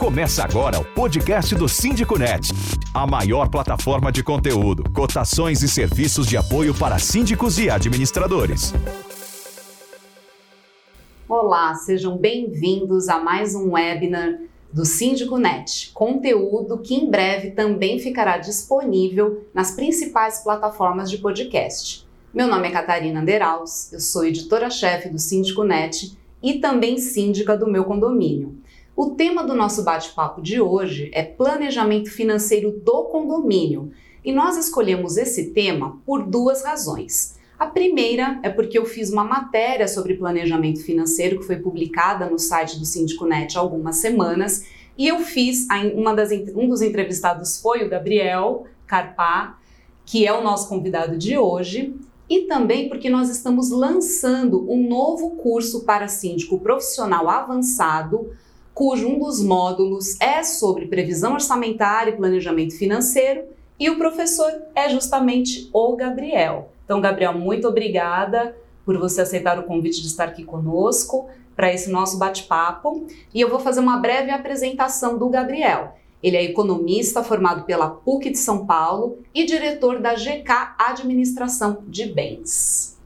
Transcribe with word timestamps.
Começa 0.00 0.42
agora 0.42 0.80
o 0.80 0.84
podcast 0.94 1.54
do 1.54 1.68
Síndico 1.68 2.18
Net, 2.18 2.48
a 2.94 3.06
maior 3.06 3.50
plataforma 3.50 4.10
de 4.10 4.22
conteúdo, 4.24 4.90
cotações 4.94 5.62
e 5.62 5.68
serviços 5.68 6.26
de 6.26 6.38
apoio 6.38 6.74
para 6.74 6.98
síndicos 6.98 7.58
e 7.58 7.68
administradores. 7.68 8.72
Olá, 11.28 11.74
sejam 11.74 12.16
bem-vindos 12.16 13.10
a 13.10 13.18
mais 13.18 13.54
um 13.54 13.72
webinar 13.72 14.38
do 14.72 14.86
Síndico 14.86 15.36
Net, 15.36 15.90
conteúdo 15.92 16.78
que 16.78 16.94
em 16.94 17.10
breve 17.10 17.50
também 17.50 17.98
ficará 17.98 18.38
disponível 18.38 19.46
nas 19.52 19.72
principais 19.72 20.42
plataformas 20.42 21.10
de 21.10 21.18
podcast. 21.18 22.08
Meu 22.32 22.48
nome 22.48 22.68
é 22.68 22.70
Catarina 22.70 23.20
Anderaus, 23.20 23.92
eu 23.92 24.00
sou 24.00 24.24
editora-chefe 24.24 25.10
do 25.10 25.18
Síndico 25.18 25.62
Net 25.62 26.16
e 26.42 26.54
também 26.54 26.96
síndica 26.96 27.54
do 27.54 27.70
meu 27.70 27.84
condomínio. 27.84 28.59
O 29.02 29.12
tema 29.12 29.42
do 29.42 29.54
nosso 29.54 29.82
bate-papo 29.82 30.42
de 30.42 30.60
hoje 30.60 31.10
é 31.14 31.22
planejamento 31.22 32.10
financeiro 32.10 32.70
do 32.70 33.04
condomínio. 33.04 33.92
E 34.22 34.30
nós 34.30 34.58
escolhemos 34.58 35.16
esse 35.16 35.52
tema 35.52 35.98
por 36.04 36.22
duas 36.22 36.62
razões. 36.62 37.38
A 37.58 37.64
primeira 37.64 38.38
é 38.42 38.50
porque 38.50 38.78
eu 38.78 38.84
fiz 38.84 39.10
uma 39.10 39.24
matéria 39.24 39.88
sobre 39.88 40.18
planejamento 40.18 40.84
financeiro 40.84 41.38
que 41.38 41.46
foi 41.46 41.56
publicada 41.56 42.28
no 42.28 42.38
site 42.38 42.78
do 42.78 42.84
Síndico 42.84 43.24
Net 43.24 43.56
há 43.56 43.60
algumas 43.62 43.96
semanas. 43.96 44.66
E 44.98 45.08
eu 45.08 45.20
fiz, 45.20 45.66
uma 45.94 46.12
das, 46.12 46.30
um 46.54 46.68
dos 46.68 46.82
entrevistados 46.82 47.58
foi 47.58 47.82
o 47.82 47.88
Gabriel 47.88 48.66
Carpá, 48.86 49.58
que 50.04 50.26
é 50.26 50.32
o 50.34 50.42
nosso 50.42 50.68
convidado 50.68 51.16
de 51.16 51.38
hoje, 51.38 51.94
e 52.28 52.42
também 52.42 52.86
porque 52.86 53.08
nós 53.08 53.30
estamos 53.30 53.70
lançando 53.70 54.70
um 54.70 54.86
novo 54.86 55.36
curso 55.36 55.86
para 55.86 56.06
síndico 56.06 56.60
profissional 56.60 57.30
avançado 57.30 58.30
cujo 58.80 59.08
um 59.08 59.18
dos 59.18 59.42
módulos 59.42 60.18
é 60.18 60.42
sobre 60.42 60.86
previsão 60.86 61.34
orçamentária 61.34 62.12
e 62.12 62.16
planejamento 62.16 62.74
financeiro, 62.78 63.44
e 63.78 63.90
o 63.90 63.98
professor 63.98 64.50
é 64.74 64.88
justamente 64.88 65.68
o 65.70 65.94
Gabriel. 65.94 66.70
Então, 66.82 66.98
Gabriel, 66.98 67.34
muito 67.34 67.68
obrigada 67.68 68.56
por 68.86 68.96
você 68.96 69.20
aceitar 69.20 69.58
o 69.58 69.64
convite 69.64 70.00
de 70.00 70.06
estar 70.06 70.24
aqui 70.24 70.44
conosco 70.44 71.28
para 71.54 71.70
esse 71.70 71.90
nosso 71.90 72.16
bate-papo. 72.16 73.06
E 73.34 73.42
eu 73.42 73.50
vou 73.50 73.60
fazer 73.60 73.80
uma 73.80 73.98
breve 73.98 74.30
apresentação 74.30 75.18
do 75.18 75.28
Gabriel. 75.28 75.98
Ele 76.22 76.38
é 76.38 76.42
economista 76.42 77.22
formado 77.22 77.64
pela 77.64 77.90
PUC 77.90 78.30
de 78.30 78.38
São 78.38 78.64
Paulo 78.64 79.18
e 79.34 79.44
diretor 79.44 80.00
da 80.00 80.14
GK 80.14 80.74
Administração 80.78 81.82
de 81.86 82.06
Bens. 82.06 82.98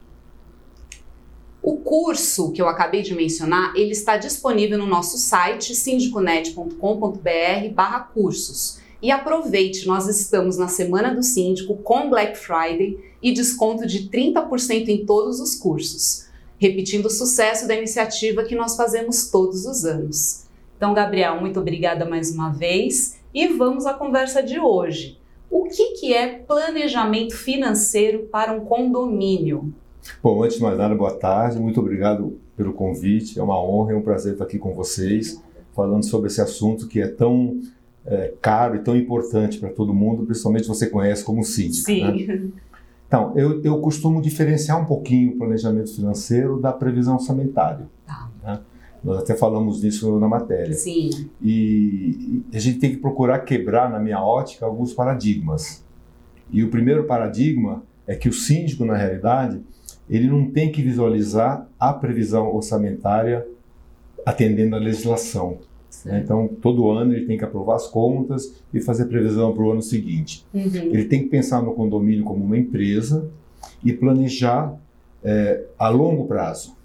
O 1.67 1.77
curso 1.77 2.51
que 2.51 2.61
eu 2.61 2.67
acabei 2.67 3.01
de 3.01 3.15
mencionar, 3.15 3.73
ele 3.75 3.89
está 3.89 4.17
disponível 4.17 4.77
no 4.77 4.85
nosso 4.85 5.17
site 5.17 5.73
sindiconet.com.br 5.73 8.11
cursos. 8.13 8.77
E 9.01 9.09
aproveite, 9.09 9.87
nós 9.87 10.07
estamos 10.07 10.59
na 10.59 10.67
Semana 10.67 11.11
do 11.11 11.23
Síndico 11.23 11.75
com 11.77 12.07
Black 12.07 12.37
Friday 12.37 12.99
e 13.19 13.33
desconto 13.33 13.87
de 13.87 14.11
30% 14.11 14.89
em 14.89 15.07
todos 15.07 15.39
os 15.39 15.55
cursos, 15.55 16.27
repetindo 16.59 17.07
o 17.07 17.09
sucesso 17.09 17.67
da 17.67 17.75
iniciativa 17.75 18.43
que 18.43 18.53
nós 18.53 18.75
fazemos 18.75 19.31
todos 19.31 19.65
os 19.65 19.85
anos. 19.85 20.43
Então, 20.77 20.93
Gabriel, 20.93 21.41
muito 21.41 21.59
obrigada 21.59 22.05
mais 22.05 22.29
uma 22.29 22.51
vez 22.51 23.17
e 23.33 23.47
vamos 23.47 23.87
à 23.87 23.93
conversa 23.95 24.43
de 24.43 24.59
hoje. 24.59 25.17
O 25.49 25.63
que, 25.63 25.93
que 25.93 26.13
é 26.13 26.27
planejamento 26.27 27.35
financeiro 27.35 28.27
para 28.31 28.53
um 28.53 28.59
condomínio? 28.59 29.73
Bom, 30.21 30.43
antes 30.43 30.57
de 30.57 30.63
mais 30.63 30.77
nada, 30.77 30.95
boa 30.95 31.13
tarde, 31.13 31.59
muito 31.59 31.79
obrigado 31.79 32.37
pelo 32.55 32.73
convite, 32.73 33.39
é 33.39 33.43
uma 33.43 33.61
honra 33.61 33.93
e 33.93 33.95
um 33.95 34.01
prazer 34.01 34.33
estar 34.33 34.45
aqui 34.45 34.57
com 34.57 34.73
vocês, 34.73 35.41
falando 35.73 36.03
sobre 36.05 36.27
esse 36.27 36.41
assunto 36.41 36.87
que 36.87 37.01
é 37.01 37.07
tão 37.07 37.59
é, 38.05 38.33
caro 38.41 38.75
e 38.75 38.79
tão 38.79 38.95
importante 38.95 39.59
para 39.59 39.69
todo 39.69 39.93
mundo, 39.93 40.25
principalmente 40.25 40.67
você 40.67 40.87
conhece 40.87 41.23
como 41.23 41.43
síndico. 41.43 41.85
Sim. 41.85 42.25
Né? 42.25 42.49
Então, 43.07 43.33
eu, 43.35 43.61
eu 43.63 43.79
costumo 43.79 44.21
diferenciar 44.21 44.81
um 44.81 44.85
pouquinho 44.85 45.33
o 45.33 45.37
planejamento 45.37 45.93
financeiro 45.93 46.59
da 46.59 46.71
previsão 46.71 47.15
orçamentária. 47.15 47.87
Tá. 48.05 48.29
Né? 48.43 48.59
Nós 49.03 49.19
até 49.19 49.35
falamos 49.35 49.81
disso 49.81 50.19
na 50.19 50.27
matéria. 50.27 50.73
Sim. 50.73 51.29
E 51.41 52.41
a 52.53 52.57
gente 52.57 52.79
tem 52.79 52.89
que 52.89 52.97
procurar 52.97 53.39
quebrar, 53.39 53.89
na 53.89 53.99
minha 53.99 54.19
ótica, 54.19 54.65
alguns 54.65 54.93
paradigmas. 54.93 55.83
E 56.51 56.63
o 56.63 56.69
primeiro 56.69 57.03
paradigma 57.03 57.83
é 58.07 58.15
que 58.15 58.27
o 58.27 58.33
síndico, 58.33 58.83
na 58.83 58.95
realidade, 58.95 59.61
ele 60.09 60.27
não 60.27 60.49
tem 60.49 60.71
que 60.71 60.81
visualizar 60.81 61.67
a 61.79 61.93
previsão 61.93 62.53
orçamentária 62.53 63.45
atendendo 64.25 64.75
à 64.75 64.79
legislação. 64.79 65.59
Né? 66.03 66.21
Então, 66.23 66.47
todo 66.47 66.89
ano 66.89 67.13
ele 67.13 67.25
tem 67.25 67.37
que 67.37 67.43
aprovar 67.43 67.75
as 67.75 67.87
contas 67.87 68.53
e 68.73 68.79
fazer 68.81 69.05
previsão 69.05 69.53
para 69.53 69.63
o 69.63 69.71
ano 69.71 69.81
seguinte. 69.81 70.45
Uhum. 70.53 70.69
Ele 70.73 71.05
tem 71.05 71.23
que 71.23 71.29
pensar 71.29 71.61
no 71.61 71.73
condomínio 71.73 72.23
como 72.23 72.43
uma 72.43 72.57
empresa 72.57 73.29
e 73.83 73.93
planejar 73.93 74.75
é, 75.23 75.63
a 75.77 75.89
longo 75.89 76.25
prazo. 76.25 76.75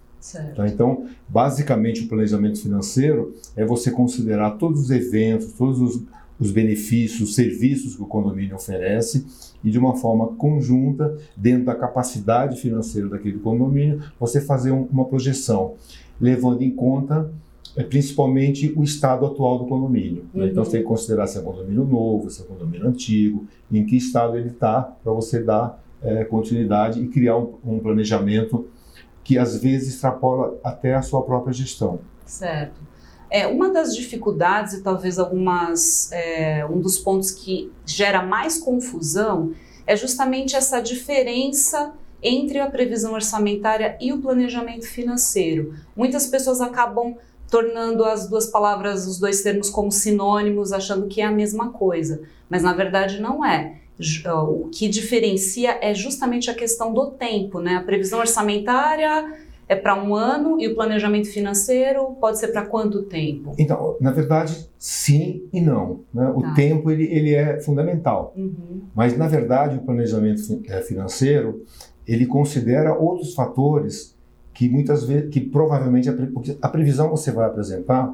Tá? 0.54 0.68
Então, 0.68 1.06
basicamente, 1.28 2.04
o 2.04 2.08
planejamento 2.08 2.60
financeiro 2.60 3.34
é 3.56 3.64
você 3.64 3.90
considerar 3.90 4.52
todos 4.52 4.80
os 4.80 4.90
eventos, 4.90 5.52
todos 5.52 5.80
os, 5.80 6.02
os 6.40 6.50
benefícios, 6.50 7.28
os 7.28 7.34
serviços 7.34 7.94
que 7.94 8.02
o 8.02 8.06
condomínio 8.06 8.56
oferece 8.56 9.26
e 9.62 9.70
de 9.70 9.78
uma 9.78 9.94
forma 9.94 10.28
conjunta, 10.28 11.18
dentro 11.36 11.66
da 11.66 11.74
capacidade 11.74 12.58
financeira 12.58 13.08
daquele 13.08 13.38
condomínio, 13.38 14.02
você 14.18 14.40
fazer 14.40 14.72
um, 14.72 14.84
uma 14.84 15.04
projeção, 15.04 15.74
levando 16.18 16.62
em 16.62 16.70
conta 16.70 17.30
é, 17.76 17.84
principalmente 17.84 18.72
o 18.76 18.82
estado 18.82 19.24
atual 19.26 19.58
do 19.58 19.66
condomínio. 19.66 20.22
Né? 20.22 20.28
Então, 20.32 20.42
uhum. 20.42 20.48
Então 20.48 20.64
você 20.64 20.70
tem 20.72 20.80
que 20.80 20.86
considerar 20.86 21.26
se 21.26 21.38
é 21.38 21.40
um 21.40 21.44
condomínio 21.44 21.84
novo, 21.84 22.30
se 22.30 22.40
é 22.40 22.44
um 22.44 22.48
condomínio 22.48 22.88
antigo, 22.88 23.46
em 23.70 23.84
que 23.84 23.96
estado 23.96 24.36
ele 24.36 24.48
está, 24.48 24.82
para 24.82 25.12
você 25.12 25.42
dar 25.42 25.80
é, 26.02 26.24
continuidade 26.24 27.00
e 27.00 27.06
criar 27.06 27.36
um, 27.36 27.54
um 27.64 27.78
planejamento 27.78 28.66
que 29.22 29.38
às 29.38 29.56
vezes 29.60 29.94
extrapola 29.94 30.58
até 30.64 30.94
a 30.94 31.02
sua 31.02 31.22
própria 31.22 31.52
gestão. 31.52 32.00
Certo. 32.24 32.89
É, 33.30 33.46
uma 33.46 33.70
das 33.70 33.94
dificuldades 33.94 34.74
e 34.74 34.82
talvez 34.82 35.18
algumas 35.18 36.10
é, 36.10 36.66
um 36.66 36.80
dos 36.80 36.98
pontos 36.98 37.30
que 37.30 37.70
gera 37.86 38.22
mais 38.22 38.58
confusão 38.58 39.52
é 39.86 39.96
justamente 39.96 40.56
essa 40.56 40.80
diferença 40.80 41.92
entre 42.22 42.58
a 42.58 42.68
previsão 42.68 43.14
orçamentária 43.14 43.96
e 44.00 44.12
o 44.12 44.18
planejamento 44.18 44.86
financeiro. 44.86 45.74
Muitas 45.96 46.26
pessoas 46.26 46.60
acabam 46.60 47.16
tornando 47.50 48.04
as 48.04 48.28
duas 48.28 48.46
palavras, 48.46 49.06
os 49.06 49.18
dois 49.18 49.42
termos 49.42 49.70
como 49.70 49.90
sinônimos, 49.90 50.72
achando 50.72 51.08
que 51.08 51.20
é 51.20 51.24
a 51.24 51.32
mesma 51.32 51.70
coisa, 51.70 52.22
mas 52.48 52.62
na 52.62 52.72
verdade 52.72 53.20
não 53.20 53.44
é. 53.44 53.76
O 54.48 54.68
que 54.68 54.88
diferencia 54.88 55.78
é 55.82 55.94
justamente 55.94 56.50
a 56.50 56.54
questão 56.54 56.94
do 56.94 57.10
tempo, 57.10 57.60
né? 57.60 57.76
A 57.76 57.82
previsão 57.82 58.18
orçamentária 58.18 59.36
é 59.70 59.76
para 59.76 59.94
um 60.02 60.16
ano 60.16 60.60
e 60.60 60.66
o 60.66 60.74
planejamento 60.74 61.28
financeiro 61.28 62.16
pode 62.20 62.40
ser 62.40 62.48
para 62.48 62.66
quanto 62.66 63.04
tempo? 63.04 63.54
Então, 63.56 63.96
na 64.00 64.10
verdade, 64.10 64.68
sim 64.76 65.44
e 65.52 65.60
não. 65.60 66.00
Né? 66.12 66.28
O 66.34 66.42
tá. 66.42 66.54
tempo 66.54 66.90
ele, 66.90 67.04
ele 67.04 67.32
é 67.32 67.60
fundamental, 67.60 68.34
uhum. 68.36 68.82
mas 68.92 69.16
na 69.16 69.28
verdade 69.28 69.76
o 69.76 69.82
planejamento 69.82 70.42
é, 70.66 70.80
financeiro 70.82 71.64
ele 72.04 72.26
considera 72.26 72.98
outros 72.98 73.32
fatores 73.32 74.18
que 74.52 74.68
muitas 74.68 75.04
vezes, 75.04 75.30
que 75.30 75.40
provavelmente 75.40 76.10
a, 76.10 76.14
a 76.62 76.68
previsão 76.68 77.06
que 77.06 77.12
você 77.12 77.30
vai 77.30 77.46
apresentar, 77.46 78.12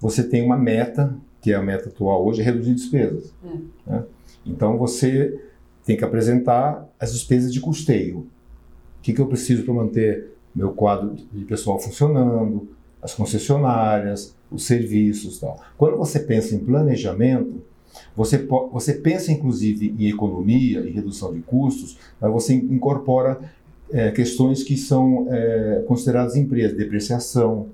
você 0.00 0.24
tem 0.24 0.42
uma 0.42 0.56
meta 0.56 1.14
que 1.42 1.52
é 1.52 1.54
a 1.54 1.62
meta 1.62 1.90
atual 1.90 2.26
hoje, 2.26 2.40
é 2.40 2.44
reduzir 2.44 2.72
despesas. 2.72 3.34
É. 3.44 3.90
Né? 3.90 4.04
Então 4.46 4.78
você 4.78 5.38
tem 5.84 5.98
que 5.98 6.04
apresentar 6.04 6.88
as 6.98 7.12
despesas 7.12 7.52
de 7.52 7.60
custeio. 7.60 8.20
O 8.20 9.02
que, 9.02 9.12
que 9.12 9.20
eu 9.20 9.26
preciso 9.26 9.64
para 9.64 9.74
manter 9.74 10.33
meu 10.54 10.72
quadro 10.72 11.14
de 11.32 11.44
pessoal 11.44 11.78
funcionando, 11.78 12.68
as 13.02 13.14
concessionárias, 13.14 14.34
os 14.50 14.64
serviços 14.64 15.38
tal. 15.38 15.60
Quando 15.76 15.96
você 15.96 16.20
pensa 16.20 16.54
em 16.54 16.58
planejamento, 16.58 17.62
você, 18.16 18.38
você 18.72 18.94
pensa 18.94 19.30
inclusive 19.30 19.94
em 19.98 20.08
economia 20.08 20.80
e 20.80 20.90
redução 20.90 21.32
de 21.32 21.40
custos, 21.40 21.98
mas 22.20 22.32
você 22.32 22.54
incorpora 22.54 23.40
é, 23.90 24.10
questões 24.10 24.62
que 24.62 24.76
são 24.76 25.26
é, 25.30 25.84
consideradas 25.86 26.34
empresas, 26.36 26.76
depreciação. 26.76 27.68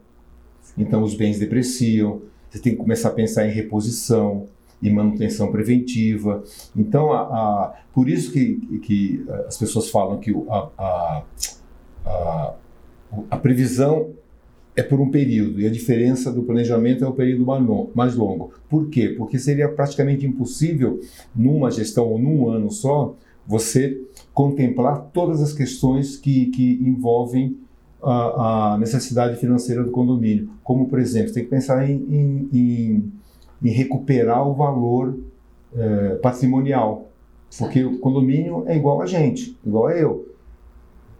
Então 0.76 1.02
os 1.02 1.14
bens 1.14 1.38
depreciam, 1.38 2.22
você 2.50 2.58
tem 2.58 2.72
que 2.72 2.78
começar 2.78 3.10
a 3.10 3.12
pensar 3.12 3.46
em 3.46 3.52
reposição 3.52 4.46
e 4.82 4.90
manutenção 4.90 5.52
preventiva. 5.52 6.42
Então, 6.74 7.12
a, 7.12 7.20
a 7.20 7.74
por 7.92 8.08
isso 8.08 8.32
que, 8.32 8.56
que 8.82 9.24
as 9.46 9.56
pessoas 9.56 9.90
falam 9.90 10.18
que 10.18 10.32
a, 10.48 11.22
a, 12.04 12.54
a 13.30 13.36
previsão 13.36 14.10
é 14.76 14.82
por 14.82 15.00
um 15.00 15.10
período 15.10 15.60
e 15.60 15.66
a 15.66 15.70
diferença 15.70 16.32
do 16.32 16.42
planejamento 16.42 17.04
é 17.04 17.08
o 17.08 17.12
período 17.12 17.44
mais 17.94 18.14
longo. 18.14 18.52
Por 18.68 18.88
quê? 18.88 19.14
Porque 19.16 19.38
seria 19.38 19.68
praticamente 19.68 20.26
impossível, 20.26 21.00
numa 21.34 21.70
gestão 21.70 22.06
ou 22.06 22.18
num 22.18 22.48
ano 22.48 22.70
só, 22.70 23.16
você 23.46 24.00
contemplar 24.32 25.10
todas 25.12 25.42
as 25.42 25.52
questões 25.52 26.16
que, 26.16 26.46
que 26.46 26.80
envolvem 26.82 27.56
a, 28.02 28.74
a 28.74 28.78
necessidade 28.78 29.38
financeira 29.38 29.82
do 29.82 29.90
condomínio. 29.90 30.48
Como, 30.62 30.88
por 30.88 30.98
exemplo, 30.98 31.28
você 31.28 31.34
tem 31.34 31.44
que 31.44 31.50
pensar 31.50 31.88
em, 31.88 31.96
em, 32.08 32.48
em 32.52 33.12
em 33.62 33.70
recuperar 33.70 34.46
o 34.46 34.54
valor 34.54 35.18
é, 35.76 36.14
patrimonial. 36.16 37.08
Porque 37.58 37.84
o 37.84 37.98
condomínio 37.98 38.64
é 38.66 38.76
igual 38.76 39.02
a 39.02 39.06
gente, 39.06 39.56
igual 39.64 39.88
a 39.88 39.96
eu. 39.96 40.29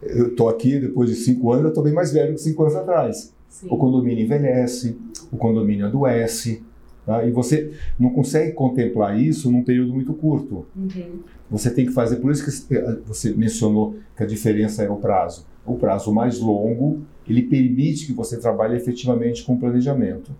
Eu 0.01 0.29
estou 0.29 0.49
aqui 0.49 0.79
depois 0.79 1.09
de 1.09 1.15
cinco 1.15 1.51
anos, 1.51 1.65
eu 1.65 1.69
estou 1.69 1.83
bem 1.83 1.93
mais 1.93 2.11
velho 2.11 2.33
que 2.33 2.41
cinco 2.41 2.63
anos 2.63 2.75
atrás. 2.75 3.33
Sim. 3.49 3.67
O 3.69 3.77
condomínio 3.77 4.23
envelhece, 4.23 4.97
o 5.31 5.37
condomínio 5.37 5.85
adoece, 5.85 6.63
tá? 7.05 7.25
e 7.25 7.31
você 7.31 7.71
não 7.99 8.09
consegue 8.09 8.53
contemplar 8.53 9.19
isso 9.19 9.51
num 9.51 9.63
período 9.63 9.93
muito 9.93 10.13
curto. 10.13 10.65
Uhum. 10.75 11.19
Você 11.49 11.69
tem 11.69 11.85
que 11.85 11.91
fazer, 11.91 12.17
por 12.17 12.31
isso 12.31 12.45
que 12.45 12.75
você 13.05 13.33
mencionou 13.33 13.95
que 14.15 14.23
a 14.23 14.25
diferença 14.25 14.83
é 14.83 14.89
o 14.89 14.95
prazo. 14.95 15.45
O 15.65 15.75
prazo 15.75 16.11
mais 16.13 16.39
longo, 16.39 17.01
ele 17.27 17.43
permite 17.43 18.07
que 18.07 18.13
você 18.13 18.37
trabalhe 18.37 18.75
efetivamente 18.75 19.43
com 19.43 19.57
planejamento. 19.57 20.31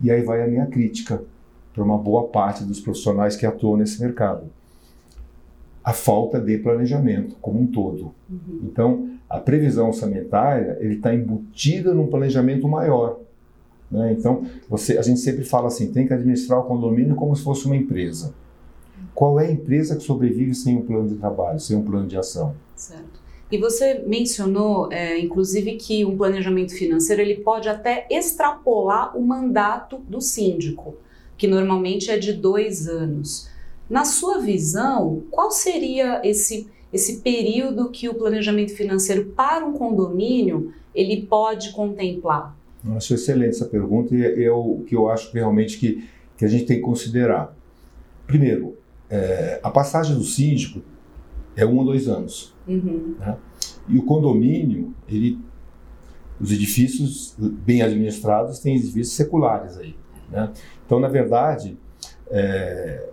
E 0.00 0.10
aí 0.10 0.22
vai 0.22 0.42
a 0.42 0.46
minha 0.46 0.66
crítica 0.66 1.22
para 1.74 1.82
uma 1.82 1.98
boa 1.98 2.28
parte 2.28 2.64
dos 2.64 2.80
profissionais 2.80 3.36
que 3.36 3.44
atuam 3.44 3.76
nesse 3.76 4.00
mercado. 4.00 4.50
A 5.88 5.92
falta 5.92 6.38
de 6.38 6.58
planejamento 6.58 7.36
como 7.40 7.60
um 7.60 7.66
todo. 7.66 8.12
Uhum. 8.28 8.60
Então, 8.64 9.10
a 9.28 9.38
previsão 9.38 9.86
orçamentária 9.86 10.76
ele 10.80 10.96
está 10.96 11.14
embutida 11.14 11.94
num 11.94 12.08
planejamento 12.08 12.68
maior. 12.68 13.20
Né? 13.90 14.12
Então, 14.12 14.44
você, 14.68 14.98
a 14.98 15.02
gente 15.02 15.20
sempre 15.20 15.44
fala 15.44 15.68
assim, 15.68 15.90
tem 15.90 16.06
que 16.06 16.12
administrar 16.12 16.60
o 16.60 16.64
condomínio 16.64 17.14
como 17.14 17.34
se 17.34 17.42
fosse 17.42 17.64
uma 17.64 17.74
empresa. 17.74 18.34
Qual 19.14 19.40
é 19.40 19.46
a 19.46 19.50
empresa 19.50 19.96
que 19.96 20.02
sobrevive 20.02 20.54
sem 20.54 20.76
um 20.76 20.82
plano 20.82 21.08
de 21.08 21.14
trabalho, 21.14 21.58
sem 21.58 21.74
um 21.74 21.82
plano 21.82 22.06
de 22.06 22.18
ação? 22.18 22.54
Certo. 22.76 23.18
E 23.50 23.56
você 23.56 24.04
mencionou, 24.06 24.92
é, 24.92 25.18
inclusive, 25.18 25.76
que 25.76 26.04
um 26.04 26.18
planejamento 26.18 26.74
financeiro 26.74 27.22
ele 27.22 27.36
pode 27.36 27.66
até 27.66 28.06
extrapolar 28.10 29.16
o 29.16 29.22
mandato 29.22 29.96
do 30.06 30.20
síndico, 30.20 30.96
que 31.38 31.48
normalmente 31.48 32.10
é 32.10 32.18
de 32.18 32.34
dois 32.34 32.86
anos. 32.86 33.48
Na 33.88 34.04
sua 34.04 34.38
visão, 34.38 35.22
qual 35.30 35.50
seria 35.50 36.20
esse, 36.24 36.68
esse 36.92 37.20
período 37.20 37.90
que 37.90 38.08
o 38.08 38.14
planejamento 38.14 38.74
financeiro 38.74 39.26
para 39.36 39.64
um 39.64 39.72
condomínio 39.72 40.72
ele 40.94 41.22
pode 41.22 41.72
contemplar? 41.72 42.56
Acho 42.96 43.14
excelente 43.14 43.50
essa 43.50 43.66
pergunta 43.66 44.14
e 44.14 44.22
é, 44.22 44.44
é 44.44 44.52
o 44.52 44.84
que 44.86 44.94
eu 44.94 45.08
acho 45.08 45.32
realmente 45.32 45.78
que, 45.78 46.08
que 46.36 46.44
a 46.44 46.48
gente 46.48 46.66
tem 46.66 46.76
que 46.76 46.82
considerar. 46.82 47.56
Primeiro, 48.26 48.76
é, 49.10 49.58
a 49.62 49.70
passagem 49.70 50.16
do 50.16 50.22
síndico 50.22 50.82
é 51.56 51.64
um 51.64 51.78
ou 51.78 51.84
dois 51.84 52.08
anos. 52.08 52.54
Uhum. 52.66 53.16
Né? 53.18 53.36
E 53.88 53.98
o 53.98 54.04
condomínio, 54.04 54.94
ele, 55.08 55.38
os 56.38 56.52
edifícios 56.52 57.34
bem 57.38 57.82
administrados 57.82 58.58
têm 58.58 58.76
edifícios 58.76 59.12
seculares 59.12 59.78
aí. 59.78 59.96
Né? 60.30 60.52
Então, 60.84 61.00
na 61.00 61.08
verdade, 61.08 61.76
é, 62.30 63.07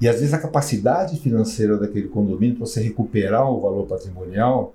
e 0.00 0.08
às 0.08 0.16
vezes 0.16 0.32
a 0.32 0.38
capacidade 0.38 1.18
financeira 1.18 1.76
daquele 1.76 2.08
condomínio 2.08 2.56
para 2.56 2.66
você 2.66 2.80
recuperar 2.80 3.50
o 3.50 3.60
valor 3.60 3.86
patrimonial, 3.86 4.74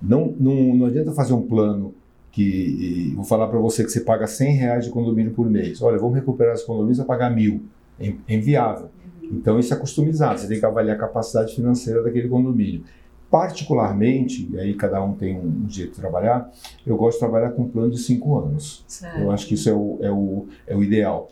não, 0.00 0.34
não, 0.38 0.74
não 0.74 0.86
adianta 0.86 1.12
fazer 1.12 1.32
um 1.32 1.42
plano 1.42 1.94
que 2.32 3.12
vou 3.16 3.24
falar 3.24 3.48
para 3.48 3.58
você 3.58 3.82
que 3.84 3.90
você 3.90 4.00
paga 4.00 4.26
100 4.26 4.54
reais 4.54 4.84
de 4.84 4.90
condomínio 4.90 5.32
por 5.32 5.50
mês. 5.50 5.82
Olha, 5.82 5.98
vamos 5.98 6.14
recuperar 6.14 6.54
esse 6.54 6.64
condomínio, 6.64 6.94
você 6.94 7.02
vai 7.02 7.18
pagar 7.18 7.30
mil. 7.30 7.62
É, 7.98 8.14
é 8.28 8.34
inviável. 8.34 8.88
Uhum. 9.22 9.28
Então 9.32 9.58
isso 9.58 9.74
é 9.74 9.76
customizado, 9.76 10.38
você 10.38 10.46
tem 10.46 10.58
que 10.58 10.64
avaliar 10.64 10.96
a 10.96 10.98
capacidade 10.98 11.54
financeira 11.54 12.02
daquele 12.02 12.28
condomínio. 12.28 12.84
Particularmente, 13.30 14.48
e 14.52 14.58
aí 14.58 14.74
cada 14.74 15.02
um 15.02 15.14
tem 15.14 15.38
um 15.38 15.68
jeito 15.68 15.94
de 15.94 16.00
trabalhar, 16.00 16.50
eu 16.86 16.96
gosto 16.96 17.16
de 17.16 17.20
trabalhar 17.20 17.50
com 17.50 17.62
um 17.62 17.68
plano 17.68 17.90
de 17.90 17.98
cinco 17.98 18.38
anos. 18.38 18.84
Certo. 18.88 19.20
Eu 19.20 19.30
acho 19.30 19.46
que 19.46 19.54
isso 19.54 19.68
é 19.68 19.72
o, 19.72 19.98
é 20.00 20.10
o, 20.10 20.46
é 20.66 20.76
o 20.76 20.82
ideal. 20.82 21.28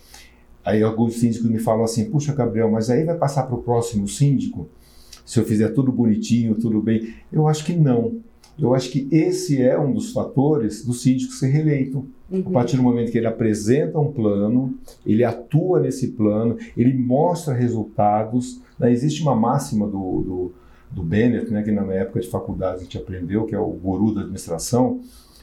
Aí 0.69 0.83
alguns 0.83 1.15
síndicos 1.15 1.49
me 1.49 1.59
falam 1.59 1.83
assim, 1.83 2.11
puxa 2.11 2.35
Gabriel, 2.35 2.71
mas 2.71 2.91
aí 2.91 3.03
vai 3.03 3.17
passar 3.17 3.45
para 3.45 3.55
o 3.55 3.63
próximo 3.63 4.07
síndico? 4.07 4.69
Se 5.25 5.41
eu 5.41 5.45
fizer 5.47 5.71
tudo 5.71 5.91
bonitinho, 5.91 6.55
tudo 6.57 6.83
bem? 6.83 7.15
Eu 7.33 7.49
acho 7.49 7.65
que 7.65 7.75
não. 7.75 8.17
Eu 8.59 8.75
acho 8.75 8.91
que 8.91 9.09
esse 9.11 9.63
é 9.63 9.79
um 9.79 9.95
dos 9.95 10.13
fatores 10.13 10.85
do 10.85 10.93
síndico 10.93 11.33
ser 11.33 11.47
reeleito. 11.47 12.05
Uhum. 12.31 12.45
A 12.49 12.51
partir 12.51 12.77
do 12.77 12.83
momento 12.83 13.11
que 13.11 13.17
ele 13.17 13.27
apresenta 13.27 13.99
um 13.99 14.13
plano, 14.13 14.75
ele 15.07 15.25
atua 15.25 15.81
nesse 15.81 16.09
plano, 16.09 16.59
ele 16.77 16.93
mostra 16.93 17.55
resultados. 17.55 18.61
Né? 18.79 18.93
Existe 18.93 19.23
uma 19.23 19.35
máxima 19.35 19.87
do, 19.87 20.21
do, 20.21 20.53
do 20.91 21.03
Bennett, 21.03 21.51
né, 21.51 21.63
que 21.63 21.73
na 21.73 21.91
época 21.95 22.21
de 22.21 22.29
faculdade 22.29 22.81
a 22.81 22.83
gente 22.83 22.99
aprendeu, 22.99 23.47
que 23.47 23.55
é 23.55 23.59
o 23.59 23.71
guru 23.71 24.13
da 24.13 24.21
administração. 24.21 25.01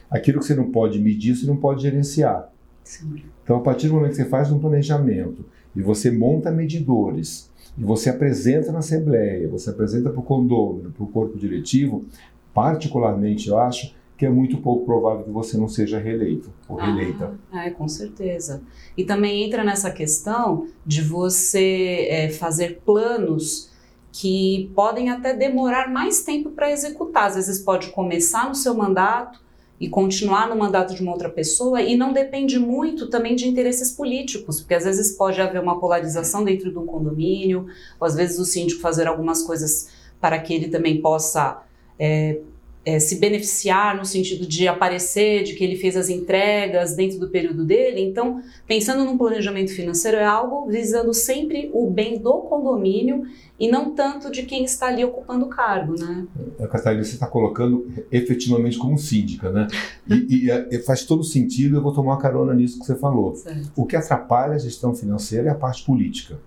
Aquilo 0.07 0.38
que 0.38 0.45
você 0.45 0.54
não 0.54 0.69
pode 0.69 1.00
medir, 1.00 1.36
você 1.36 1.48
não 1.48 1.57
pode 1.57 1.81
gerenciar. 1.81 2.54
Sim. 2.86 3.24
Então, 3.44 3.58
a 3.58 3.60
partir 3.60 3.90
do 3.90 3.96
momento 3.96 4.12
que 4.12 4.16
você 4.16 4.26
faz 4.26 4.50
um 4.52 4.60
planejamento 4.60 5.44
e 5.76 5.82
você 5.82 6.10
monta 6.10 6.52
medidores, 6.52 7.52
e 7.78 7.84
você 7.84 8.10
apresenta 8.10 8.72
na 8.72 8.80
Assembleia, 8.80 9.50
você 9.50 9.70
apresenta 9.70 10.10
para 10.10 10.20
o 10.20 10.24
condômino, 10.24 10.92
para 10.92 11.04
o 11.04 11.08
corpo 11.08 11.38
diretivo, 11.38 12.06
particularmente 12.54 13.50
eu 13.50 13.60
acho 13.60 13.94
que 14.18 14.26
é 14.26 14.30
muito 14.30 14.58
pouco 14.60 14.86
provável 14.86 15.26
que 15.26 15.30
você 15.30 15.58
não 15.58 15.68
seja 15.68 16.00
reeleito 16.00 16.50
ou 16.70 16.78
reeleita. 16.78 17.38
Ah, 17.52 17.66
é, 17.66 17.70
com 17.70 17.86
certeza. 17.86 18.62
E 18.96 19.04
também 19.04 19.44
entra 19.44 19.62
nessa 19.62 19.92
questão 19.92 20.68
de 20.86 21.02
você 21.02 22.08
é, 22.10 22.30
fazer 22.30 22.82
planos 22.86 23.70
que 24.14 24.72
podem 24.74 25.10
até 25.10 25.34
demorar 25.34 25.92
mais 25.92 26.24
tempo 26.24 26.52
para 26.52 26.72
executar. 26.72 27.28
Às 27.28 27.36
vezes 27.36 27.60
pode 27.60 27.90
começar 27.90 28.48
no 28.48 28.56
seu 28.56 28.74
mandato, 28.74 29.42
e 29.80 29.89
continuar 29.89 30.48
no 30.48 30.56
mandato 30.56 30.95
de 30.95 31.01
uma 31.01 31.12
outra 31.12 31.30
pessoa 31.30 31.81
e 31.81 31.98
não 31.98 32.13
depende 32.13 32.57
muito 32.57 33.10
também 33.10 33.36
de 33.36 33.48
interesses 33.48 33.92
políticos, 33.92 34.62
porque 34.62 34.74
às 34.74 34.86
vezes 34.86 35.18
pode 35.18 35.42
haver 35.42 35.62
uma 35.62 35.80
polarização 35.80 36.44
dentro 36.44 36.72
de 36.72 36.77
um 36.77 36.86
condomínio, 36.86 37.68
ou 38.00 38.07
às 38.07 38.16
vezes 38.16 38.39
o 38.39 38.45
síndico 38.45 38.81
fazer 38.81 39.07
algumas 39.07 39.42
coisas 39.44 39.89
para 40.22 40.39
que 40.39 40.54
ele 40.54 40.69
também 40.69 41.01
possa 41.01 41.62
é, 42.00 42.39
é, 42.86 43.00
se 43.00 43.16
beneficiar 43.16 43.98
no 43.98 44.06
sentido 44.06 44.46
de 44.46 44.68
aparecer, 44.68 45.44
de 45.44 45.56
que 45.56 45.64
ele 45.64 45.76
fez 45.76 45.98
as 45.98 46.08
entregas 46.08 46.96
dentro 46.96 47.20
do 47.20 47.30
período 47.30 47.66
dele. 47.66 48.02
Então, 48.02 48.42
pensando 48.68 49.04
num 49.04 49.18
planejamento 49.18 49.72
financeiro, 49.72 50.18
é 50.18 50.26
algo 50.26 50.70
visando 50.70 51.12
sempre 51.14 51.72
o 51.74 51.90
bem 51.90 52.20
do 52.20 52.34
condomínio 52.42 53.24
e 53.60 53.70
não 53.70 53.96
tanto 53.96 54.30
de 54.30 54.44
quem 54.44 54.64
está 54.66 54.88
ali 54.88 55.04
ocupando 55.04 55.46
o 55.46 55.50
cargo, 55.50 55.96
né? 55.98 56.28
Catarina, 56.70 57.04
você 57.04 57.14
está 57.14 57.26
colocando 57.26 57.88
efetivamente 58.12 58.78
como 58.78 59.00
síndica, 59.00 59.50
né? 59.50 59.68
E, 60.08 60.48
e, 60.48 60.76
e, 60.76 60.80
faz 60.80 61.06
todo 61.06 61.24
sentido, 61.24 61.78
eu 61.78 61.82
vou 61.82 61.94
tomar 61.94 62.14
uma 62.14 62.22
carona 62.22 62.54
nisso 62.54 62.80
que 62.80 62.86
você 62.86 62.96
falou. 62.96 63.34
Certo. 63.36 63.72
O 63.76 63.86
que 63.86 63.96
atrapalha 63.96 64.54
a 64.54 64.60
gestão 64.60 64.94
financeira 64.94 65.48
é 65.48 65.52
a 65.52 65.56
parte 65.56 65.84
política. 65.86 66.38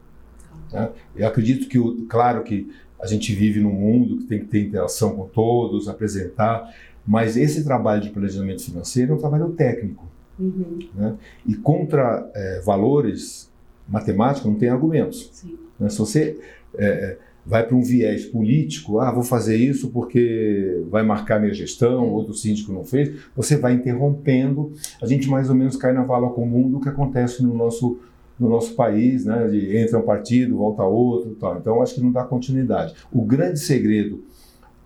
Né? 0.72 0.90
Eu 1.16 1.26
acredito 1.26 1.66
que, 1.66 1.78
claro 2.08 2.44
que 2.44 2.70
a 3.00 3.06
gente 3.06 3.34
vive 3.34 3.60
num 3.60 3.72
mundo 3.72 4.18
que 4.18 4.24
tem 4.24 4.40
que 4.40 4.46
ter 4.46 4.66
interação 4.66 5.14
com 5.14 5.26
todos, 5.26 5.88
apresentar, 5.88 6.74
mas 7.06 7.36
esse 7.36 7.64
trabalho 7.64 8.02
de 8.02 8.10
planejamento 8.10 8.62
financeiro 8.62 9.12
é 9.12 9.16
um 9.16 9.18
trabalho 9.18 9.50
técnico. 9.50 10.06
Uhum. 10.38 10.78
Né? 10.94 11.14
E 11.46 11.54
contra 11.54 12.30
é, 12.34 12.60
valores 12.60 13.50
matemáticos 13.88 14.50
não 14.50 14.58
tem 14.58 14.68
argumentos. 14.68 15.44
Né? 15.80 15.88
Se 15.88 15.98
você 15.98 16.38
é, 16.74 17.16
vai 17.48 17.66
para 17.66 17.74
um 17.74 17.82
viés 17.82 18.26
político, 18.26 19.00
ah, 19.00 19.10
vou 19.10 19.22
fazer 19.22 19.56
isso 19.56 19.88
porque 19.88 20.84
vai 20.90 21.02
marcar 21.02 21.40
minha 21.40 21.54
gestão, 21.54 22.04
é. 22.04 22.10
outro 22.10 22.34
síndico 22.34 22.72
não 22.72 22.84
fez, 22.84 23.10
você 23.34 23.56
vai 23.56 23.72
interrompendo, 23.72 24.72
a 25.00 25.06
gente 25.06 25.28
mais 25.28 25.48
ou 25.48 25.56
menos 25.56 25.76
cai 25.76 25.94
na 25.94 26.02
vala 26.02 26.28
comum 26.30 26.70
do 26.70 26.78
que 26.78 26.90
acontece 26.90 27.42
no 27.42 27.54
nosso 27.54 27.98
no 28.38 28.48
nosso 28.48 28.74
país, 28.74 29.24
né, 29.24 29.48
de 29.48 29.76
entra 29.76 29.98
um 29.98 30.02
partido, 30.02 30.56
volta 30.56 30.84
outro, 30.84 31.34
tal. 31.34 31.58
Então 31.58 31.82
acho 31.82 31.94
que 31.94 32.00
não 32.00 32.12
dá 32.12 32.24
continuidade. 32.24 32.94
O 33.12 33.22
grande 33.22 33.58
segredo 33.58 34.22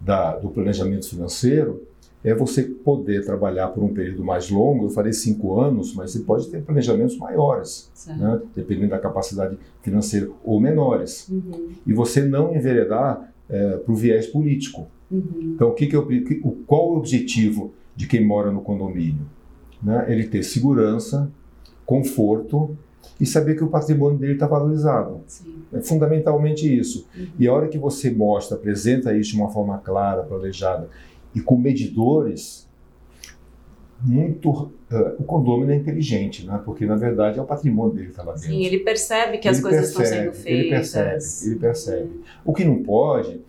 da, 0.01 0.37
do 0.37 0.49
planejamento 0.49 1.09
financeiro 1.09 1.83
é 2.25 2.35
você 2.35 2.63
poder 2.63 3.25
trabalhar 3.25 3.69
por 3.69 3.83
um 3.83 3.93
período 3.93 4.25
mais 4.25 4.49
longo. 4.49 4.87
Eu 4.87 4.91
falei 4.91 5.13
cinco 5.13 5.61
anos, 5.61 5.95
mas 5.95 6.13
você 6.13 6.21
pode 6.21 6.49
ter 6.49 6.63
planejamentos 6.63 7.19
maiores, 7.19 7.91
né, 8.07 8.41
dependendo 8.55 8.91
da 8.91 8.99
capacidade 8.99 9.59
financeira, 9.81 10.31
ou 10.45 10.61
menores. 10.61 11.29
Uhum. 11.29 11.71
E 11.87 11.93
você 11.93 12.23
não 12.23 12.55
enveredar 12.55 13.33
é, 13.51 13.77
para 13.79 13.93
o 13.93 13.97
viés 13.97 14.27
político. 14.27 14.87
Uhum. 15.11 15.53
Então, 15.55 15.69
o 15.69 15.75
que 15.75 15.87
que 15.87 15.97
eu, 15.97 16.07
qual 16.67 16.93
o 16.93 16.97
objetivo 16.97 17.75
de 17.95 18.07
quem 18.07 18.25
mora 18.25 18.53
no 18.53 18.63
condomínio? 18.63 19.27
Né? 19.83 20.07
Ele 20.09 20.27
ter 20.27 20.45
segurança, 20.45 21.31
conforto 21.85 22.79
e 23.21 23.27
saber 23.27 23.55
que 23.55 23.65
o 23.65 23.69
patrimônio 23.69 24.19
dele 24.19 24.35
está 24.35 24.47
valorizado. 24.47 25.21
Sim. 25.27 25.63
É 25.73 25.81
fundamentalmente 25.81 26.67
isso. 26.67 27.07
Uhum. 27.17 27.27
E 27.39 27.47
a 27.47 27.53
hora 27.53 27.69
que 27.69 27.79
você 27.79 28.11
mostra, 28.11 28.57
apresenta 28.57 29.17
isso 29.17 29.31
de 29.31 29.37
uma 29.37 29.51
forma 29.51 29.79
clara, 29.79 30.23
planejada 30.23 30.89
e 31.35 31.41
com 31.41 31.57
medidores, 31.57 32.69
muito 34.05 34.51
uh, 34.51 35.15
o 35.19 35.25
condomínio 35.25 35.73
é 35.73 35.77
inteligente, 35.77 36.45
né? 36.45 36.61
porque 36.65 36.85
na 36.85 36.97
verdade 36.97 37.39
é 37.39 37.43
o 37.43 37.45
patrimônio 37.45 37.95
dele 37.95 38.07
que 38.07 38.13
está 38.13 38.23
lá 38.23 38.33
dentro. 38.33 38.49
Sim, 38.49 38.65
ele 38.65 38.81
percebe 38.81 39.39
que 39.39 39.49
ele 39.49 39.57
as 39.57 39.63
coisas 39.63 39.95
percebe, 39.95 40.05
estão 40.05 40.19
sendo 40.19 40.33
feitas. 40.35 40.95
Ele 40.95 41.15
percebe, 41.15 41.51
ele 41.51 41.61
percebe. 41.61 42.03
Uhum. 42.03 42.23
O 42.45 42.53
que 42.53 42.65
não 42.65 42.83
pode 42.83 43.41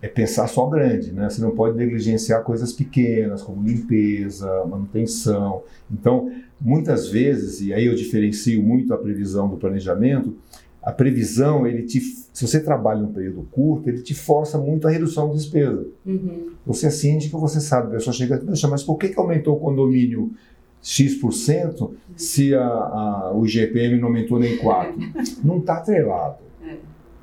é 0.00 0.06
pensar 0.06 0.46
só 0.46 0.66
grande, 0.66 1.12
né? 1.12 1.28
Você 1.28 1.40
não 1.42 1.50
pode 1.50 1.76
negligenciar 1.76 2.44
coisas 2.44 2.72
pequenas, 2.72 3.42
como 3.42 3.66
limpeza, 3.66 4.64
manutenção. 4.64 5.62
Então, 5.90 6.30
muitas 6.60 7.08
vezes, 7.08 7.60
e 7.60 7.74
aí 7.74 7.86
eu 7.86 7.94
diferencio 7.94 8.62
muito 8.62 8.94
a 8.94 8.98
previsão 8.98 9.48
do 9.48 9.56
planejamento, 9.56 10.36
a 10.80 10.92
previsão, 10.92 11.66
ele 11.66 11.82
te, 11.82 12.00
se 12.00 12.46
você 12.46 12.60
trabalha 12.60 13.00
em 13.00 13.04
um 13.04 13.12
período 13.12 13.46
curto, 13.50 13.88
ele 13.88 14.00
te 14.00 14.14
força 14.14 14.56
muito 14.56 14.86
a 14.86 14.90
redução 14.90 15.28
da 15.28 15.34
despesa. 15.34 15.86
Uhum. 16.06 16.52
Você 16.64 16.86
é 16.86 16.90
síndico, 16.90 17.38
você 17.38 17.60
sabe, 17.60 17.88
a 17.88 17.90
pessoa 17.90 18.14
chega 18.14 18.42
e 18.42 18.66
mas 18.68 18.84
por 18.84 18.96
que, 18.96 19.08
que 19.08 19.18
aumentou 19.18 19.56
o 19.56 19.60
condomínio 19.60 20.32
X% 20.80 21.90
se 22.16 22.54
a, 22.54 22.64
a, 22.64 23.32
o 23.34 23.44
IGPM 23.44 23.98
não 23.98 24.08
aumentou 24.08 24.38
nem 24.38 24.56
4%? 24.56 25.42
não 25.44 25.58
está 25.58 25.74
atrelado. 25.78 26.38
É. 26.64 26.76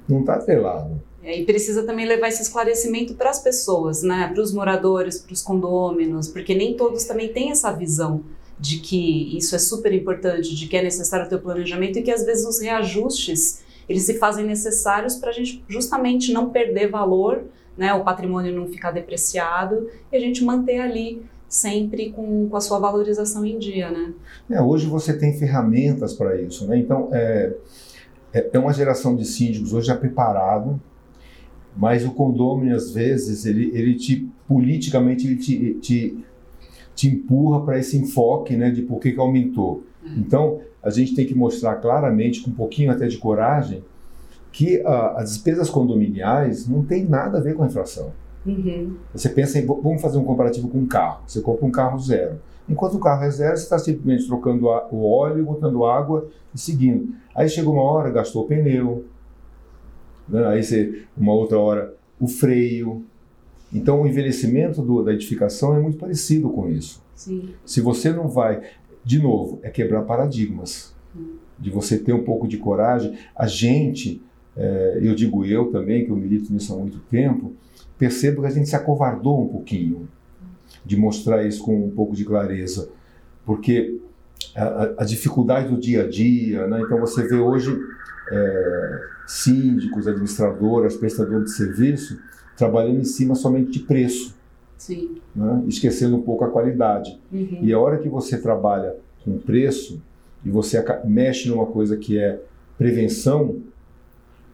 Não 0.08 0.20
está 0.20 0.36
atrelado. 0.36 1.02
É, 1.26 1.40
e 1.40 1.44
precisa 1.44 1.82
também 1.82 2.06
levar 2.06 2.28
esse 2.28 2.44
esclarecimento 2.44 3.16
para 3.16 3.32
as 3.32 3.40
pessoas, 3.40 4.04
né? 4.04 4.30
para 4.32 4.40
os 4.40 4.54
moradores, 4.54 5.20
para 5.20 5.34
os 5.34 5.42
condôminos, 5.42 6.28
porque 6.28 6.54
nem 6.54 6.78
todos 6.78 7.04
também 7.04 7.34
têm 7.34 7.50
essa 7.50 7.72
visão 7.72 8.22
de 8.60 8.78
que 8.78 9.36
isso 9.36 9.56
é 9.56 9.60
super 9.60 9.92
importante, 9.92 10.56
de 10.56 10.68
que 10.68 10.78
é 10.78 10.84
necessário 10.84 11.28
ter 11.28 11.36
o 11.36 11.42
planejamento 11.42 11.98
e 11.98 12.04
que 12.04 12.12
às 12.12 12.24
vezes 12.24 12.46
os 12.46 12.62
reajustes 12.62 13.64
eles 13.90 14.04
se 14.04 14.20
fazem 14.20 14.46
necessários 14.46 15.16
para 15.16 15.32
a 15.32 15.34
gente 15.34 15.64
justamente 15.68 16.32
não 16.32 16.52
perder 16.52 16.92
valor, 16.92 17.44
né? 17.76 17.92
o 17.96 18.04
patrimônio 18.04 18.54
não 18.54 18.68
ficar 18.68 18.92
depreciado 18.92 19.90
e 20.12 20.16
a 20.16 20.20
gente 20.20 20.44
manter 20.44 20.80
ali 20.80 21.24
sempre 21.50 22.12
com, 22.12 22.48
com 22.48 22.56
a 22.56 22.62
sua 22.62 22.78
valorização 22.78 23.44
em 23.44 23.58
dia. 23.58 23.90
Né? 23.90 24.14
É, 24.52 24.62
hoje 24.62 24.86
você 24.86 25.18
tem 25.18 25.34
ferramentas 25.34 26.14
para 26.14 26.40
isso. 26.40 26.68
Né? 26.68 26.78
Então, 26.78 27.10
é, 27.12 27.52
é, 28.32 28.50
é 28.54 28.60
uma 28.60 28.74
geração 28.74 29.16
de 29.16 29.26
síndicos 29.26 29.74
hoje 29.74 29.88
já 29.88 29.98
preparado 29.98 30.80
mas 31.76 32.06
o 32.06 32.12
condômino 32.12 32.76
às 32.76 32.92
vezes 32.92 33.46
ele, 33.46 33.72
ele 33.74 33.96
te 33.96 34.30
politicamente 34.48 35.28
ele 35.28 35.36
te, 35.36 35.74
te, 35.76 36.18
te 36.96 37.08
empurra 37.08 37.62
para 37.62 37.80
esse 37.80 37.98
enfoque 37.98 38.56
né 38.56 38.72
de 38.72 38.82
por 38.82 39.00
que, 39.00 39.12
que 39.12 39.20
aumentou. 39.20 39.84
Uhum. 40.04 40.14
então 40.18 40.60
a 40.82 40.90
gente 40.90 41.16
tem 41.16 41.26
que 41.26 41.34
mostrar 41.34 41.76
claramente 41.76 42.42
com 42.42 42.52
um 42.52 42.54
pouquinho 42.54 42.92
até 42.92 43.08
de 43.08 43.18
coragem 43.18 43.84
que 44.52 44.78
uh, 44.82 45.18
as 45.18 45.32
despesas 45.32 45.70
condominiais 45.70 46.68
não 46.68 46.84
tem 46.86 47.04
nada 47.06 47.40
a 47.40 47.42
ver 47.42 47.56
com 47.56 47.64
a 47.64 47.68
inflação 47.68 48.14
uhum. 48.46 48.96
você 49.14 49.30
pensa 49.30 49.60
em 49.60 49.66
vamos 49.66 50.02
fazer 50.02 50.18
um 50.18 50.24
comparativo 50.24 50.68
com 50.68 50.80
um 50.80 50.86
carro. 50.86 51.24
Você 51.26 51.42
compra 51.42 51.66
um 51.66 51.72
carro 51.72 52.00
zero. 52.00 52.40
Enquanto 52.70 52.96
o 52.96 53.00
carro 53.00 53.24
é 53.24 53.30
zero 53.30 53.58
você 53.58 53.64
está 53.64 53.78
simplesmente 53.78 54.28
trocando 54.28 54.68
o 54.68 55.06
óleo 55.06 55.46
botando 55.46 55.86
água 55.86 56.28
e 56.54 56.60
seguindo. 56.60 57.14
Aí 57.34 57.50
chega 57.50 57.70
uma 57.70 57.82
hora 57.82 58.10
gastou 58.10 58.44
o 58.44 58.48
pneu 58.48 59.06
né? 60.28 60.46
Aí 60.48 60.64
você, 60.64 61.04
uma 61.16 61.34
outra 61.34 61.58
hora, 61.60 61.96
o 62.20 62.28
freio. 62.28 63.04
Então, 63.74 64.02
o 64.02 64.08
envelhecimento 64.08 64.82
do, 64.82 65.04
da 65.04 65.14
edificação 65.14 65.76
é 65.76 65.80
muito 65.80 65.98
parecido 65.98 66.50
com 66.50 66.70
isso. 66.70 67.04
Sim. 67.16 67.50
Se 67.66 67.82
você 67.82 68.12
não 68.12 68.28
vai, 68.28 68.62
de 69.04 69.20
novo, 69.20 69.60
é 69.64 69.70
quebrar 69.70 70.04
paradigmas. 70.04 70.94
Hum. 71.16 71.36
De 71.58 71.70
você 71.70 71.98
ter 71.98 72.14
um 72.14 72.24
pouco 72.24 72.48
de 72.48 72.58
coragem. 72.58 73.18
A 73.36 73.48
gente, 73.48 74.22
é, 74.56 75.00
eu 75.02 75.16
digo 75.16 75.46
eu 75.46 75.72
também, 75.72 76.06
que 76.06 76.12
eu 76.12 76.16
milito 76.16 76.52
nisso 76.52 76.74
há 76.74 76.78
muito 76.78 77.00
tempo, 77.10 77.54
percebo 77.98 78.42
que 78.42 78.48
a 78.48 78.52
gente 78.52 78.68
se 78.68 78.76
acovardou 78.76 79.42
um 79.42 79.48
pouquinho 79.48 80.08
de 80.86 80.98
mostrar 80.98 81.46
isso 81.46 81.64
com 81.64 81.86
um 81.86 81.92
pouco 81.92 82.16
de 82.16 82.26
clareza. 82.26 82.90
Porque 83.46 84.00
a, 84.56 85.04
a 85.04 85.06
dificuldade 85.06 85.70
do 85.70 85.80
dia 85.80 86.04
a 86.04 86.10
dia, 86.10 86.68
né? 86.68 86.82
então 86.82 87.00
você 87.00 87.28
vê 87.28 87.36
hoje 87.36 87.78
é, 88.32 89.02
síndicos, 89.28 90.08
administradoras, 90.08 90.96
prestadores 90.96 91.52
de 91.52 91.58
serviço, 91.58 92.20
trabalhando 92.58 93.00
em 93.00 93.06
cima 93.06 93.36
somente 93.36 93.72
de 93.72 93.80
preço. 93.80 94.36
Né? 95.36 95.64
Esquecendo 95.68 96.16
um 96.16 96.22
pouco 96.22 96.44
a 96.44 96.50
qualidade. 96.50 97.20
Uhum. 97.32 97.60
E 97.62 97.74
a 97.74 97.80
hora 97.80 97.98
que 97.98 98.10
você 98.10 98.38
trabalha 98.38 98.96
com 99.24 99.38
preço 99.38 100.02
e 100.44 100.50
você 100.50 100.84
mexe 101.06 101.50
numa 101.50 101.66
coisa 101.66 101.98
que 101.98 102.18
é 102.18 102.40
prevenção, 102.78 103.62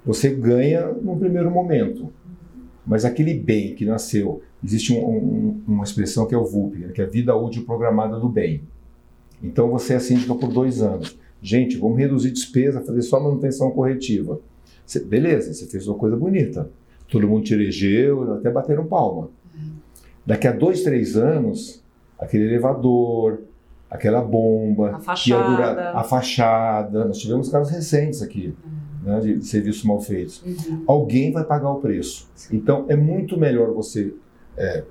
você 0.06 0.30
ganha 0.30 0.88
num 0.88 1.18
primeiro 1.18 1.52
momento. 1.52 2.12
Mas 2.86 3.06
aquele 3.06 3.34
bem 3.34 3.76
que 3.76 3.86
nasceu, 3.86 4.42
existe 4.64 4.94
um, 4.94 5.06
um, 5.06 5.62
uma 5.68 5.84
expressão 5.84 6.26
que 6.26 6.34
é 6.34 6.38
o 6.38 6.46
VUP, 6.46 6.78
né? 6.78 6.92
que 6.94 7.02
é 7.02 7.06
a 7.06 7.08
vida 7.08 7.36
útil 7.36 7.64
programada 7.66 8.20
do 8.20 8.28
bem. 8.28 8.64
Então 9.44 9.70
você 9.70 9.96
é 9.96 10.00
síndica 10.00 10.34
por 10.36 10.52
dois 10.52 10.82
anos. 10.82 11.18
Gente, 11.42 11.78
vamos 11.78 11.98
reduzir 11.98 12.32
despesa, 12.32 12.82
fazer 12.82 13.02
só 13.02 13.20
manutenção 13.20 13.72
corretiva. 13.72 14.40
Cê, 14.86 15.00
beleza, 15.00 15.54
você 15.54 15.66
fez 15.66 15.88
uma 15.88 15.98
coisa 15.98 16.16
bonita. 16.16 16.70
Todo 17.10 17.28
mundo 17.28 17.44
te 17.44 17.54
elegeu, 17.54 18.34
até 18.34 18.50
bateram 18.52 18.86
palma. 18.86 19.30
Daqui 20.26 20.48
a 20.48 20.52
dois, 20.52 20.84
três 20.84 21.18
anos, 21.18 21.84
aquele 22.20 22.46
elevador, 22.46 23.42
aquela 23.90 24.22
bomba, 24.22 24.96
a 24.96 25.00
fachada, 25.00 25.50
durar, 25.50 25.96
a 25.96 26.04
fachada. 26.04 27.06
Nós 27.06 27.18
tivemos 27.18 27.50
casos 27.50 27.74
recentes 27.74 28.22
aqui. 28.22 28.54
Né, 29.04 29.20
de 29.20 29.44
serviços 29.48 29.84
mal 29.84 30.00
feitos. 30.00 30.44
Uhum. 30.44 30.84
Alguém 30.86 31.32
vai 31.32 31.44
pagar 31.44 31.72
o 31.72 31.80
preço. 31.80 32.30
Sim. 32.36 32.56
Então, 32.56 32.86
é 32.88 32.96
muito 32.96 33.36
melhor 33.36 33.74
você 33.74 34.14
é, 34.56 34.84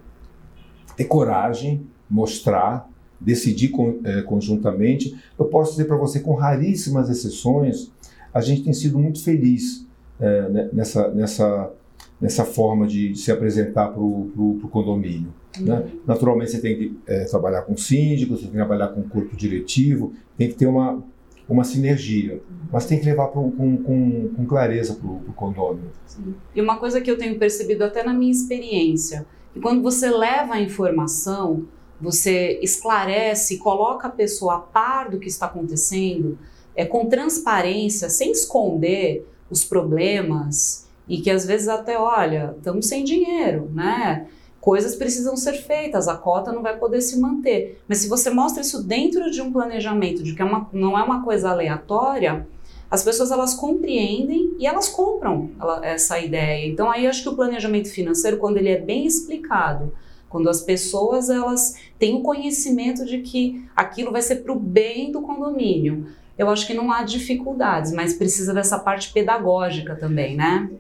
ter 0.97 1.05
coragem, 1.05 1.87
mostrar, 2.11 2.91
decidir 3.21 3.73
é, 4.05 4.23
conjuntamente. 4.23 5.17
Eu 5.39 5.45
posso 5.47 5.73
dizer 5.73 5.85
para 5.85 5.97
você, 5.97 6.21
com 6.21 6.35
raríssimas 6.35 7.11
exceções, 7.11 7.91
a 8.33 8.41
gente 8.41 8.63
tem 8.63 8.73
sido 8.73 8.99
muito 8.99 9.23
feliz 9.23 9.87
é, 10.19 10.49
né, 10.49 10.69
nessa, 10.73 11.09
nessa, 11.11 11.73
nessa 12.21 12.45
forma 12.45 12.87
de 12.87 13.15
se 13.15 13.31
apresentar 13.31 13.89
para 13.89 14.01
o 14.01 14.69
condomínio. 14.71 15.33
Uhum. 15.59 15.67
Né? 15.67 15.87
Naturalmente, 16.07 16.53
você 16.53 16.61
tem 16.61 16.77
que 16.77 16.99
é, 17.07 17.25
trabalhar 17.25 17.63
com 17.63 17.77
síndicos, 17.77 18.39
você 18.39 18.43
tem 18.43 18.53
que 18.53 18.57
trabalhar 18.57 18.89
com 18.89 19.01
o 19.01 19.09
corpo 19.09 19.37
diretivo, 19.37 20.13
tem 20.37 20.49
que 20.49 20.55
ter 20.55 20.67
uma, 20.67 21.03
uma 21.49 21.65
sinergia, 21.65 22.35
uhum. 22.35 22.57
mas 22.73 22.87
tem 22.87 22.99
que 22.99 23.05
levar 23.05 23.29
pro, 23.29 23.51
com, 23.51 23.77
com, 23.79 24.29
com, 24.29 24.47
clareza 24.47 24.95
para 24.95 25.09
o 25.09 25.33
condomínio. 25.35 25.91
Sim. 26.07 26.35
E 26.55 26.61
uma 26.61 26.79
coisa 26.79 27.01
que 27.01 27.11
eu 27.11 27.19
tenho 27.19 27.39
percebido 27.39 27.83
até 27.83 28.05
na 28.05 28.15
minha 28.15 28.31
experiência, 28.31 29.27
que 29.53 29.61
quando 29.61 29.83
você 29.83 30.09
leva 30.09 30.55
a 30.55 30.61
informação, 30.61 31.67
você 32.01 32.59
esclarece, 32.63 33.59
coloca 33.59 34.09
a 34.09 34.11
pessoa 34.11 34.57
a 34.57 34.59
par 34.59 35.11
do 35.11 35.19
que 35.19 35.29
está 35.29 35.47
acontecendo, 35.47 36.39
é, 36.75 36.85
com 36.85 37.07
transparência, 37.07 38.09
sem 38.09 38.33
esconder 38.33 39.27
os 39.51 39.65
problemas 39.65 40.89
e 41.09 41.21
que 41.21 41.31
às 41.31 41.45
vezes 41.45 41.69
até, 41.69 41.99
olha, 41.99 42.55
estamos 42.57 42.87
sem 42.87 43.05
dinheiro, 43.05 43.69
né? 43.75 44.29
Coisas 44.61 44.95
precisam 44.95 45.37
ser 45.37 45.55
feitas, 45.55 46.07
a 46.07 46.17
cota 46.17 46.53
não 46.53 46.63
vai 46.63 46.77
poder 46.79 47.01
se 47.01 47.19
manter. 47.19 47.81
Mas 47.89 47.99
se 47.99 48.09
você 48.09 48.31
mostra 48.31 48.63
isso 48.63 48.83
dentro 48.83 49.31
de 49.31 49.43
um 49.43 49.51
planejamento, 49.53 50.23
de 50.23 50.35
que 50.35 50.43
é 50.43 50.45
uma, 50.45 50.69
não 50.73 50.99
é 50.99 51.03
uma 51.03 51.25
coisa 51.25 51.51
aleatória, 51.51 52.47
as 52.91 53.03
pessoas 53.03 53.31
elas 53.31 53.55
compreendem 53.55 54.55
e 54.59 54.67
elas 54.67 54.89
compram 54.89 55.51
ela, 55.59 55.85
essa 55.85 56.19
ideia. 56.19 56.67
Então 56.67 56.91
aí 56.91 57.07
acho 57.07 57.23
que 57.23 57.29
o 57.29 57.37
planejamento 57.37 57.89
financeiro, 57.91 58.37
quando 58.37 58.59
ele 58.59 58.69
é 58.69 58.79
bem 58.79 59.07
explicado, 59.07 59.93
quando 60.31 60.49
as 60.49 60.63
pessoas 60.63 61.29
elas 61.29 61.75
têm 61.99 62.15
o 62.15 62.23
conhecimento 62.23 63.05
de 63.05 63.19
que 63.19 63.63
aquilo 63.77 64.13
vai 64.13 64.23
ser 64.23 64.37
para 64.37 64.53
o 64.53 64.59
bem 64.59 65.13
do 65.13 65.21
condomínio, 65.21 66.07
eu 66.39 66.49
acho 66.49 66.67
que 66.67 66.73
não 66.73 66.91
há 66.91 67.03
dificuldades, 67.03 67.93
mas 67.93 68.15
precisa 68.15 68.55
dessa 68.55 68.79
parte 68.79 69.13
pedagógica 69.13 69.95
também, 69.95 70.37
né? 70.37 70.71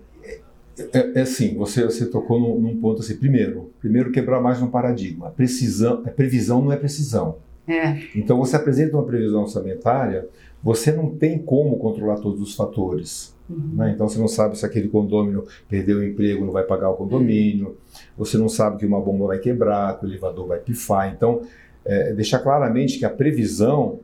É, 0.95 1.19
é 1.19 1.21
assim, 1.21 1.55
você, 1.55 1.85
você 1.85 2.07
tocou 2.07 2.41
num, 2.41 2.59
num, 2.59 2.81
ponto 2.81 3.03
assim. 3.03 3.17
Primeiro, 3.17 3.71
primeiro 3.81 4.11
quebrar 4.11 4.41
mais 4.41 4.63
um 4.63 4.69
paradigma. 4.69 5.31
Precisão, 5.31 6.03
é 6.07 6.11
previsão 6.11 6.63
não 6.63 6.73
é 6.73 6.77
precisão. 6.77 7.37
É. 7.69 7.99
Então 8.17 8.39
você 8.39 8.57
apresenta 8.57 8.97
uma 8.97 9.05
previsão 9.05 9.43
orçamentária, 9.43 10.27
você 10.63 10.93
não 10.93 11.11
tem 11.11 11.39
como 11.39 11.77
controlar 11.77 12.17
todos 12.21 12.41
os 12.41 12.55
fatores. 12.55 13.35
Uhum. 13.49 13.75
Né? 13.75 13.93
Então 13.95 14.09
você 14.09 14.19
não 14.19 14.29
sabe 14.29 14.57
se 14.57 14.65
aquele 14.65 14.89
condomínio 14.89 15.47
perdeu 15.69 15.99
o 15.99 16.05
emprego, 16.05 16.45
não 16.45 16.53
vai 16.53 16.65
pagar 16.65 16.91
o 16.91 16.95
condomínio. 16.95 17.67
Uhum. 17.69 17.75
Você 18.17 18.37
não 18.37 18.49
sabe 18.49 18.79
que 18.79 18.87
uma 18.87 19.01
bomba 19.01 19.27
vai 19.27 19.39
quebrar, 19.39 19.99
que 19.99 20.05
o 20.05 20.09
elevador 20.09 20.47
vai 20.47 20.59
pifar. 20.59 21.13
Então, 21.15 21.43
é, 21.85 22.13
deixar 22.13 22.41
claramente 22.41 22.99
que 22.99 23.05
a 23.05 23.11
previsão 23.11 24.01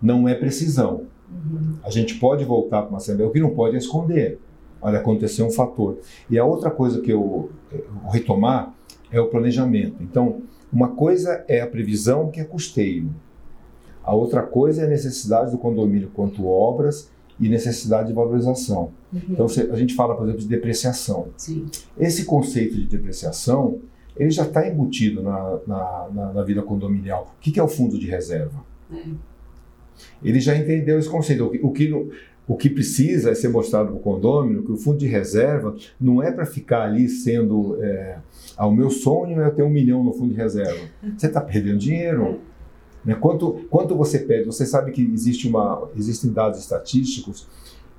não 0.00 0.28
é 0.28 0.34
precisão. 0.34 1.06
Uhum. 1.30 1.74
A 1.82 1.90
gente 1.90 2.14
pode 2.14 2.44
voltar 2.44 2.82
para 2.82 2.90
uma 2.90 2.98
assembleia, 2.98 3.28
o 3.28 3.32
que 3.32 3.40
não 3.40 3.50
pode 3.50 3.74
é 3.74 3.78
esconder. 3.78 4.38
Olha, 4.80 4.98
aconteceu 4.98 5.46
um 5.46 5.50
fator. 5.50 5.98
E 6.30 6.38
a 6.38 6.44
outra 6.44 6.70
coisa 6.70 7.00
que 7.00 7.10
eu, 7.10 7.50
eu 7.72 7.86
vou 8.02 8.12
retomar 8.12 8.72
é 9.10 9.20
o 9.20 9.26
planejamento. 9.26 9.96
Então, 10.00 10.42
uma 10.72 10.88
coisa 10.90 11.44
é 11.48 11.60
a 11.60 11.66
previsão, 11.66 12.30
que 12.30 12.40
é 12.40 12.44
custeio. 12.44 13.10
A 14.04 14.14
outra 14.14 14.42
coisa 14.42 14.82
é 14.82 14.84
a 14.84 14.88
necessidade 14.88 15.50
do 15.50 15.58
condomínio 15.58 16.10
quanto 16.14 16.46
obras 16.46 17.10
e 17.40 17.48
necessidade 17.48 18.08
de 18.08 18.14
valorização. 18.14 18.90
Uhum. 19.12 19.20
Então, 19.30 19.46
a 19.46 19.76
gente 19.76 19.94
fala, 19.94 20.16
por 20.16 20.24
exemplo, 20.24 20.40
de 20.40 20.48
depreciação. 20.48 21.28
Sim. 21.36 21.66
Esse 21.98 22.24
conceito 22.24 22.74
de 22.74 22.86
depreciação, 22.86 23.78
ele 24.16 24.30
já 24.30 24.42
está 24.42 24.66
embutido 24.66 25.22
na, 25.22 25.58
na, 25.66 26.08
na, 26.12 26.32
na, 26.32 26.42
vida 26.42 26.62
condominial. 26.62 27.34
O 27.38 27.40
que, 27.40 27.52
que, 27.52 27.60
é 27.60 27.62
o 27.62 27.68
fundo 27.68 27.98
de 27.98 28.06
reserva? 28.06 28.64
É. 28.92 29.02
Ele 30.22 30.40
já 30.40 30.56
entendeu 30.56 30.98
esse 30.98 31.08
conceito. 31.08 31.44
O 31.44 31.50
que, 31.50 31.58
o 31.62 31.70
que 31.70 32.10
o 32.48 32.56
que 32.56 32.70
precisa 32.70 33.30
é 33.30 33.34
ser 33.34 33.48
mostrado 33.48 33.88
para 33.88 33.96
o 33.96 34.00
condômino 34.00 34.62
que 34.62 34.72
o 34.72 34.76
fundo 34.76 34.96
de 34.96 35.06
reserva 35.06 35.76
não 36.00 36.22
é 36.22 36.32
para 36.32 36.46
ficar 36.46 36.82
ali 36.84 37.06
sendo. 37.06 37.76
É, 37.82 38.16
ah, 38.56 38.66
o 38.66 38.74
meu 38.74 38.88
sonho 38.88 39.42
é 39.42 39.50
ter 39.50 39.62
um 39.62 39.68
milhão 39.68 40.02
no 40.02 40.14
fundo 40.14 40.32
de 40.32 40.40
reserva. 40.40 40.80
Você 41.14 41.26
está 41.26 41.42
perdendo 41.42 41.78
dinheiro. 41.78 42.40
Né? 43.04 43.14
Quanto, 43.14 43.66
quanto 43.70 43.96
você 43.96 44.18
perde? 44.20 44.46
Você 44.46 44.66
sabe 44.66 44.92
que 44.92 45.02
existe 45.02 45.48
uma, 45.48 45.88
existem 45.96 46.32
dados 46.32 46.58
estatísticos 46.58 47.46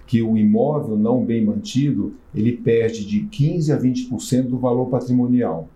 que 0.05 0.21
o 0.21 0.35
imóvel 0.35 0.97
não 0.97 1.23
bem 1.23 1.45
mantido 1.45 2.15
ele 2.33 2.57
perde 2.57 3.05
de 3.05 3.21
15 3.27 3.71
a 3.71 3.79
20% 3.79 4.47
do 4.47 4.57
valor 4.57 4.87
patrimonial. 4.87 5.69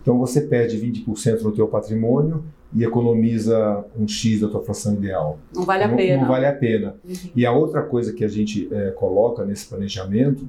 Então 0.00 0.18
você 0.18 0.40
perde 0.40 0.78
20% 0.78 1.42
no 1.42 1.52
teu 1.52 1.66
patrimônio 1.66 2.44
e 2.72 2.84
economiza 2.84 3.84
um 3.98 4.06
X 4.06 4.40
da 4.40 4.48
tua 4.48 4.62
fração 4.62 4.94
ideal. 4.94 5.38
Não 5.54 5.64
vale 5.64 5.84
a 5.84 5.88
não, 5.88 5.96
pena. 5.96 6.22
Não 6.22 6.28
vale 6.28 6.46
a 6.46 6.52
pena. 6.52 6.96
Uhum. 7.04 7.14
E 7.34 7.46
a 7.46 7.52
outra 7.52 7.82
coisa 7.82 8.12
que 8.12 8.24
a 8.24 8.28
gente 8.28 8.68
é, 8.72 8.90
coloca 8.92 9.44
nesse 9.44 9.66
planejamento 9.66 10.48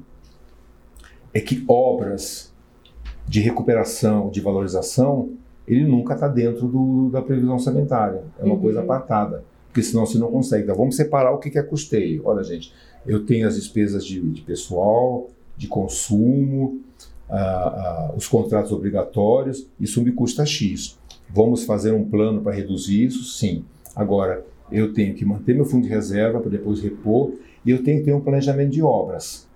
é 1.34 1.39
que 1.39 1.63
obras 1.67 2.53
de 3.27 3.41
recuperação, 3.41 4.29
de 4.29 4.41
valorização, 4.41 5.32
ele 5.67 5.84
nunca 5.84 6.13
está 6.13 6.27
dentro 6.27 6.67
do, 6.67 7.10
da 7.10 7.22
previsão 7.22 7.53
orçamentária. 7.53 8.24
É 8.39 8.43
uma 8.43 8.55
uhum. 8.55 8.62
coisa 8.62 8.81
apartada. 8.81 9.43
Porque 9.67 9.81
senão 9.81 10.05
você 10.05 10.17
não 10.17 10.31
consegue. 10.31 10.63
Então 10.63 10.75
vamos 10.75 10.95
separar 10.95 11.31
o 11.31 11.38
que 11.38 11.57
é 11.57 11.63
custeio. 11.63 12.22
Olha, 12.25 12.43
gente, 12.43 12.72
eu 13.05 13.25
tenho 13.25 13.48
as 13.48 13.55
despesas 13.55 14.05
de, 14.05 14.22
de 14.22 14.41
pessoal, 14.41 15.29
de 15.57 15.67
consumo, 15.67 16.79
ah, 17.29 17.38
ah, 17.38 18.13
os 18.15 18.27
contratos 18.27 18.72
obrigatórios, 18.72 19.67
isso 19.79 20.01
me 20.03 20.12
custa 20.12 20.45
X. 20.45 20.98
Vamos 21.29 21.63
fazer 21.65 21.91
um 21.91 22.05
plano 22.05 22.41
para 22.41 22.53
reduzir 22.53 23.03
isso? 23.03 23.24
Sim. 23.24 23.65
Agora, 23.95 24.45
eu 24.72 24.93
tenho 24.93 25.13
que 25.13 25.25
manter 25.25 25.55
meu 25.55 25.65
fundo 25.65 25.84
de 25.84 25.89
reserva 25.89 26.39
para 26.39 26.50
depois 26.50 26.81
repor 26.81 27.34
e 27.65 27.72
eu 27.72 27.84
tenho 27.84 28.00
que 28.00 28.05
ter 28.05 28.13
um 28.13 28.22
planejamento 28.22 28.72
de 28.72 28.81
obras. 28.81 29.48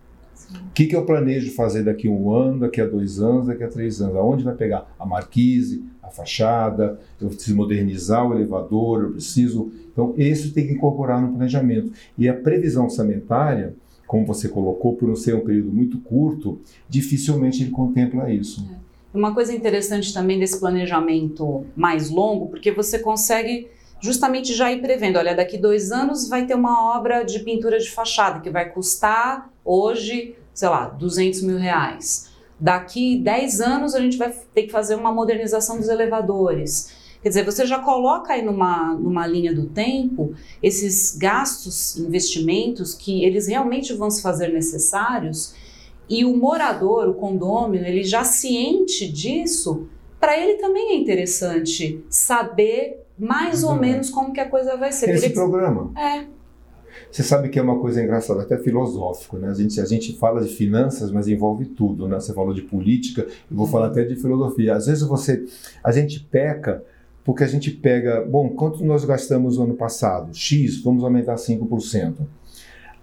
O 0.51 0.73
que, 0.73 0.85
que 0.85 0.95
eu 0.95 1.05
planejo 1.05 1.51
fazer 1.53 1.83
daqui 1.83 2.07
a 2.07 2.11
um 2.11 2.31
ano, 2.31 2.59
daqui 2.59 2.81
a 2.81 2.87
dois 2.87 3.19
anos, 3.19 3.47
daqui 3.47 3.63
a 3.63 3.67
três 3.67 4.01
anos? 4.01 4.15
Aonde 4.15 4.43
vai 4.43 4.55
pegar 4.55 4.89
a 4.97 5.05
marquise, 5.05 5.83
a 6.01 6.09
fachada? 6.09 6.99
Eu 7.19 7.29
preciso 7.29 7.55
modernizar 7.55 8.27
o 8.27 8.33
elevador, 8.33 9.03
eu 9.03 9.11
preciso. 9.11 9.71
Então, 9.91 10.13
isso 10.17 10.53
tem 10.53 10.67
que 10.67 10.73
incorporar 10.73 11.21
no 11.21 11.29
planejamento. 11.29 11.91
E 12.17 12.27
a 12.27 12.33
previsão 12.33 12.85
orçamentária, 12.85 13.75
como 14.07 14.25
você 14.25 14.47
colocou, 14.47 14.95
por 14.95 15.07
não 15.07 15.15
ser 15.15 15.35
um 15.35 15.41
período 15.41 15.71
muito 15.71 15.99
curto, 15.99 16.59
dificilmente 16.87 17.61
ele 17.61 17.71
contempla 17.71 18.31
isso. 18.31 18.65
É. 18.73 18.89
Uma 19.11 19.33
coisa 19.33 19.53
interessante 19.53 20.13
também 20.13 20.39
desse 20.39 20.59
planejamento 20.59 21.65
mais 21.75 22.09
longo, 22.09 22.47
porque 22.47 22.71
você 22.71 22.99
consegue 22.99 23.67
justamente 24.01 24.53
já 24.53 24.71
ir 24.71 24.81
prevendo, 24.81 25.17
olha, 25.17 25.35
daqui 25.35 25.57
dois 25.57 25.91
anos 25.91 26.27
vai 26.27 26.45
ter 26.45 26.55
uma 26.55 26.95
obra 26.97 27.23
de 27.23 27.39
pintura 27.39 27.79
de 27.79 27.89
fachada 27.89 28.39
que 28.39 28.49
vai 28.49 28.69
custar 28.69 29.51
hoje, 29.63 30.35
sei 30.53 30.69
lá, 30.69 30.85
200 30.87 31.41
mil 31.41 31.57
reais. 31.57 32.29
Daqui 32.59 33.17
10 33.17 33.61
anos 33.61 33.95
a 33.95 34.01
gente 34.01 34.17
vai 34.17 34.33
ter 34.53 34.63
que 34.63 34.71
fazer 34.71 34.95
uma 34.95 35.13
modernização 35.13 35.77
dos 35.77 35.87
elevadores. 35.87 36.97
Quer 37.21 37.29
dizer, 37.29 37.45
você 37.45 37.65
já 37.65 37.79
coloca 37.79 38.33
aí 38.33 38.41
numa, 38.41 38.93
numa 38.93 39.27
linha 39.27 39.53
do 39.53 39.67
tempo 39.67 40.33
esses 40.63 41.17
gastos, 41.17 41.97
investimentos 41.97 42.93
que 42.93 43.23
eles 43.23 43.47
realmente 43.47 43.93
vão 43.93 44.09
se 44.09 44.21
fazer 44.21 44.53
necessários 44.53 45.53
e 46.09 46.25
o 46.25 46.35
morador, 46.35 47.07
o 47.07 47.13
condômino, 47.13 47.85
ele 47.85 48.03
já 48.03 48.23
ciente 48.23 49.07
disso, 49.07 49.87
para 50.19 50.37
ele 50.37 50.55
também 50.55 50.93
é 50.93 50.95
interessante 50.95 52.03
saber 52.09 52.98
mais 53.19 53.63
ou 53.63 53.75
menos 53.75 54.09
como 54.09 54.31
que 54.31 54.39
a 54.39 54.49
coisa 54.49 54.77
vai 54.77 54.91
ser. 54.91 55.09
Esse 55.09 55.31
programa. 55.31 55.91
É. 55.99 56.25
Você 57.11 57.23
sabe 57.23 57.49
que 57.49 57.57
é 57.57 57.61
uma 57.61 57.79
coisa 57.79 58.03
engraçada, 58.03 58.41
até 58.41 58.57
filosófico, 58.57 59.37
né? 59.37 59.49
A 59.49 59.53
gente, 59.53 59.79
a 59.79 59.85
gente 59.85 60.17
fala 60.17 60.41
de 60.41 60.49
finanças, 60.49 61.11
mas 61.11 61.27
envolve 61.27 61.65
tudo, 61.65 62.07
né? 62.07 62.19
Você 62.19 62.33
falou 62.33 62.53
de 62.53 62.61
política, 62.61 63.21
eu 63.21 63.57
vou 63.57 63.67
falar 63.67 63.87
até 63.87 64.03
de 64.03 64.15
filosofia. 64.15 64.75
Às 64.75 64.87
vezes 64.87 65.03
você, 65.03 65.45
a 65.83 65.91
gente 65.91 66.19
peca 66.19 66.83
porque 67.23 67.43
a 67.43 67.47
gente 67.47 67.69
pega, 67.69 68.25
bom, 68.25 68.49
quanto 68.49 68.83
nós 68.83 69.05
gastamos 69.05 69.57
no 69.57 69.63
ano 69.63 69.75
passado? 69.75 70.33
X, 70.33 70.81
vamos 70.81 71.03
aumentar 71.03 71.35
5%. 71.35 72.15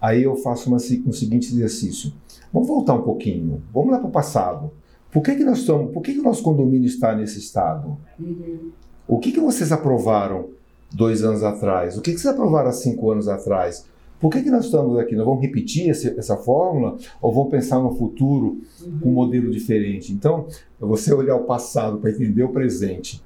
Aí 0.01 0.23
eu 0.23 0.35
faço 0.35 0.67
uma, 0.67 0.77
um 0.77 1.13
seguinte 1.13 1.51
exercício. 1.53 2.11
Vamos 2.51 2.67
voltar 2.67 2.93
um 2.93 3.03
pouquinho. 3.03 3.63
Vamos 3.73 3.91
lá 3.91 3.99
para 3.99 4.07
o 4.07 4.11
passado. 4.11 4.71
Por 5.11 5.23
que, 5.23 5.35
que 5.35 5.43
nós 5.43 5.59
estamos? 5.59 5.93
Por 5.93 6.01
que, 6.01 6.13
que 6.13 6.19
o 6.19 6.23
nosso 6.23 6.43
condomínio 6.43 6.87
está 6.87 7.15
nesse 7.15 7.39
estado? 7.39 7.97
Uhum. 8.19 8.71
O 9.07 9.19
que, 9.19 9.31
que 9.31 9.39
vocês 9.39 9.71
aprovaram 9.71 10.49
dois 10.91 11.23
anos 11.23 11.43
atrás? 11.43 11.97
O 11.97 12.01
que, 12.01 12.11
que 12.11 12.19
vocês 12.19 12.33
aprovaram 12.33 12.69
há 12.69 12.73
cinco 12.73 13.09
anos 13.11 13.27
atrás? 13.27 13.85
Por 14.19 14.31
que, 14.31 14.41
que 14.41 14.49
nós 14.49 14.65
estamos 14.65 14.97
aqui? 14.97 15.15
Nós 15.15 15.25
vamos 15.25 15.41
repetir 15.41 15.89
esse, 15.89 16.09
essa 16.19 16.35
fórmula 16.35 16.97
ou 17.21 17.31
vamos 17.31 17.51
pensar 17.51 17.79
no 17.79 17.95
futuro 17.95 18.61
com 19.01 19.09
um 19.09 19.13
modelo 19.13 19.51
diferente? 19.51 20.11
Então, 20.11 20.47
você 20.79 21.13
olhar 21.13 21.35
o 21.35 21.43
passado 21.43 21.99
para 21.99 22.09
entender 22.09 22.43
o 22.43 22.49
presente 22.49 23.23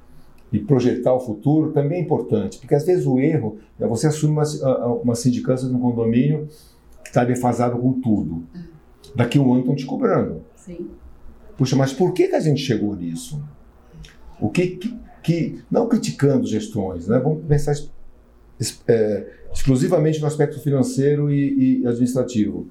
e 0.52 0.60
projetar 0.60 1.14
o 1.14 1.20
futuro 1.20 1.72
também 1.72 2.00
é 2.00 2.02
importante, 2.02 2.60
porque 2.60 2.76
às 2.76 2.86
vezes 2.86 3.08
o 3.08 3.18
erro 3.20 3.58
é 3.80 3.88
você 3.88 4.08
assumir 4.08 4.34
uma, 4.34 4.86
uma 5.02 5.16
sindicância 5.16 5.68
no 5.68 5.80
condomínio 5.80 6.48
que 7.02 7.10
está 7.10 7.24
defasado 7.24 7.80
com 7.80 7.94
tudo. 8.02 8.44
Daqui 9.16 9.38
a 9.38 9.42
um 9.42 9.52
ano 9.52 9.62
estão 9.62 9.76
te 9.76 9.86
cobrando. 9.86 10.42
Sim. 10.58 10.90
Puxa, 11.58 11.76
mas 11.76 11.94
por 11.94 12.14
que, 12.14 12.28
que 12.28 12.36
a 12.36 12.40
gente 12.40 12.62
chegou 12.62 12.96
nisso? 12.96 13.42
O 14.42 14.50
que, 14.50 14.68
que, 14.68 15.00
que 15.24 15.62
não 15.70 15.88
criticando 15.88 16.48
gestões, 16.48 17.08
né? 17.08 17.20
Vamos 17.20 17.46
pensar 17.46 17.76
é, 18.88 19.28
exclusivamente 19.54 20.20
no 20.20 20.28
aspecto 20.28 20.60
financeiro 20.60 21.32
e, 21.32 21.82
e, 21.82 21.88
administrativo. 21.88 22.68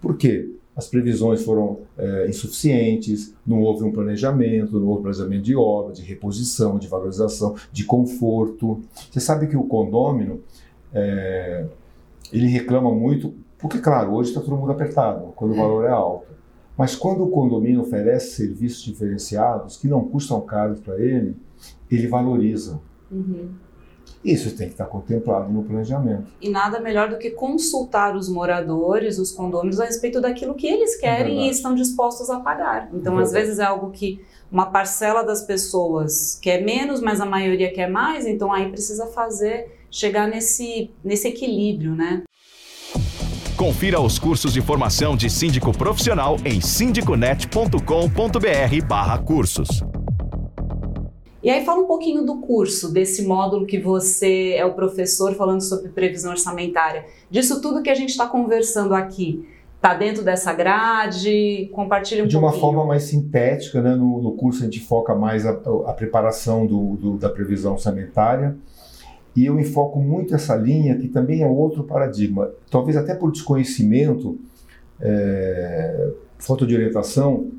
Por 0.00 0.16
quê? 0.16 0.50
As 0.76 0.88
previsões 0.88 1.42
foram 1.42 1.80
é, 1.96 2.28
insuficientes, 2.28 3.32
não 3.46 3.60
houve 3.62 3.84
um 3.84 3.92
planejamento, 3.92 4.80
não 4.80 4.88
houve 4.88 5.02
planejamento 5.02 5.42
de 5.42 5.54
obra, 5.54 5.92
de 5.92 6.02
reposição, 6.02 6.78
de 6.78 6.88
valorização, 6.88 7.54
de 7.70 7.84
conforto. 7.84 8.80
Você 9.10 9.20
sabe 9.20 9.46
que 9.46 9.56
o 9.56 9.64
condômino, 9.64 10.40
é, 10.92 11.66
ele 12.32 12.46
reclama 12.46 12.92
muito 12.92 13.34
porque, 13.64 13.78
claro, 13.78 14.12
hoje 14.12 14.28
está 14.28 14.42
todo 14.42 14.58
mundo 14.58 14.72
apertado, 14.72 15.32
quando 15.34 15.52
o 15.52 15.56
valor 15.56 15.86
é 15.86 15.88
alto. 15.88 16.26
Mas 16.76 16.94
quando 16.94 17.24
o 17.24 17.30
condomínio 17.30 17.80
oferece 17.80 18.36
serviços 18.36 18.82
diferenciados 18.82 19.78
que 19.78 19.88
não 19.88 20.04
custam 20.04 20.38
caros 20.42 20.80
para 20.80 21.00
ele, 21.00 21.34
ele 21.90 22.08
valoriza. 22.08 22.80
Uhum. 23.10 23.50
Isso 24.24 24.56
tem 24.56 24.68
que 24.68 24.72
estar 24.72 24.86
contemplado 24.86 25.52
no 25.52 25.62
planejamento. 25.62 26.24
E 26.40 26.48
nada 26.48 26.80
melhor 26.80 27.10
do 27.10 27.18
que 27.18 27.30
consultar 27.30 28.16
os 28.16 28.26
moradores, 28.26 29.18
os 29.18 29.30
condôminos, 29.30 29.78
a 29.78 29.84
respeito 29.84 30.18
daquilo 30.18 30.54
que 30.54 30.66
eles 30.66 30.96
querem 30.96 31.42
é 31.42 31.46
e 31.46 31.50
estão 31.50 31.74
dispostos 31.74 32.30
a 32.30 32.40
pagar. 32.40 32.88
Então, 32.94 33.20
é 33.20 33.22
às 33.22 33.32
vezes, 33.32 33.58
é 33.58 33.64
algo 33.64 33.90
que 33.90 34.24
uma 34.50 34.64
parcela 34.66 35.22
das 35.22 35.42
pessoas 35.42 36.38
quer 36.40 36.64
menos, 36.64 37.02
mas 37.02 37.20
a 37.20 37.26
maioria 37.26 37.70
quer 37.72 37.90
mais, 37.90 38.26
então 38.26 38.50
aí 38.50 38.70
precisa 38.70 39.08
fazer, 39.08 39.84
chegar 39.90 40.26
nesse, 40.26 40.90
nesse 41.04 41.28
equilíbrio, 41.28 41.94
né? 41.94 42.22
Confira 43.56 44.00
os 44.00 44.18
cursos 44.18 44.52
de 44.52 44.60
formação 44.62 45.16
de 45.16 45.28
síndico 45.28 45.76
profissional 45.76 46.36
em 46.44 46.60
sindiconet.com.br/barra 46.60 49.18
cursos. 49.18 49.82
E 51.44 51.50
aí 51.50 51.62
fala 51.62 51.82
um 51.82 51.86
pouquinho 51.86 52.24
do 52.24 52.38
curso, 52.38 52.90
desse 52.90 53.22
módulo 53.22 53.66
que 53.66 53.78
você 53.78 54.54
é 54.54 54.64
o 54.64 54.72
professor 54.72 55.34
falando 55.34 55.60
sobre 55.60 55.90
previsão 55.90 56.30
orçamentária. 56.30 57.04
Disso 57.30 57.60
tudo 57.60 57.82
que 57.82 57.90
a 57.90 57.94
gente 57.94 58.08
está 58.08 58.26
conversando 58.26 58.94
aqui, 58.94 59.46
está 59.76 59.92
dentro 59.92 60.24
dessa 60.24 60.54
grade? 60.54 61.68
Compartilha 61.70 62.24
um 62.24 62.26
De 62.26 62.36
pouquinho. 62.36 62.50
uma 62.50 62.58
forma 62.58 62.86
mais 62.86 63.02
sintética, 63.02 63.82
né? 63.82 63.94
no, 63.94 64.22
no 64.22 64.32
curso 64.32 64.62
a 64.62 64.64
gente 64.64 64.80
foca 64.80 65.14
mais 65.14 65.44
a, 65.44 65.50
a 65.86 65.92
preparação 65.92 66.66
do, 66.66 66.96
do, 66.96 67.18
da 67.18 67.28
previsão 67.28 67.74
orçamentária 67.74 68.56
e 69.36 69.44
eu 69.44 69.60
enfoco 69.60 69.98
muito 70.00 70.34
essa 70.34 70.56
linha, 70.56 70.96
que 70.96 71.08
também 71.08 71.42
é 71.42 71.46
outro 71.46 71.84
paradigma. 71.84 72.52
Talvez 72.70 72.96
até 72.96 73.14
por 73.14 73.30
desconhecimento, 73.30 74.38
é, 74.98 76.10
falta 76.38 76.64
de 76.64 76.74
orientação, 76.74 77.50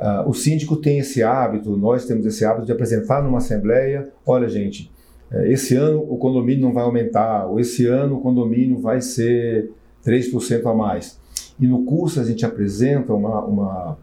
uh, 0.00 0.28
o 0.28 0.34
síndico 0.34 0.76
tem 0.76 0.98
esse 0.98 1.22
hábito, 1.22 1.76
nós 1.76 2.06
temos 2.06 2.24
esse 2.26 2.44
hábito 2.44 2.66
de 2.66 2.72
apresentar 2.72 3.22
numa 3.22 3.38
assembleia: 3.38 4.08
olha, 4.26 4.48
gente, 4.48 4.90
é, 5.30 5.52
esse 5.52 5.74
ano 5.74 6.00
o 6.00 6.16
condomínio 6.16 6.62
não 6.62 6.72
vai 6.72 6.84
aumentar, 6.84 7.46
ou 7.46 7.60
esse 7.60 7.86
ano 7.86 8.16
o 8.16 8.20
condomínio 8.20 8.78
vai 8.78 9.00
ser 9.00 9.70
3% 10.04 10.66
a 10.66 10.74
mais. 10.74 11.18
E 11.60 11.66
no 11.66 11.84
curso 11.84 12.20
a 12.20 12.24
gente 12.24 12.46
apresenta 12.46 13.12
uma, 13.12 13.44
uma, 13.44 13.98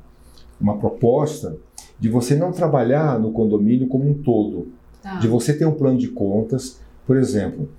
uma 0.60 0.78
proposta 0.78 1.58
de 2.00 2.10
você 2.10 2.36
não 2.36 2.52
trabalhar 2.52 3.20
no 3.20 3.32
condomínio 3.32 3.88
como 3.88 4.10
um 4.10 4.14
todo, 4.14 4.68
tá. 5.02 5.16
de 5.16 5.28
você 5.28 5.54
ter 5.54 5.66
um 5.66 5.74
plano 5.74 5.98
de 5.98 6.10
contas 6.10 6.84
por 7.06 7.18
exemplo, 7.18 7.70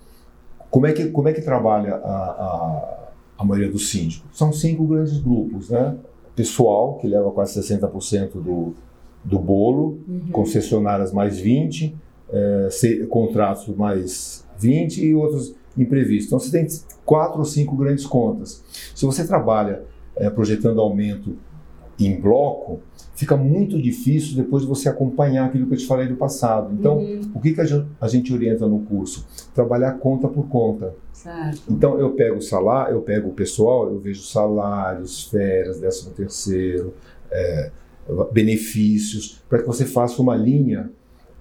como 0.71 0.87
é 0.87 0.93
que, 0.93 1.11
como 1.11 1.29
é 1.29 1.33
que 1.33 1.43
trabalha 1.43 1.97
a, 1.97 1.99
a, 1.99 3.09
a 3.39 3.45
maioria 3.45 3.71
dos 3.71 3.91
síndicos? 3.91 4.25
São 4.33 4.53
cinco 4.53 4.87
grandes 4.87 5.19
grupos, 5.19 5.71
né? 5.71 5.97
Pessoal, 6.37 6.99
que 6.99 7.09
leva 7.09 7.33
quase 7.33 7.59
60% 7.61 8.35
do, 8.35 8.75
do 9.25 9.39
bolo, 9.39 9.99
uhum. 10.07 10.29
concessionárias 10.31 11.13
mais 11.13 11.41
20%, 11.41 11.95
é, 12.31 13.07
contratos 13.09 13.75
mais 13.75 14.47
20% 14.61 14.99
e 14.99 15.15
outros 15.15 15.55
imprevisto. 15.77 16.29
Então 16.29 16.39
você 16.39 16.51
tem 16.51 16.67
quatro 17.05 17.39
ou 17.39 17.45
cinco 17.45 17.75
grandes 17.77 18.07
contas. 18.07 18.63
Se 18.95 19.05
você 19.05 19.27
trabalha 19.27 19.83
é, 20.15 20.31
projetando 20.31 20.81
aumento 20.81 21.37
em 21.99 22.21
bloco, 22.21 22.81
fica 23.17 23.37
muito 23.37 23.81
difícil 23.81 24.37
depois 24.37 24.63
de 24.63 24.69
você 24.69 24.89
acompanhar 24.89 25.47
aquilo 25.47 25.67
que 25.67 25.75
eu 25.75 25.79
te 25.79 25.87
falei 25.87 26.07
do 26.07 26.17
passado. 26.17 26.73
Então, 26.73 26.99
uhum. 26.99 27.33
o 27.35 27.41
que, 27.41 27.55
que 27.55 27.61
a 27.61 28.09
gente 28.09 28.33
orienta 28.33 28.69
no 28.69 28.81
curso? 28.81 29.27
Trabalhar 29.55 29.93
conta 29.95 30.29
por 30.29 30.47
conta. 30.49 30.95
Certo. 31.13 31.63
Então, 31.69 31.99
eu 31.99 32.11
pego 32.11 32.37
o 32.37 32.43
salário, 32.43 32.95
eu 32.95 33.01
pego 33.01 33.31
o 33.31 33.33
pessoal, 33.33 33.89
eu 33.89 33.99
vejo 33.99 34.23
salários, 34.23 35.25
férias, 35.25 35.81
décimo 35.81 36.13
terceiro, 36.13 36.95
é, 37.31 37.71
benefícios, 38.33 39.43
para 39.49 39.61
que 39.61 39.67
você 39.67 39.87
faça 39.87 40.21
uma 40.21 40.37
linha 40.37 40.91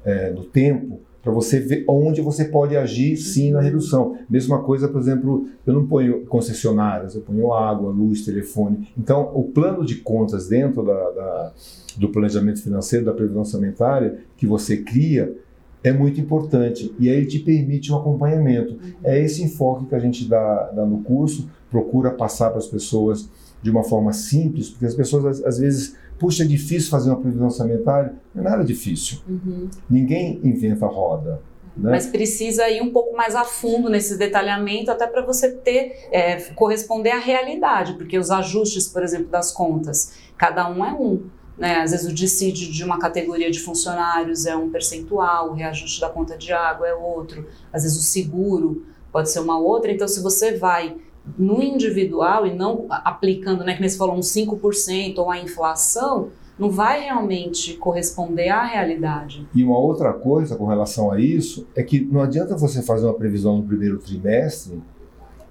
é, 0.04 0.32
no 0.32 0.46
tempo 0.46 1.02
para 1.26 1.34
você 1.34 1.60
ver 1.60 1.84
onde 1.88 2.22
você 2.22 2.46
pode 2.46 2.78
agir 2.78 3.18
sim 3.18 3.50
na 3.50 3.60
redução. 3.60 4.16
Mesma 4.30 4.62
coisa, 4.62 4.88
por 4.88 5.02
exemplo, 5.02 5.48
eu 5.66 5.74
não 5.74 5.88
ponho 5.88 6.24
concessionárias, 6.28 7.16
eu 7.16 7.22
ponho 7.22 7.52
água, 7.52 7.90
luz, 7.90 8.24
telefone. 8.24 8.88
Então, 8.96 9.32
o 9.34 9.46
plano 9.46 9.84
de 9.84 9.96
contas 9.96 10.48
dentro 10.48 10.84
da, 10.84 10.94
da, 10.94 11.54
do 11.98 12.10
planejamento 12.10 12.62
financeiro, 12.62 13.06
da 13.06 13.12
previsão 13.12 13.40
orçamentária 13.40 14.20
que 14.38 14.46
você 14.46 14.78
cria, 14.78 15.36
é 15.84 15.92
muito 15.92 16.22
importante 16.22 16.94
e 17.00 17.10
aí 17.10 17.26
te 17.26 17.40
permite 17.40 17.92
um 17.92 17.96
acompanhamento. 17.96 18.78
É 19.04 19.20
esse 19.20 19.42
enfoque 19.42 19.88
que 19.88 19.96
a 19.96 20.00
gente 20.00 20.30
dá, 20.30 20.72
dá 20.76 20.86
no 20.86 21.00
curso, 21.00 21.50
procura 21.72 22.12
passar 22.12 22.52
para 22.52 22.60
as 22.60 22.68
pessoas 22.68 23.28
de 23.64 23.72
uma 23.72 23.84
forma 23.84 24.14
simples, 24.14 24.70
porque 24.70 24.86
as 24.86 24.94
pessoas 24.94 25.26
às, 25.26 25.44
às 25.44 25.58
vezes 25.58 25.96
Puxa, 26.17 26.43
é 26.43 26.47
difícil 26.47 26.89
fazer 26.89 27.10
uma 27.10 27.19
previsão 27.19 27.45
orçamentária? 27.45 28.15
Não 28.34 28.45
é 28.45 28.49
nada 28.49 28.63
difícil. 28.63 29.19
Uhum. 29.28 29.69
Ninguém 29.89 30.39
inventa 30.43 30.86
roda. 30.86 31.41
Né? 31.75 31.91
Mas 31.91 32.06
precisa 32.08 32.69
ir 32.69 32.82
um 32.82 32.91
pouco 32.91 33.15
mais 33.15 33.36
a 33.36 33.43
fundo 33.43 33.89
nesse 33.89 34.17
detalhamento, 34.17 34.89
até 34.89 35.06
para 35.06 35.21
você 35.21 35.51
ter 35.51 36.08
é, 36.12 36.36
corresponder 36.54 37.12
à 37.12 37.19
realidade, 37.19 37.93
porque 37.93 38.17
os 38.17 38.32
ajustes, 38.32 38.88
por 38.88 39.04
exemplo, 39.04 39.28
das 39.28 39.51
contas, 39.51 40.13
cada 40.38 40.69
um 40.69 40.86
é 40.86 40.93
um. 40.93 41.23
Né? 41.58 41.82
Às 41.82 41.91
vezes 41.91 42.10
o 42.10 42.13
dissídio 42.13 42.71
de 42.71 42.84
uma 42.84 42.97
categoria 42.97 43.51
de 43.51 43.60
funcionários 43.60 44.45
é 44.45 44.56
um 44.56 44.69
percentual, 44.69 45.51
o 45.51 45.54
reajuste 45.54 45.99
da 45.99 46.10
conta 46.10 46.38
de 46.38 46.54
água 46.54 46.88
é 46.88 46.93
outro, 46.93 47.47
às 47.71 47.84
vezes 47.84 47.97
o 47.97 48.04
seguro 48.04 48.86
pode 49.12 49.30
ser 49.30 49.39
uma 49.39 49.58
outra. 49.58 49.91
Então, 49.91 50.08
se 50.08 50.21
você 50.21 50.58
vai 50.58 50.97
no 51.38 51.62
individual 51.62 52.46
e 52.46 52.54
não 52.54 52.86
aplicando, 52.90 53.64
né, 53.64 53.76
que 53.76 53.88
você 53.88 53.98
falou, 53.98 54.16
uns 54.16 54.28
5% 54.28 55.18
ou 55.18 55.30
a 55.30 55.40
inflação, 55.40 56.30
não 56.58 56.70
vai 56.70 57.02
realmente 57.02 57.74
corresponder 57.74 58.50
à 58.50 58.64
realidade. 58.64 59.46
E 59.54 59.64
uma 59.64 59.78
outra 59.78 60.14
coisa 60.14 60.56
com 60.56 60.66
relação 60.66 61.12
a 61.12 61.20
isso 61.20 61.68
é 61.76 61.84
que 61.84 62.00
não 62.00 62.22
adianta 62.22 62.56
você 62.56 62.82
fazer 62.82 63.06
uma 63.06 63.14
previsão 63.14 63.58
no 63.58 63.64
primeiro 63.64 63.98
trimestre 63.98 64.82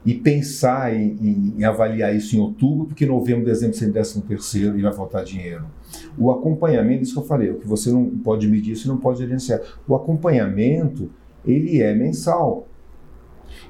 e 0.04 0.14
pensar 0.14 0.94
em, 0.94 1.54
em 1.58 1.64
avaliar 1.64 2.14
isso 2.14 2.36
em 2.36 2.38
outubro, 2.38 2.86
porque 2.86 3.06
novembro, 3.06 3.44
dezembro 3.44 3.76
sem 3.76 3.90
décimo 3.90 4.22
terceiro 4.22 4.78
e 4.78 4.82
vai 4.82 4.92
faltar 4.92 5.24
dinheiro. 5.24 5.64
O 6.18 6.30
acompanhamento, 6.30 7.02
isso 7.02 7.14
que 7.14 7.20
eu 7.20 7.24
falei, 7.24 7.50
o 7.50 7.58
que 7.58 7.66
você 7.66 7.90
não 7.90 8.06
pode 8.06 8.46
medir, 8.46 8.76
você 8.76 8.88
não 8.88 8.98
pode 8.98 9.18
gerenciar. 9.20 9.60
O 9.88 9.94
acompanhamento, 9.94 11.10
ele 11.44 11.80
é 11.80 11.94
mensal. 11.94 12.66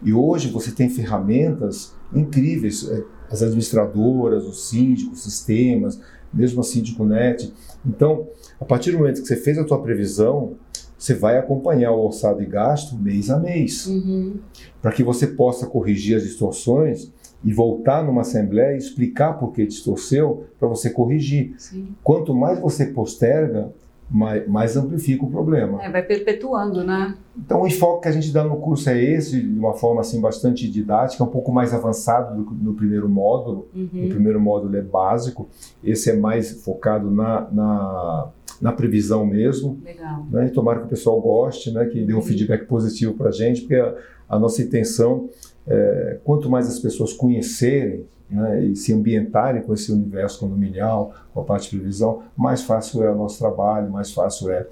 E 0.02 0.12
hoje 0.12 0.48
você 0.50 0.70
tem 0.70 0.88
ferramentas 0.88 1.94
incríveis, 2.12 2.88
é, 2.88 3.04
as 3.30 3.42
administradoras, 3.42 4.44
os 4.44 4.68
síndicos, 4.68 5.22
sistemas, 5.22 6.00
mesmo 6.32 6.60
a 6.60 6.64
Síndico 6.64 7.04
Net. 7.04 7.52
Então, 7.86 8.26
a 8.60 8.64
partir 8.64 8.90
do 8.92 8.98
momento 8.98 9.22
que 9.22 9.28
você 9.28 9.36
fez 9.36 9.58
a 9.58 9.64
tua 9.64 9.80
previsão, 9.82 10.56
você 10.98 11.14
vai 11.14 11.38
acompanhar 11.38 11.92
o 11.92 12.04
orçado 12.04 12.42
e 12.42 12.46
gasto 12.46 12.96
mês 12.96 13.28
a 13.30 13.38
mês, 13.38 13.86
uhum. 13.86 14.38
para 14.80 14.92
que 14.92 15.02
você 15.02 15.26
possa 15.26 15.66
corrigir 15.66 16.16
as 16.16 16.22
distorções 16.22 17.12
e 17.44 17.52
voltar 17.52 18.02
numa 18.02 18.22
assembleia 18.22 18.74
e 18.74 18.78
explicar 18.78 19.34
por 19.34 19.52
que 19.52 19.66
distorceu 19.66 20.46
para 20.58 20.66
você 20.66 20.88
corrigir. 20.88 21.54
Sim. 21.58 21.88
Quanto 22.02 22.34
mais 22.34 22.58
você 22.58 22.86
posterga, 22.86 23.70
mais, 24.10 24.46
mais 24.48 24.76
amplifica 24.76 25.24
o 25.24 25.30
problema. 25.30 25.82
É, 25.82 25.90
vai 25.90 26.02
perpetuando, 26.02 26.84
né? 26.84 27.16
Então 27.36 27.62
o 27.62 27.66
enfoque 27.66 28.02
que 28.02 28.08
a 28.08 28.12
gente 28.12 28.32
dá 28.32 28.44
no 28.44 28.56
curso 28.56 28.88
é 28.88 29.02
esse, 29.02 29.40
de 29.40 29.58
uma 29.58 29.74
forma 29.74 30.00
assim 30.00 30.20
bastante 30.20 30.70
didática, 30.70 31.24
um 31.24 31.28
pouco 31.28 31.52
mais 31.52 31.72
avançado 31.72 32.36
do 32.36 32.44
que 32.44 32.54
no 32.54 32.74
primeiro 32.74 33.08
módulo. 33.08 33.66
Uhum. 33.74 34.06
O 34.06 34.08
primeiro 34.08 34.40
módulo 34.40 34.76
é 34.76 34.82
básico, 34.82 35.48
esse 35.82 36.10
é 36.10 36.16
mais 36.16 36.62
focado 36.62 37.10
na, 37.10 37.48
na, 37.50 38.28
na 38.60 38.72
previsão 38.72 39.26
mesmo. 39.26 39.80
Legal. 39.84 40.26
Né? 40.30 40.46
E 40.46 40.50
tomara 40.50 40.80
que 40.80 40.86
o 40.86 40.88
pessoal 40.88 41.20
goste, 41.20 41.72
né? 41.72 41.84
que 41.86 42.02
dê 42.02 42.12
um 42.12 42.16
uhum. 42.16 42.22
feedback 42.22 42.66
positivo 42.66 43.14
para 43.14 43.30
a 43.30 43.32
gente, 43.32 43.62
porque 43.62 43.74
a, 43.74 43.94
a 44.28 44.38
nossa 44.38 44.62
intenção 44.62 45.28
é, 45.66 46.18
quanto 46.22 46.50
mais 46.50 46.68
as 46.68 46.78
pessoas 46.78 47.12
conhecerem 47.12 48.04
né, 48.34 48.64
e 48.64 48.76
se 48.76 48.92
ambientarem 48.92 49.62
com 49.62 49.72
esse 49.72 49.92
universo 49.92 50.40
condominial, 50.40 51.14
com 51.32 51.40
a 51.40 51.44
parte 51.44 51.70
de 51.70 51.78
previsão, 51.78 52.22
mais 52.36 52.62
fácil 52.62 53.02
é 53.02 53.10
o 53.10 53.16
nosso 53.16 53.38
trabalho, 53.38 53.90
mais 53.90 54.12
fácil 54.12 54.50
é 54.50 54.66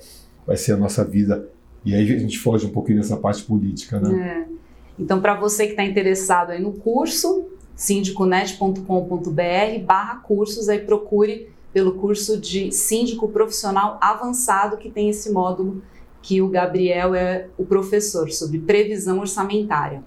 vai 0.46 0.56
ser 0.56 0.72
a 0.72 0.76
nossa 0.76 1.04
vida. 1.04 1.48
E 1.84 1.94
aí 1.94 2.12
a 2.12 2.18
gente 2.18 2.38
foge 2.38 2.66
um 2.66 2.70
pouquinho 2.70 2.98
dessa 2.98 3.16
parte 3.16 3.42
política, 3.42 4.00
né? 4.00 4.46
É. 4.48 4.52
Então, 4.98 5.20
para 5.20 5.34
você 5.34 5.66
que 5.66 5.72
está 5.72 5.84
interessado 5.84 6.50
aí 6.50 6.60
no 6.60 6.72
curso, 6.72 7.46
sindiconet.com.br 7.74 9.84
barra 9.84 10.16
cursos, 10.16 10.68
aí 10.68 10.80
procure 10.80 11.50
pelo 11.72 11.94
curso 11.94 12.38
de 12.38 12.70
síndico 12.70 13.28
profissional 13.28 13.98
avançado 14.00 14.76
que 14.76 14.90
tem 14.90 15.08
esse 15.08 15.30
módulo 15.30 15.82
que 16.20 16.40
o 16.40 16.48
Gabriel 16.48 17.14
é 17.14 17.48
o 17.58 17.64
professor 17.64 18.30
sobre 18.30 18.60
previsão 18.60 19.18
orçamentária. 19.18 20.04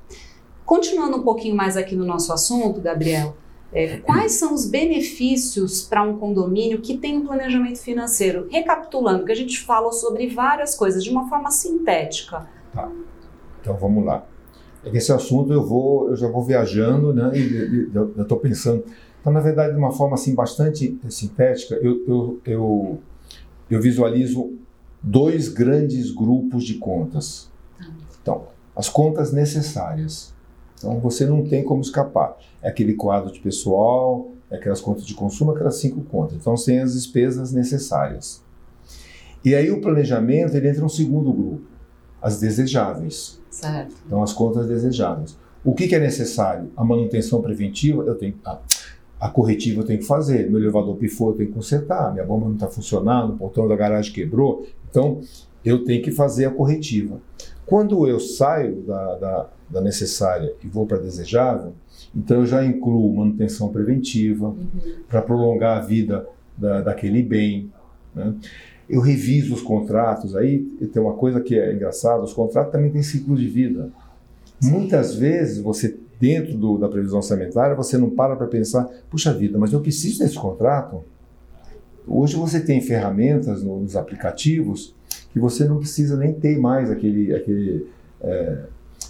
Continuando 0.65 1.17
um 1.17 1.23
pouquinho 1.23 1.55
mais 1.55 1.75
aqui 1.75 1.95
no 1.95 2.05
nosso 2.05 2.31
assunto, 2.31 2.79
Gabriel, 2.79 3.35
é, 3.75 3.97
quais 3.97 4.31
são 4.39 4.53
os 4.53 4.65
benefícios 4.65 5.81
para 5.81 6.01
um 6.01 6.17
condomínio 6.17 6.79
que 6.79 6.97
tem 6.97 7.17
um 7.17 7.25
planejamento 7.25 7.77
financeiro? 7.79 8.47
Recapitulando, 8.49 9.25
que 9.25 9.33
a 9.33 9.35
gente 9.35 9.59
falou 9.59 9.91
sobre 9.91 10.29
várias 10.29 10.77
coisas 10.77 11.03
de 11.03 11.09
uma 11.09 11.27
forma 11.27 11.51
sintética. 11.51 12.47
Tá. 12.73 12.89
Então 13.59 13.75
vamos 13.75 14.05
lá. 14.05 14.25
É 14.81 14.95
esse 14.95 15.11
assunto 15.11 15.51
eu 15.51 15.61
vou, 15.61 16.09
eu 16.09 16.15
já 16.15 16.29
vou 16.29 16.41
viajando, 16.41 17.13
né? 17.13 17.31
E, 17.37 17.89
eu 17.93 18.21
estou 18.21 18.39
pensando. 18.39 18.85
Então, 19.19 19.33
na 19.33 19.41
verdade, 19.41 19.73
de 19.73 19.77
uma 19.77 19.91
forma 19.91 20.13
assim 20.13 20.33
bastante 20.33 20.97
sintética, 21.09 21.75
eu, 21.75 22.01
eu, 22.07 22.41
eu, 22.45 22.99
eu 23.69 23.81
visualizo 23.81 24.53
dois 25.03 25.49
grandes 25.49 26.11
grupos 26.11 26.63
de 26.63 26.75
contas. 26.75 27.51
Tá. 27.77 27.85
Então, 28.21 28.47
as 28.73 28.87
contas 28.87 29.33
necessárias. 29.33 30.33
Então 30.85 30.99
você 30.99 31.25
não 31.25 31.43
tem 31.43 31.63
como 31.63 31.81
escapar. 31.81 32.37
É 32.61 32.69
aquele 32.69 32.93
quadro 32.93 33.33
de 33.33 33.39
pessoal, 33.39 34.31
é 34.51 34.57
aquelas 34.57 34.79
contas 34.79 35.03
de 35.03 35.15
consumo, 35.15 35.51
aquelas 35.51 35.77
cinco 35.77 36.01
contas. 36.01 36.37
Então 36.37 36.53
tem 36.53 36.79
as 36.79 36.93
despesas 36.93 37.51
necessárias. 37.51 38.43
E 39.43 39.55
aí 39.55 39.71
o 39.71 39.81
planejamento 39.81 40.55
ele 40.55 40.69
entra 40.69 40.81
no 40.81 40.89
segundo 40.89 41.33
grupo, 41.33 41.63
as 42.21 42.39
desejáveis. 42.39 43.41
Certo. 43.49 43.95
Então 44.05 44.21
as 44.21 44.31
contas 44.31 44.67
desejáveis. 44.67 45.35
O 45.63 45.73
que, 45.73 45.87
que 45.87 45.95
é 45.95 45.99
necessário? 45.99 46.71
A 46.77 46.83
manutenção 46.83 47.41
preventiva, 47.41 48.03
eu 48.03 48.13
tenho 48.13 48.35
a, 48.45 48.59
a 49.19 49.29
corretiva 49.29 49.81
eu 49.81 49.85
tenho 49.85 49.99
que 49.99 50.05
fazer. 50.05 50.49
Meu 50.51 50.59
elevador 50.59 50.95
pifou, 50.97 51.31
eu 51.31 51.37
tenho 51.37 51.49
que 51.49 51.55
consertar. 51.55 52.13
Minha 52.13 52.25
bomba 52.25 52.45
não 52.45 52.53
está 52.53 52.67
funcionando, 52.67 53.33
o 53.33 53.37
portão 53.37 53.67
da 53.67 53.75
garagem 53.75 54.13
quebrou. 54.13 54.67
Então 54.87 55.21
eu 55.63 55.83
tenho 55.83 56.03
que 56.03 56.11
fazer 56.11 56.45
a 56.45 56.51
corretiva. 56.51 57.19
Quando 57.65 58.07
eu 58.07 58.19
saio 58.19 58.81
da, 58.81 59.15
da, 59.15 59.49
da 59.69 59.81
necessária 59.81 60.53
e 60.63 60.67
vou 60.67 60.85
para 60.85 60.97
a 60.97 61.01
desejável, 61.01 61.73
então 62.15 62.41
eu 62.41 62.45
já 62.45 62.63
incluo 62.63 63.15
manutenção 63.15 63.69
preventiva 63.69 64.47
uhum. 64.47 64.57
para 65.07 65.21
prolongar 65.21 65.77
a 65.77 65.81
vida 65.81 66.27
da, 66.57 66.81
daquele 66.81 67.23
bem. 67.23 67.71
Né? 68.13 68.33
Eu 68.89 69.01
reviso 69.01 69.53
os 69.53 69.61
contratos, 69.61 70.35
aí 70.35 70.59
tem 70.93 71.01
uma 71.01 71.13
coisa 71.13 71.41
que 71.41 71.57
é 71.57 71.73
engraçada, 71.73 72.23
os 72.23 72.33
contratos 72.33 72.71
também 72.71 72.91
têm 72.91 73.01
ciclo 73.01 73.35
de 73.35 73.47
vida. 73.47 73.89
Sim. 74.59 74.71
Muitas 74.71 75.15
vezes 75.15 75.59
você 75.59 75.97
dentro 76.19 76.55
do, 76.57 76.77
da 76.77 76.87
previsão 76.87 77.17
orçamentária, 77.17 77.75
você 77.75 77.97
não 77.97 78.09
para 78.09 78.35
para 78.35 78.47
pensar, 78.47 78.87
puxa 79.09 79.33
vida, 79.33 79.57
mas 79.57 79.73
eu 79.73 79.81
preciso 79.81 80.19
desse 80.19 80.37
contrato. 80.37 81.03
Hoje 82.07 82.35
você 82.35 82.59
tem 82.59 82.79
ferramentas 82.81 83.63
nos 83.63 83.95
aplicativos 83.95 84.93
que 85.35 85.39
você 85.41 85.65
não 85.65 85.79
precisa 85.79 86.15
nem 86.15 86.31
ter 86.31 86.57
mais 86.57 86.89
aquele, 86.89 87.35
aquele 87.35 87.87
é, 88.21 88.67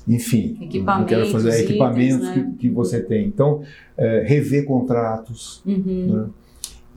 enfim, 0.07 0.57
equipamentos, 0.59 1.09
quero 1.09 1.27
fazer 1.27 1.59
equipamentos 1.61 2.27
né? 2.27 2.33
que, 2.33 2.57
que, 2.57 2.69
você 2.71 2.99
tem. 2.99 3.27
Então, 3.27 3.61
é, 3.95 4.23
rever 4.25 4.65
contratos, 4.65 5.61
uhum. 5.63 6.07
né? 6.07 6.29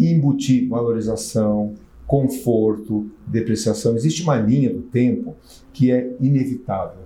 embutir 0.01 0.67
valorização, 0.67 1.75
conforto, 2.07 3.11
depreciação. 3.27 3.95
Existe 3.95 4.23
uma 4.23 4.37
linha 4.37 4.73
do 4.73 4.81
tempo 4.81 5.37
que 5.75 5.93
é 5.93 6.11
inevitável. 6.19 7.03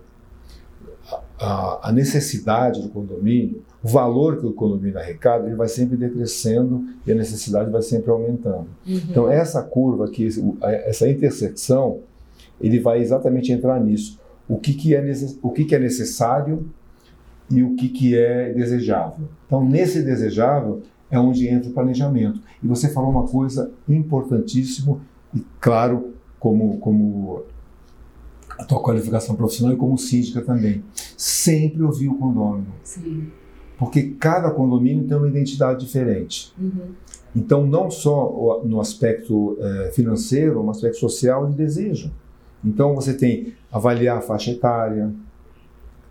A, 1.41 1.89
a 1.89 1.93
necessidade 1.93 2.81
do 2.81 2.89
condomínio, 2.89 3.63
o 3.83 3.89
valor 3.89 4.39
que 4.39 4.47
o 4.47 4.53
condomínio 4.53 4.97
arrecada, 4.97 5.47
ele 5.47 5.57
vai 5.57 5.67
sempre 5.67 5.97
decrescendo 5.97 6.85
e 7.05 7.11
a 7.11 7.17
necessidade 7.17 7.69
vai 7.69 7.83
sempre 7.83 8.13
aumentando. 8.13 8.69
Uhum. 8.87 9.01
Então, 9.11 9.29
essa 9.29 9.61
curva 9.61 10.05
aqui, 10.05 10.29
essa 10.63 11.09
intersecção, 11.09 12.01
ele 12.63 12.81
vai 12.81 13.01
exatamente 13.01 13.53
entrar 13.53 13.81
nisso. 13.81 14.21
O 14.49 14.59
que, 14.59 14.75
que, 14.75 14.95
é, 14.95 15.03
o 15.43 15.51
que, 15.51 15.65
que 15.65 15.75
é 15.75 15.79
necessário 15.79 16.69
e 17.51 17.63
o 17.63 17.75
que, 17.75 17.89
que 17.89 18.17
é 18.17 18.53
desejável. 18.53 19.29
Então, 19.47 19.65
nesse 19.65 20.03
desejável 20.03 20.83
é 21.11 21.19
onde 21.19 21.47
entra 21.47 21.71
o 21.71 21.75
planejamento. 21.75 22.41
E 22.63 22.67
você 22.67 22.89
falou 22.89 23.11
uma 23.11 23.27
coisa 23.27 23.71
importantíssima 23.89 24.99
e, 25.35 25.45
claro, 25.61 26.15
como, 26.41 26.79
como 26.79 27.43
a 28.59 28.65
tua 28.65 28.83
qualificação 28.83 29.37
profissional 29.37 29.75
e 29.75 29.79
como 29.79 29.99
síndica 29.99 30.41
também. 30.41 30.83
Sempre 31.17 31.83
ouvir 31.83 32.09
o 32.09 32.15
condomínio. 32.15 32.73
Sim. 32.83 33.29
Porque 33.79 34.15
cada 34.19 34.51
condomínio 34.51 35.07
tem 35.07 35.17
uma 35.17 35.29
identidade 35.29 35.85
diferente. 35.85 36.53
Uhum. 36.59 36.93
Então, 37.35 37.67
não 37.67 37.91
só 37.91 38.63
no 38.65 38.81
aspecto 38.81 39.57
eh, 39.59 39.91
financeiro, 39.95 40.63
no 40.63 40.71
aspecto 40.71 40.99
social 40.99 41.47
de 41.47 41.55
desejo. 41.55 42.13
Então, 42.65 42.95
você 42.95 43.15
tem 43.15 43.55
avaliar 43.71 44.19
a 44.19 44.21
faixa 44.21 44.51
etária. 44.51 45.13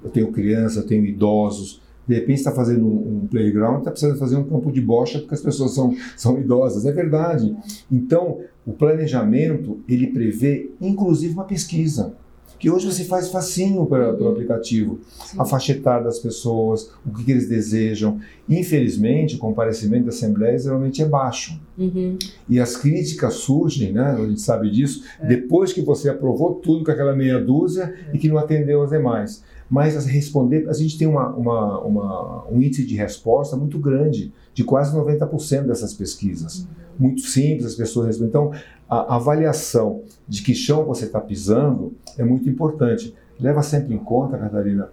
Eu 0.04 0.10
tenho 0.10 0.32
criança, 0.32 0.80
eu 0.80 0.86
tenho 0.86 1.06
idosos. 1.06 1.82
De 2.08 2.16
repente, 2.16 2.40
está 2.40 2.52
fazendo 2.52 2.88
um, 2.88 3.28
playground, 3.28 3.80
está 3.80 3.92
precisando 3.92 4.18
fazer 4.18 4.36
um 4.36 4.44
campo 4.44 4.72
de 4.72 4.82
bocha 4.82 5.20
porque 5.20 5.36
as 5.36 5.42
pessoas 5.42 5.74
são, 5.74 5.96
são 6.18 6.40
idosas. 6.40 6.86
É 6.86 6.92
verdade. 6.92 7.56
Então, 7.92 8.40
o 8.66 8.74
planejamento, 8.74 9.80
ele 9.88 10.08
prevê, 10.08 10.72
inclusive, 10.82 11.34
uma 11.34 11.46
pesquisa 11.46 12.16
que 12.62 12.69
hoje 12.69 12.86
você 12.86 13.04
faz 13.06 13.30
facinho 13.30 13.88
para, 13.88 14.13
pelo 14.13 14.30
aplicativo. 14.30 15.00
Sim. 15.26 15.41
A 15.41 15.45
faixa 15.45 15.71
etária 15.71 16.04
das 16.04 16.19
pessoas, 16.19 16.91
o 17.04 17.12
que, 17.12 17.24
que, 17.24 17.32
eles 17.32 17.50
desejam. 17.50 18.19
Infelizmente, 18.47 19.36
o 19.36 19.39
comparecimento 19.39 20.04
da 20.04 20.10
Assembleia 20.10 20.60
geralmente 20.60 21.02
é 21.02 21.06
baixo. 21.08 21.60
Uhum. 21.76 22.19
E 22.47 22.60
as 22.60 22.78
críticas 22.78 23.34
surgem, 23.34 23.91
né, 23.91 24.12
a 24.12 24.28
gente 24.28 24.41
sabe 24.41 24.69
disso, 24.69 25.04
é. 25.19 25.26
depois 25.26 25.74
que 25.74 25.82
você 25.82 26.08
aprovou 26.08 26.54
tudo 26.54 26.86
com 26.86 26.91
aquela 26.91 27.15
meia 27.15 27.43
dúzia 27.43 27.95
é. 28.12 28.15
e 28.15 28.19
que 28.19 28.30
não 28.30 28.38
atendeu 28.38 28.84
as 28.84 28.91
demais. 28.91 29.43
Mas 29.67 29.97
a 29.97 30.02
responder, 30.02 30.69
a 30.69 30.74
gente 30.74 31.00
tem 31.00 31.08
uma, 31.08 31.30
uma, 31.30 31.80
uma, 31.80 32.47
um 32.47 32.62
índice 32.62 32.86
de 32.86 32.93
resposta 32.93 33.58
muito 33.58 33.80
grande, 33.80 34.32
de 34.54 34.63
quase 34.63 34.95
90% 34.95 35.63
dessas 35.63 35.95
pesquisas. 35.95 36.60
Uhum. 36.60 36.67
Muito 37.02 37.22
simples, 37.22 37.66
as 37.66 37.76
pessoas 37.76 38.08
respondem. 38.08 38.30
Então, 38.30 38.52
a 38.88 39.16
avaliação 39.16 40.04
de 40.28 40.44
que 40.44 40.54
chão 40.54 40.86
você 40.86 41.06
está 41.06 41.20
pisando 41.20 41.94
é 42.18 42.24
muito 42.24 42.48
importante. 42.48 43.16
Leva 43.40 43.64
sempre 43.64 43.96
em 43.96 43.98
conta, 43.98 44.38
Catarina, 44.38 44.90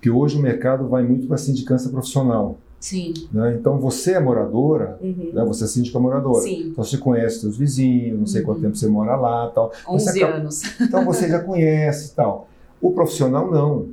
que 0.00 0.10
hoje 0.10 0.36
o 0.36 0.42
mercado 0.42 0.88
vai 0.88 1.04
muito 1.04 1.26
para 1.26 1.36
a 1.36 1.38
sindicância 1.38 1.88
profissional. 1.90 2.58
Sim. 2.80 3.14
Né? 3.32 3.56
Então 3.58 3.78
você 3.78 4.12
é 4.12 4.20
moradora, 4.20 4.98
uhum. 5.00 5.30
né? 5.32 5.44
você 5.44 5.64
é 5.64 5.66
síndica 5.66 5.98
moradora. 5.98 6.42
Sim. 6.42 6.68
Então 6.70 6.82
você 6.82 6.98
conhece 6.98 7.40
seus 7.40 7.56
vizinhos, 7.56 8.18
não 8.18 8.26
sei 8.26 8.40
uhum. 8.40 8.46
quanto 8.46 8.60
tempo 8.62 8.76
você 8.76 8.88
mora 8.88 9.14
lá 9.14 9.48
tal. 9.54 9.72
11 9.88 10.04
você 10.04 10.22
anos. 10.24 10.62
Então 10.80 11.04
você 11.04 11.28
já 11.28 11.38
conhece 11.38 12.14
tal. 12.14 12.48
O 12.82 12.90
profissional 12.90 13.50
não. 13.50 13.88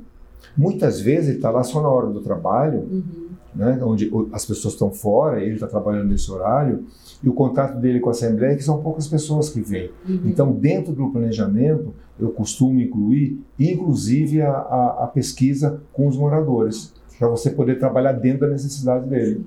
Muitas 0.56 1.00
vezes 1.00 1.28
ele 1.28 1.36
está 1.36 1.50
lá 1.50 1.62
só 1.62 1.80
na 1.80 1.88
hora 1.88 2.08
do 2.08 2.20
trabalho, 2.20 2.80
uhum. 2.80 3.28
né? 3.54 3.78
onde 3.82 4.10
as 4.32 4.44
pessoas 4.44 4.74
estão 4.74 4.90
fora, 4.90 5.40
ele 5.42 5.54
está 5.54 5.66
trabalhando 5.66 6.08
nesse 6.08 6.30
horário, 6.30 6.84
e 7.22 7.28
o 7.28 7.32
contato 7.32 7.78
dele 7.78 8.00
com 8.00 8.08
a 8.08 8.12
Assembleia, 8.12 8.56
que 8.56 8.64
são 8.64 8.82
poucas 8.82 9.06
pessoas 9.06 9.48
que 9.48 9.60
vêm. 9.60 9.90
Uhum. 10.08 10.22
Então, 10.24 10.52
dentro 10.52 10.92
do 10.92 11.10
planejamento, 11.10 11.94
eu 12.18 12.30
costumo 12.30 12.80
incluir, 12.80 13.38
inclusive, 13.58 14.42
a, 14.42 14.50
a, 14.50 15.04
a 15.04 15.06
pesquisa 15.06 15.82
com 15.92 16.08
os 16.08 16.16
moradores, 16.16 16.92
para 17.18 17.28
você 17.28 17.50
poder 17.50 17.78
trabalhar 17.78 18.12
dentro 18.12 18.40
da 18.40 18.48
necessidade 18.48 19.08
dele. 19.08 19.44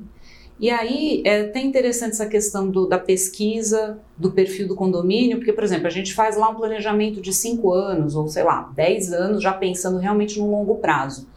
E 0.58 0.70
aí 0.70 1.22
é 1.26 1.42
até 1.42 1.62
interessante 1.62 2.12
essa 2.12 2.26
questão 2.26 2.70
do, 2.70 2.88
da 2.88 2.98
pesquisa 2.98 3.98
do 4.18 4.32
perfil 4.32 4.70
do 4.70 4.76
condomínio, 4.76 5.38
porque, 5.38 5.52
por 5.52 5.66
exemplo, 5.66 5.88
a 5.88 5.90
gente 5.90 6.14
faz 6.14 6.38
lá 6.38 6.50
um 6.50 6.56
planejamento 6.56 7.20
de 7.20 7.34
cinco 7.34 7.74
anos, 7.74 8.16
ou 8.16 8.30
sei 8.30 8.44
lá, 8.44 8.72
dez 8.74 9.12
anos, 9.12 9.44
já 9.44 9.52
pensando 9.52 9.98
realmente 9.98 10.40
no 10.40 10.50
longo 10.50 10.76
prazo. 10.76 11.28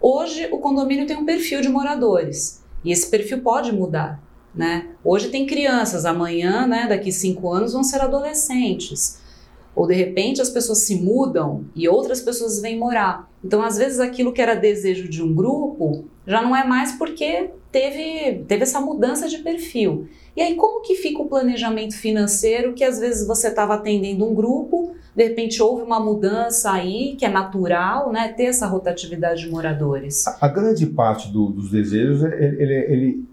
Hoje, 0.00 0.48
o 0.52 0.58
condomínio 0.58 1.06
tem 1.06 1.16
um 1.16 1.26
perfil 1.26 1.60
de 1.60 1.68
moradores, 1.68 2.62
e 2.84 2.92
esse 2.92 3.10
perfil 3.10 3.40
pode 3.40 3.72
mudar. 3.72 4.22
Né? 4.54 4.88
Hoje 5.04 5.28
tem 5.28 5.46
crianças, 5.46 6.04
amanhã, 6.04 6.66
né, 6.66 6.86
daqui 6.88 7.12
cinco 7.12 7.52
anos, 7.52 7.72
vão 7.72 7.84
ser 7.84 8.00
adolescentes. 8.00 9.20
Ou 9.74 9.86
de 9.86 9.94
repente 9.94 10.42
as 10.42 10.50
pessoas 10.50 10.78
se 10.78 10.96
mudam 10.96 11.64
e 11.74 11.88
outras 11.88 12.20
pessoas 12.20 12.60
vêm 12.60 12.78
morar. 12.78 13.30
Então, 13.44 13.62
às 13.62 13.78
vezes, 13.78 14.00
aquilo 14.00 14.32
que 14.32 14.42
era 14.42 14.54
desejo 14.54 15.08
de 15.08 15.22
um 15.22 15.34
grupo 15.34 16.04
já 16.26 16.42
não 16.42 16.54
é 16.54 16.64
mais 16.64 16.92
porque 16.92 17.50
teve, 17.72 18.44
teve 18.46 18.62
essa 18.62 18.80
mudança 18.80 19.28
de 19.28 19.38
perfil. 19.38 20.08
E 20.36 20.42
aí, 20.42 20.54
como 20.56 20.82
que 20.82 20.94
fica 20.96 21.22
o 21.22 21.28
planejamento 21.28 21.96
financeiro 21.96 22.74
que 22.74 22.84
às 22.84 22.98
vezes 22.98 23.26
você 23.26 23.48
estava 23.48 23.74
atendendo 23.74 24.28
um 24.28 24.34
grupo, 24.34 24.92
de 25.14 25.24
repente 25.24 25.62
houve 25.62 25.82
uma 25.82 25.98
mudança 25.98 26.70
aí, 26.72 27.16
que 27.18 27.24
é 27.24 27.28
natural, 27.28 28.12
né? 28.12 28.28
Ter 28.28 28.44
essa 28.44 28.66
rotatividade 28.66 29.42
de 29.42 29.50
moradores. 29.50 30.26
A, 30.26 30.38
a 30.42 30.48
grande 30.48 30.86
parte 30.86 31.32
do, 31.32 31.46
dos 31.46 31.70
desejos, 31.70 32.22
ele, 32.22 32.62
ele, 32.62 32.74
ele 32.74 33.24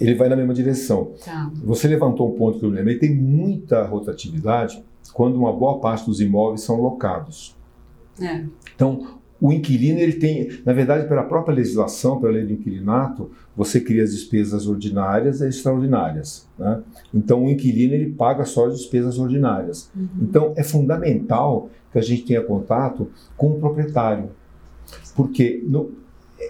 ele 0.00 0.14
vai 0.14 0.28
na 0.28 0.36
mesma 0.36 0.54
direção. 0.54 1.12
Tá. 1.24 1.50
Você 1.64 1.86
levantou 1.86 2.32
um 2.32 2.36
ponto 2.36 2.58
que 2.58 2.64
eu 2.64 2.70
lembrei, 2.70 2.98
tem 2.98 3.14
muita 3.14 3.84
rotatividade 3.84 4.82
quando 5.12 5.36
uma 5.36 5.52
boa 5.52 5.78
parte 5.78 6.06
dos 6.06 6.20
imóveis 6.20 6.62
são 6.62 6.80
locados. 6.80 7.56
É. 8.20 8.44
Então, 8.74 9.18
o 9.40 9.52
inquilino, 9.52 9.98
ele 9.98 10.14
tem, 10.14 10.48
na 10.66 10.72
verdade, 10.72 11.08
pela 11.08 11.22
própria 11.22 11.54
legislação, 11.54 12.20
pela 12.20 12.34
lei 12.34 12.44
do 12.44 12.52
inquilinato, 12.52 13.30
você 13.56 13.80
cria 13.80 14.02
as 14.02 14.10
despesas 14.10 14.66
ordinárias 14.66 15.40
e 15.40 15.48
extraordinárias. 15.48 16.46
Né? 16.58 16.82
Então, 17.12 17.44
o 17.44 17.50
inquilino, 17.50 17.94
ele 17.94 18.12
paga 18.12 18.44
só 18.44 18.66
as 18.66 18.76
despesas 18.76 19.18
ordinárias. 19.18 19.90
Uhum. 19.96 20.08
Então, 20.20 20.52
é 20.56 20.62
fundamental 20.62 21.70
que 21.90 21.98
a 21.98 22.02
gente 22.02 22.24
tenha 22.24 22.42
contato 22.42 23.10
com 23.36 23.52
o 23.52 23.58
proprietário. 23.58 24.30
Porque 25.16 25.62
no, 25.66 25.90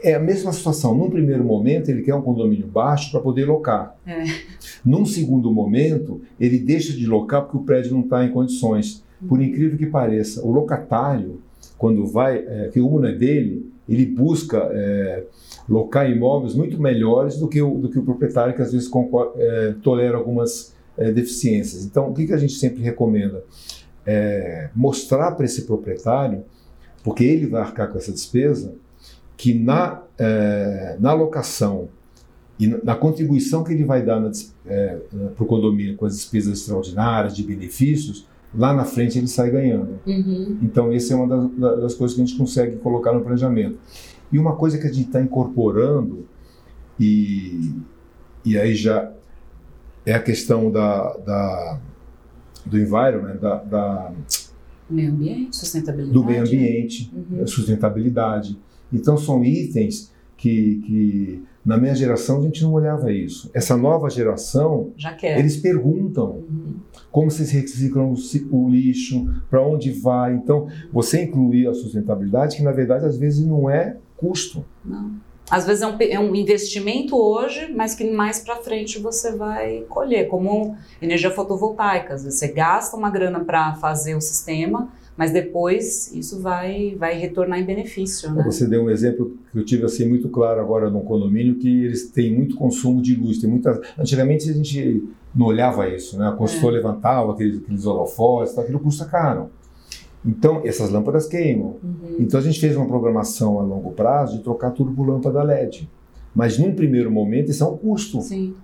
é 0.02 0.14
a 0.14 0.20
mesma 0.20 0.52
situação. 0.52 0.94
Num 0.94 1.10
primeiro 1.10 1.44
momento, 1.44 1.90
ele 1.90 2.02
quer 2.02 2.14
um 2.14 2.22
condomínio 2.22 2.66
baixo 2.66 3.10
para 3.10 3.20
poder 3.20 3.44
locar. 3.44 3.96
É. 4.06 4.24
Num 4.84 5.04
segundo 5.04 5.52
momento, 5.52 6.20
ele 6.38 6.58
deixa 6.58 6.92
de 6.92 7.06
locar 7.06 7.42
porque 7.42 7.56
o 7.56 7.62
prédio 7.62 7.92
não 7.92 8.00
está 8.00 8.24
em 8.24 8.30
condições. 8.30 9.04
Por 9.28 9.42
incrível 9.42 9.76
que 9.76 9.86
pareça, 9.86 10.42
o 10.42 10.50
locatário, 10.50 11.42
quando 11.76 12.06
vai, 12.06 12.38
é, 12.38 12.70
que 12.72 12.80
o 12.80 12.98
não 12.98 13.08
é 13.08 13.12
dele, 13.12 13.70
ele 13.88 14.06
busca 14.06 14.56
é, 14.72 15.24
locar 15.68 16.08
imóveis 16.08 16.54
muito 16.54 16.80
melhores 16.80 17.36
do 17.36 17.48
que 17.48 17.60
o, 17.60 17.74
do 17.78 17.90
que 17.90 17.98
o 17.98 18.02
proprietário, 18.02 18.54
que 18.54 18.62
às 18.62 18.72
vezes 18.72 18.88
é, 19.36 19.74
tolera 19.82 20.16
algumas 20.16 20.74
é, 20.96 21.10
deficiências. 21.10 21.84
Então, 21.84 22.08
o 22.08 22.14
que, 22.14 22.26
que 22.26 22.32
a 22.32 22.38
gente 22.38 22.54
sempre 22.54 22.82
recomenda? 22.82 23.44
É, 24.06 24.70
mostrar 24.74 25.32
para 25.32 25.44
esse 25.44 25.62
proprietário, 25.62 26.44
porque 27.02 27.24
ele 27.24 27.46
vai 27.46 27.60
arcar 27.60 27.90
com 27.90 27.98
essa 27.98 28.12
despesa, 28.12 28.74
que 29.40 29.54
na, 29.54 30.02
é, 30.18 30.98
na 31.00 31.14
locação 31.14 31.88
e 32.58 32.66
na 32.66 32.94
contribuição 32.94 33.64
que 33.64 33.72
ele 33.72 33.84
vai 33.84 34.04
dar 34.04 34.22
é, 34.66 34.98
para 35.34 35.42
o 35.42 35.46
condomínio 35.46 35.96
com 35.96 36.04
as 36.04 36.14
despesas 36.14 36.58
extraordinárias 36.58 37.34
de 37.34 37.42
benefícios, 37.42 38.28
lá 38.54 38.74
na 38.74 38.84
frente 38.84 39.16
ele 39.16 39.28
sai 39.28 39.50
ganhando. 39.50 39.98
Uhum. 40.06 40.58
Então, 40.60 40.92
essa 40.92 41.14
é 41.14 41.16
uma 41.16 41.26
das, 41.26 41.80
das, 41.80 41.94
coisas 41.94 42.14
que 42.14 42.22
a 42.22 42.26
gente 42.26 42.36
consegue 42.36 42.76
colocar 42.76 43.14
no 43.14 43.22
planejamento. 43.22 43.78
E 44.30 44.38
uma 44.38 44.56
coisa 44.56 44.76
que 44.76 44.86
a 44.86 44.92
gente 44.92 45.06
está 45.06 45.22
incorporando, 45.22 46.26
e, 46.98 47.72
e 48.44 48.58
aí 48.58 48.74
já 48.74 49.10
é 50.04 50.12
a 50.12 50.22
questão 50.22 50.70
da, 50.70 51.16
da 51.16 51.80
do 52.66 52.78
environment, 52.78 53.38
da, 53.38 53.54
da 53.56 54.12
meio 54.90 55.12
ambiente, 55.12 55.56
sustentabilidade. 55.56 56.12
Do 56.12 56.24
meio 56.26 56.42
ambiente, 56.42 57.10
uhum. 57.14 57.46
sustentabilidade. 57.46 58.58
Então 58.92 59.16
são 59.16 59.44
itens 59.44 60.10
que, 60.36 60.82
que 60.86 61.44
na 61.64 61.76
minha 61.76 61.94
geração 61.94 62.38
a 62.38 62.42
gente 62.42 62.62
não 62.62 62.72
olhava 62.72 63.12
isso. 63.12 63.50
Essa 63.52 63.76
nova 63.76 64.08
geração, 64.08 64.92
eles 65.22 65.56
perguntam 65.58 66.42
uhum. 66.48 66.76
como 67.12 67.30
vocês 67.30 67.50
reciclam 67.50 68.14
o 68.50 68.68
lixo, 68.70 69.28
para 69.50 69.60
onde 69.60 69.92
vai. 69.92 70.34
Então, 70.34 70.68
você 70.90 71.22
incluir 71.24 71.68
a 71.68 71.74
sustentabilidade, 71.74 72.56
que 72.56 72.62
na 72.62 72.72
verdade 72.72 73.04
às 73.04 73.16
vezes 73.18 73.46
não 73.46 73.68
é 73.68 73.96
custo. 74.16 74.64
Não. 74.84 75.12
Às 75.50 75.66
vezes 75.66 75.82
é 75.82 75.86
um, 75.86 75.96
é 75.98 76.18
um 76.20 76.34
investimento 76.34 77.16
hoje, 77.16 77.72
mas 77.74 77.94
que 77.94 78.08
mais 78.08 78.38
para 78.38 78.56
frente 78.56 79.00
você 79.00 79.36
vai 79.36 79.84
colher, 79.88 80.28
como 80.28 80.76
energia 81.02 81.30
fotovoltaica. 81.30 82.14
Às 82.14 82.22
vezes 82.22 82.38
você 82.38 82.48
gasta 82.48 82.96
uma 82.96 83.10
grana 83.10 83.40
para 83.40 83.74
fazer 83.74 84.14
o 84.14 84.20
sistema, 84.20 84.88
mas 85.16 85.32
depois 85.32 86.12
isso 86.14 86.40
vai, 86.40 86.96
vai 86.98 87.18
retornar 87.18 87.58
em 87.58 87.64
benefício. 87.64 88.32
Né? 88.32 88.42
Você 88.44 88.66
deu 88.66 88.84
um 88.84 88.90
exemplo 88.90 89.36
que 89.52 89.58
eu 89.58 89.64
tive 89.64 89.84
assim 89.84 90.08
muito 90.08 90.28
claro 90.28 90.60
agora 90.60 90.88
num 90.88 91.00
condomínio 91.00 91.56
que 91.56 91.84
eles 91.84 92.10
têm 92.10 92.34
muito 92.34 92.56
consumo 92.56 93.02
de 93.02 93.14
luz. 93.14 93.38
Tem 93.38 93.50
muita... 93.50 93.80
Antigamente 93.98 94.48
a 94.48 94.52
gente 94.52 95.04
não 95.34 95.46
olhava 95.46 95.88
isso, 95.88 96.18
né? 96.18 96.28
A 96.28 96.32
construtora 96.32 96.76
é. 96.76 96.78
levantava 96.78 97.32
aqueles, 97.32 97.58
aqueles 97.58 97.84
holofotes, 97.86 98.58
aquilo 98.58 98.80
custa 98.80 99.04
caro. 99.04 99.50
Então, 100.24 100.62
essas 100.64 100.90
lâmpadas 100.90 101.26
queimam. 101.26 101.76
Uhum. 101.82 102.16
Então, 102.18 102.38
a 102.38 102.42
gente 102.42 102.60
fez 102.60 102.76
uma 102.76 102.86
programação 102.86 103.58
a 103.58 103.62
longo 103.62 103.92
prazo 103.92 104.36
de 104.36 104.42
trocar 104.42 104.70
tudo 104.70 104.92
por 104.92 105.06
lâmpada 105.06 105.42
LED. 105.42 105.88
Mas, 106.34 106.58
num 106.58 106.74
primeiro 106.74 107.10
momento, 107.10 107.50
isso 107.50 107.64
é 107.64 107.66
um 107.66 107.76
custo. 107.76 108.20
Sim. 108.20 108.54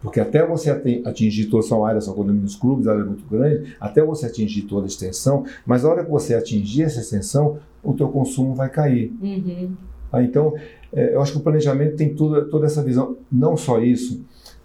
Porque 0.00 0.20
até 0.20 0.46
você 0.46 0.70
atingir 1.04 1.46
toda 1.46 1.64
essa 1.64 1.76
área, 1.84 2.00
são 2.00 2.14
condomínios 2.14 2.54
clubes, 2.54 2.86
a 2.86 2.92
área 2.92 3.02
é 3.02 3.06
muito 3.06 3.24
grande, 3.28 3.74
até 3.80 4.02
você 4.02 4.26
atingir 4.26 4.62
toda 4.62 4.86
a 4.86 4.86
extensão, 4.86 5.44
mas 5.66 5.82
na 5.82 5.90
hora 5.90 6.04
que 6.04 6.10
você 6.10 6.34
atingir 6.34 6.84
essa 6.84 7.00
extensão, 7.00 7.58
o 7.82 7.92
teu 7.92 8.08
consumo 8.08 8.54
vai 8.54 8.68
cair. 8.68 9.12
Uhum. 9.20 9.72
Ah, 10.12 10.22
então, 10.22 10.54
é, 10.92 11.14
eu 11.14 11.20
acho 11.20 11.32
que 11.32 11.38
o 11.38 11.42
planejamento 11.42 11.96
tem 11.96 12.14
toda, 12.14 12.44
toda 12.44 12.66
essa 12.66 12.82
visão. 12.82 13.16
Não 13.30 13.56
só 13.56 13.80
isso, 13.80 14.24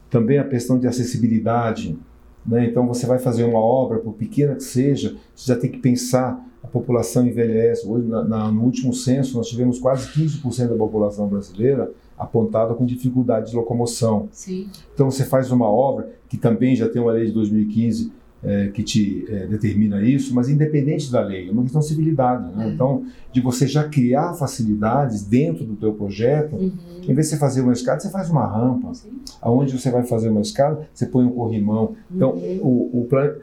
também 0.10 0.38
a 0.38 0.48
questão 0.48 0.78
de 0.78 0.88
acessibilidade. 0.88 1.98
Né? 2.46 2.66
Então, 2.66 2.88
você 2.88 3.06
vai 3.06 3.18
fazer 3.18 3.44
uma 3.44 3.60
obra, 3.60 4.00
por 4.00 4.14
pequena 4.14 4.56
que 4.56 4.64
seja, 4.64 5.16
você 5.36 5.54
já 5.54 5.60
tem 5.60 5.72
que 5.72 5.80
pensar 5.80 6.44
a 6.64 6.68
população 6.68 7.28
envelhece. 7.28 7.86
Hoje, 7.86 8.08
na, 8.08 8.24
na, 8.24 8.52
no 8.52 8.64
último 8.64 8.94
censo, 8.94 9.36
nós 9.38 9.48
tivemos 9.48 9.80
quase 9.80 10.08
15% 10.10 10.70
da 10.70 10.76
população 10.76 11.28
brasileira 11.28 11.92
apontada 12.24 12.74
com 12.74 12.86
dificuldade 12.86 13.52
de 13.52 13.56
locomoção. 13.56 14.28
Sim. 14.32 14.68
Então, 14.94 15.10
você 15.10 15.24
faz 15.26 15.52
uma 15.52 15.70
obra, 15.70 16.10
que 16.28 16.38
também 16.38 16.76
já 16.76 16.90
tem 16.90 17.02
uma 17.02 17.12
lei 17.12 17.26
de 17.26 17.32
2015 17.32 18.12
é, 18.44 18.68
que 18.68 18.84
te 18.84 19.26
é, 19.30 19.48
determina 19.48 20.02
isso, 20.02 20.36
mas 20.36 20.50
independente 20.50 21.12
da 21.12 21.22
lei, 21.22 21.48
é 21.48 21.52
uma 21.52 21.64
questão 21.64 21.80
de 21.80 21.88
civilidade. 21.88 22.54
Né? 22.56 22.66
É. 22.66 22.70
Então, 22.70 23.06
de 23.32 23.40
você 23.40 23.66
já 23.66 23.88
criar 23.88 24.34
facilidades 24.34 25.24
dentro 25.24 25.64
do 25.64 25.76
teu 25.76 25.94
projeto, 25.94 26.56
uhum. 26.56 26.72
em 27.02 27.14
vez 27.14 27.28
de 27.28 27.34
você 27.34 27.38
fazer 27.38 27.62
uma 27.62 27.74
escada, 27.74 28.02
você 28.02 28.10
faz 28.10 28.30
uma 28.30 28.46
rampa. 28.46 28.94
Sim. 28.94 29.12
Aonde 29.42 29.78
você 29.78 29.90
vai 29.90 30.04
fazer 30.04 30.30
uma 30.30 30.42
escada, 30.42 30.88
você 30.94 31.06
põe 31.06 31.26
um 31.26 31.32
corrimão. 31.32 31.96
Então, 32.14 32.32
uhum. 32.32 32.60
o, 32.62 33.02
o 33.02 33.06
plan... 33.06 33.34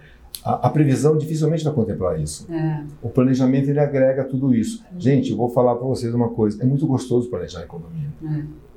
a, 0.45 0.67
a, 0.67 0.71
previsão 0.71 1.17
dificilmente 1.17 1.65
vai 1.65 1.73
contemplar 1.73 2.21
isso. 2.21 2.47
É. 2.53 2.85
O 3.03 3.09
planejamento 3.09 3.71
ele 3.71 3.81
agrega 3.81 4.23
tudo 4.25 4.55
isso. 4.55 4.85
Uhum. 4.93 5.01
Gente, 5.01 5.31
eu 5.31 5.37
vou 5.37 5.49
falar 5.49 5.77
para 5.77 5.87
vocês 5.87 6.15
uma 6.15 6.29
coisa: 6.29 6.63
é 6.63 6.67
muito 6.67 6.87
gostoso 6.87 7.31
planejar 7.31 7.61
a 7.61 7.65
economia. 7.65 8.09
É. 8.23 8.70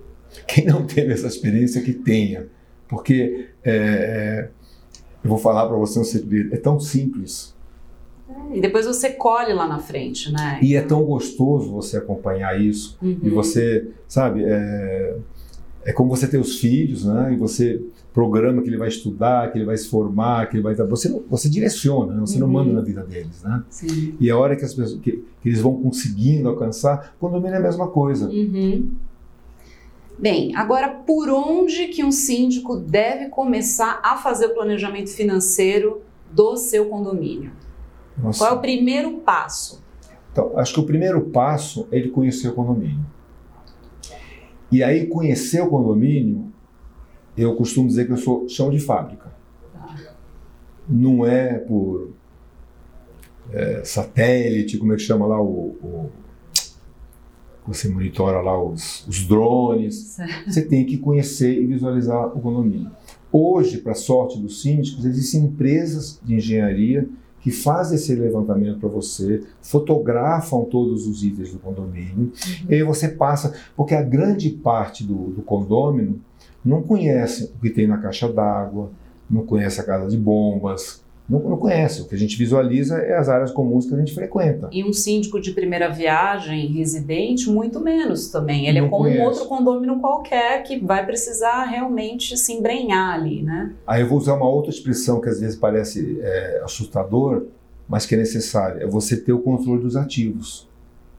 Quem 0.48 0.66
não 0.66 0.86
teve 0.86 1.14
essa 1.14 1.28
experiência, 1.28 1.82
que 1.82 1.94
tenha. 1.94 2.48
Porque 2.88 3.50
é, 3.64 4.50
eu 5.24 5.30
vou 5.30 5.38
falar 5.38 5.68
para 5.68 5.78
você 5.78 6.00
um 6.00 6.04
segredo. 6.04 6.54
É 6.54 6.58
tão 6.58 6.80
simples. 6.80 7.56
É, 8.30 8.58
e 8.58 8.62
depois 8.62 8.86
você 8.86 9.10
colhe 9.12 9.54
lá 9.54 9.68
na 9.68 9.80
frente, 9.80 10.32
né? 10.32 10.60
E 10.62 10.76
é 10.76 10.82
tão 10.82 11.04
gostoso 11.04 11.72
você 11.72 11.98
acompanhar 11.98 12.60
isso. 12.60 12.98
Uhum. 13.02 13.20
E 13.24 13.30
você, 13.30 13.88
sabe, 14.08 14.44
é, 14.46 15.18
é 15.86 15.94
como 15.94 16.10
você 16.10 16.28
ter 16.28 16.38
os 16.38 16.60
filhos, 16.60 17.06
né? 17.06 17.34
E 17.34 17.38
você 17.38 17.82
programa 18.14 18.62
que 18.62 18.70
ele 18.70 18.78
vai 18.78 18.88
estudar, 18.88 19.52
que 19.52 19.58
ele 19.58 19.66
vai 19.66 19.76
se 19.76 19.88
formar, 19.88 20.48
que 20.48 20.56
ele 20.56 20.64
vai. 20.64 20.76
Você, 20.76 21.10
não, 21.10 21.24
você 21.28 21.50
direciona, 21.50 22.14
né? 22.14 22.20
você 22.20 22.36
uhum. 22.36 22.42
não 22.42 22.48
manda 22.48 22.72
na 22.72 22.82
vida 22.82 23.04
deles, 23.04 23.42
né? 23.44 23.64
Sim. 23.70 24.16
E 24.20 24.30
a 24.30 24.38
hora 24.38 24.56
que, 24.56 24.64
as 24.64 24.74
pessoas, 24.74 25.02
que, 25.02 25.24
que 25.42 25.50
eles 25.50 25.60
vão 25.60 25.82
conseguindo 25.82 26.48
alcançar, 26.48 27.16
condomínio 27.20 27.56
é 27.56 27.58
a 27.58 27.62
mesma 27.62 27.88
coisa. 27.88 28.30
Uhum. 28.30 28.92
Bem, 30.18 30.56
agora 30.56 30.90
por 30.90 31.30
onde 31.30 31.88
que 31.88 32.04
um 32.04 32.12
síndico 32.12 32.78
deve 32.78 33.30
começar 33.30 34.00
a 34.04 34.18
fazer 34.18 34.48
o 34.48 34.54
planejamento 34.54 35.10
financeiro 35.10 36.02
do 36.32 36.56
seu 36.56 36.88
condomínio? 36.88 37.52
Nossa. 38.18 38.40
Qual 38.40 38.52
é 38.52 38.54
o 38.54 38.62
primeiro 38.62 39.18
passo? 39.20 39.84
Então, 40.32 40.58
acho 40.58 40.74
que 40.74 40.80
o 40.80 40.86
primeiro 40.86 41.22
passo 41.30 41.88
é 41.92 41.98
ele 41.98 42.10
conhecer 42.10 42.50
o 42.50 42.54
condomínio. 42.54 43.06
E 44.72 44.84
aí, 44.84 45.06
conhecer 45.08 45.62
o 45.62 45.70
condomínio, 45.70 46.52
eu 47.38 47.56
costumo 47.56 47.88
dizer 47.88 48.06
que 48.06 48.14
eu 48.14 48.18
sou 48.18 48.48
chão 48.50 48.70
de 48.70 48.80
fábrica. 48.80 49.32
Não 50.88 51.26
é 51.26 51.60
por 51.60 52.12
é, 53.52 53.84
satélite, 53.84 54.78
como 54.78 54.94
é 54.94 54.96
que 54.96 55.02
chama 55.02 55.26
lá 55.26 55.42
o, 55.42 55.76
o 55.82 56.12
você 57.68 57.88
monitora 57.88 58.42
lá 58.42 58.62
os, 58.62 59.08
os 59.08 59.26
drones, 59.26 60.18
você 60.46 60.62
tem 60.62 60.86
que 60.86 60.98
conhecer 60.98 61.62
e 61.62 61.66
visualizar 61.66 62.28
o 62.28 62.42
condomínio. 62.42 62.92
Hoje, 63.32 63.80
para 63.80 63.96
sorte 63.96 64.40
dos 64.40 64.62
síndicos, 64.62 65.06
existem 65.06 65.46
empresas 65.46 66.20
de 66.24 66.36
engenharia 66.36 67.08
que 67.42 67.52
fazem 67.52 67.96
esse 67.96 68.16
levantamento 68.16 68.80
para 68.80 68.88
você, 68.88 69.44
fotografam 69.62 70.64
todos 70.64 71.06
os 71.06 71.24
itens 71.24 71.52
do 71.52 71.60
condomínio, 71.60 72.32
uhum. 72.32 72.32
e 72.70 72.76
aí 72.76 72.84
você 72.84 73.10
passa, 73.10 73.54
porque 73.76 73.94
a 73.94 74.02
grande 74.02 74.50
parte 74.50 75.04
do, 75.04 75.32
do 75.32 75.42
condomínio 75.42 76.22
não 76.64 76.82
conhece 76.82 77.52
o 77.56 77.60
que 77.60 77.70
tem 77.70 77.86
na 77.86 77.98
caixa 77.98 78.32
d'água, 78.32 78.92
não 79.30 79.46
conhece 79.46 79.82
a 79.82 79.84
casa 79.84 80.10
de 80.10 80.18
bombas, 80.18 81.03
não, 81.34 81.50
não, 81.50 81.58
conhece. 81.58 82.02
O 82.02 82.06
que 82.06 82.16
a 82.16 82.18
gente 82.18 82.38
visualiza 82.38 82.98
é 82.98 83.18
as 83.18 83.28
áreas 83.28 83.52
comuns 83.52 83.86
que 83.86 83.94
a 83.96 83.98
gente 83.98 84.14
frequenta. 84.14 84.70
E 84.72 84.84
um 84.84 84.94
síndico 84.94 85.42
de 85.42 85.52
primeira 85.52 85.90
viagem, 85.90 86.68
residente, 86.68 87.50
muito 87.50 87.80
menos 87.80 88.30
também. 88.30 88.68
Ele 88.68 88.78
é 88.78 88.82
não 88.82 88.88
é 88.88 88.92
como 88.92 89.04
conhece. 89.04 89.22
um 89.22 89.26
outro 89.26 89.46
condomínio 89.46 90.00
qualquer 90.00 90.64
que 90.64 90.80
vai 90.80 91.06
precisar 91.06 91.66
realmente 91.66 92.38
se 92.38 92.54
embrenhar 92.54 93.16
ali, 93.16 93.42
né? 93.42 93.74
Aí 93.88 94.02
eu 94.02 94.08
vou 94.08 94.18
usar 94.18 94.36
uma 94.36 94.48
outra 94.48 94.70
expressão 94.70 95.20
que 95.20 95.30
às 95.30 95.40
vezes 95.40 95.56
parece 95.56 96.20
é, 96.22 96.62
assustador, 96.64 97.48
mas 97.88 98.06
que 98.06 98.16
é 98.16 98.18
necessária. 98.18 98.84
É 98.84 98.88
você 98.88 99.18
ter 99.18 99.34
o 99.34 99.40
controle 99.40 99.82
dos 99.82 99.96
ativos. 99.96 100.70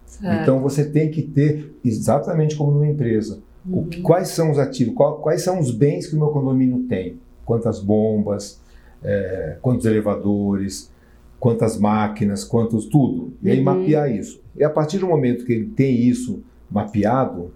Certo. 0.06 0.42
Então 0.42 0.60
você 0.60 0.84
tem 0.84 1.10
que 1.10 1.22
ter, 1.22 1.74
exatamente 1.84 2.54
como 2.54 2.70
numa 2.70 2.86
empresa, 2.86 3.40
uhum. 3.66 3.88
o 3.90 4.02
quais 4.02 4.28
são 4.28 4.50
os 4.50 4.58
ativos, 4.58 4.94
qual, 4.94 5.18
quais 5.18 5.42
são 5.42 5.58
os 5.58 5.72
bens 5.72 6.06
que 6.06 6.14
o 6.14 6.18
meu 6.18 6.28
condomínio 6.28 6.84
tem. 6.88 7.18
Quantas 7.44 7.78
bombas, 7.80 8.60
é, 9.04 9.58
quantos 9.60 9.86
elevadores, 9.86 10.90
quantas 11.38 11.78
máquinas, 11.78 12.42
quantos 12.42 12.86
tudo. 12.86 13.34
E 13.42 13.50
aí 13.50 13.58
uhum. 13.58 13.64
mapear 13.64 14.10
isso. 14.10 14.42
E 14.56 14.64
a 14.64 14.70
partir 14.70 14.98
do 14.98 15.06
momento 15.06 15.44
que 15.44 15.52
ele 15.52 15.66
tem 15.66 15.94
isso 15.94 16.42
mapeado, 16.70 17.52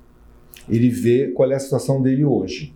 ele 0.69 0.91
vê 0.91 1.29
qual 1.29 1.51
é 1.51 1.55
a 1.55 1.61
situação 1.61 2.03
dele 2.03 2.25
hoje. 2.25 2.75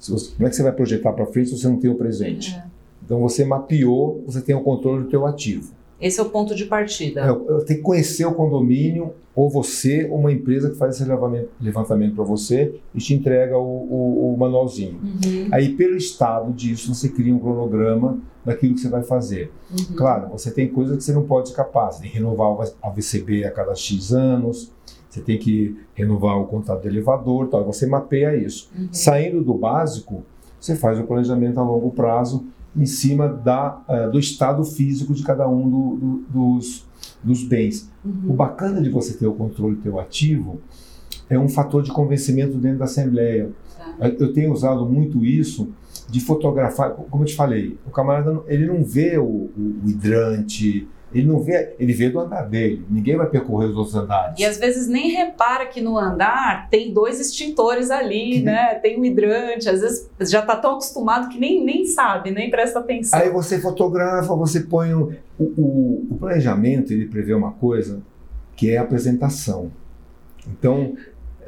Você, 0.00 0.32
como 0.34 0.46
é 0.46 0.50
que 0.50 0.56
você 0.56 0.62
vai 0.62 0.72
projetar 0.72 1.12
para 1.12 1.26
frente 1.26 1.50
se 1.50 1.58
você 1.58 1.68
não 1.68 1.78
tem 1.78 1.90
o 1.90 1.96
presente? 1.96 2.54
É. 2.54 2.64
Então 3.04 3.20
você 3.20 3.44
mapeou, 3.44 4.22
você 4.26 4.40
tem 4.40 4.54
o 4.54 4.62
controle 4.62 5.04
do 5.04 5.10
teu 5.10 5.26
ativo. 5.26 5.72
Esse 6.00 6.18
é 6.18 6.22
o 6.22 6.30
ponto 6.30 6.54
de 6.54 6.64
partida. 6.64 7.22
Eu 7.22 7.64
tenho 7.64 7.80
que 7.80 7.84
conhecer 7.84 8.24
o 8.24 8.32
condomínio, 8.32 9.12
ou 9.34 9.48
você, 9.48 10.08
ou 10.10 10.18
uma 10.18 10.32
empresa 10.32 10.70
que 10.70 10.76
faz 10.76 10.96
esse 10.96 11.08
levantamento 11.60 12.14
para 12.14 12.24
você 12.24 12.74
e 12.94 12.98
te 12.98 13.14
entrega 13.14 13.56
o, 13.56 13.62
o, 13.62 14.34
o 14.34 14.38
manualzinho. 14.38 15.00
Uhum. 15.02 15.48
Aí, 15.52 15.74
pelo 15.74 15.96
estado 15.96 16.52
disso, 16.52 16.94
você 16.94 17.08
cria 17.08 17.34
um 17.34 17.38
cronograma 17.38 18.18
daquilo 18.44 18.74
que 18.74 18.80
você 18.80 18.88
vai 18.88 19.02
fazer. 19.02 19.52
Uhum. 19.70 19.96
Claro, 19.96 20.28
você 20.30 20.50
tem 20.50 20.68
coisas 20.68 20.96
que 20.96 21.04
você 21.04 21.12
não 21.12 21.24
pode 21.24 21.48
escapar. 21.48 21.92
Você 21.92 22.02
tem 22.02 22.10
que 22.10 22.16
renovar 22.16 22.68
a 22.82 22.90
VCB 22.90 23.44
a 23.44 23.50
cada 23.50 23.74
X 23.74 24.12
anos, 24.12 24.72
você 25.08 25.20
tem 25.20 25.38
que 25.38 25.78
renovar 25.94 26.38
o 26.38 26.46
contrato 26.46 26.82
de 26.82 26.88
elevador, 26.88 27.48
tal. 27.48 27.64
você 27.64 27.86
mapeia 27.86 28.36
isso. 28.36 28.70
Uhum. 28.76 28.88
Saindo 28.92 29.42
do 29.42 29.54
básico, 29.54 30.24
você 30.58 30.76
faz 30.76 30.98
o 30.98 31.04
planejamento 31.04 31.58
a 31.58 31.62
longo 31.62 31.90
prazo 31.90 32.46
em 32.76 32.86
cima 32.86 33.28
da, 33.28 33.82
uh, 33.88 34.10
do 34.10 34.18
estado 34.18 34.64
físico 34.64 35.12
de 35.14 35.22
cada 35.22 35.48
um 35.48 35.68
do, 35.68 35.96
do, 35.96 36.24
dos, 36.28 36.86
dos 37.22 37.42
bens. 37.42 37.90
Uhum. 38.04 38.30
O 38.30 38.32
bacana 38.32 38.80
de 38.80 38.88
você 38.88 39.14
ter 39.14 39.26
o 39.26 39.32
controle 39.32 39.76
do 39.76 39.82
teu 39.82 39.98
ativo 39.98 40.60
é 41.28 41.38
um 41.38 41.48
fator 41.48 41.82
de 41.82 41.90
convencimento 41.92 42.56
dentro 42.58 42.78
da 42.78 42.84
Assembleia. 42.84 43.50
Tá. 43.76 44.08
Eu 44.18 44.32
tenho 44.32 44.52
usado 44.52 44.86
muito 44.86 45.24
isso 45.24 45.68
de 46.08 46.20
fotografar, 46.20 46.90
como 46.90 47.22
eu 47.22 47.26
te 47.26 47.36
falei, 47.36 47.78
o 47.86 47.90
camarada 47.90 48.40
ele 48.48 48.66
não 48.66 48.82
vê 48.82 49.16
o, 49.16 49.24
o, 49.24 49.80
o 49.84 49.88
hidrante, 49.88 50.88
ele 51.12 51.26
não 51.26 51.40
vê, 51.40 51.74
ele 51.78 51.92
vê 51.92 52.08
do 52.08 52.20
andar 52.20 52.42
dele. 52.42 52.84
Ninguém 52.88 53.16
vai 53.16 53.28
percorrer 53.28 53.66
os 53.66 53.76
outros 53.76 53.94
andares. 53.96 54.38
E 54.38 54.44
às 54.44 54.58
vezes 54.58 54.86
nem 54.86 55.10
repara 55.10 55.66
que 55.66 55.80
no 55.80 55.98
andar 55.98 56.68
tem 56.70 56.92
dois 56.92 57.18
extintores 57.18 57.90
ali, 57.90 58.38
que... 58.38 58.42
né? 58.42 58.76
Tem 58.76 58.98
um 58.98 59.04
hidrante. 59.04 59.68
Às 59.68 59.80
vezes 59.80 60.10
já 60.20 60.40
está 60.40 60.56
tão 60.56 60.72
acostumado 60.72 61.28
que 61.28 61.38
nem, 61.38 61.64
nem 61.64 61.84
sabe, 61.84 62.30
nem 62.30 62.50
presta 62.50 62.78
atenção. 62.78 63.18
Aí 63.18 63.28
você 63.28 63.58
fotografa, 63.58 64.34
você 64.34 64.60
põe 64.60 64.94
o, 64.94 65.12
o, 65.38 66.06
o 66.10 66.16
planejamento. 66.18 66.92
Ele 66.92 67.06
prevê 67.06 67.34
uma 67.34 67.52
coisa 67.52 68.02
que 68.54 68.70
é 68.70 68.78
a 68.78 68.82
apresentação. 68.82 69.72
Então, 70.46 70.94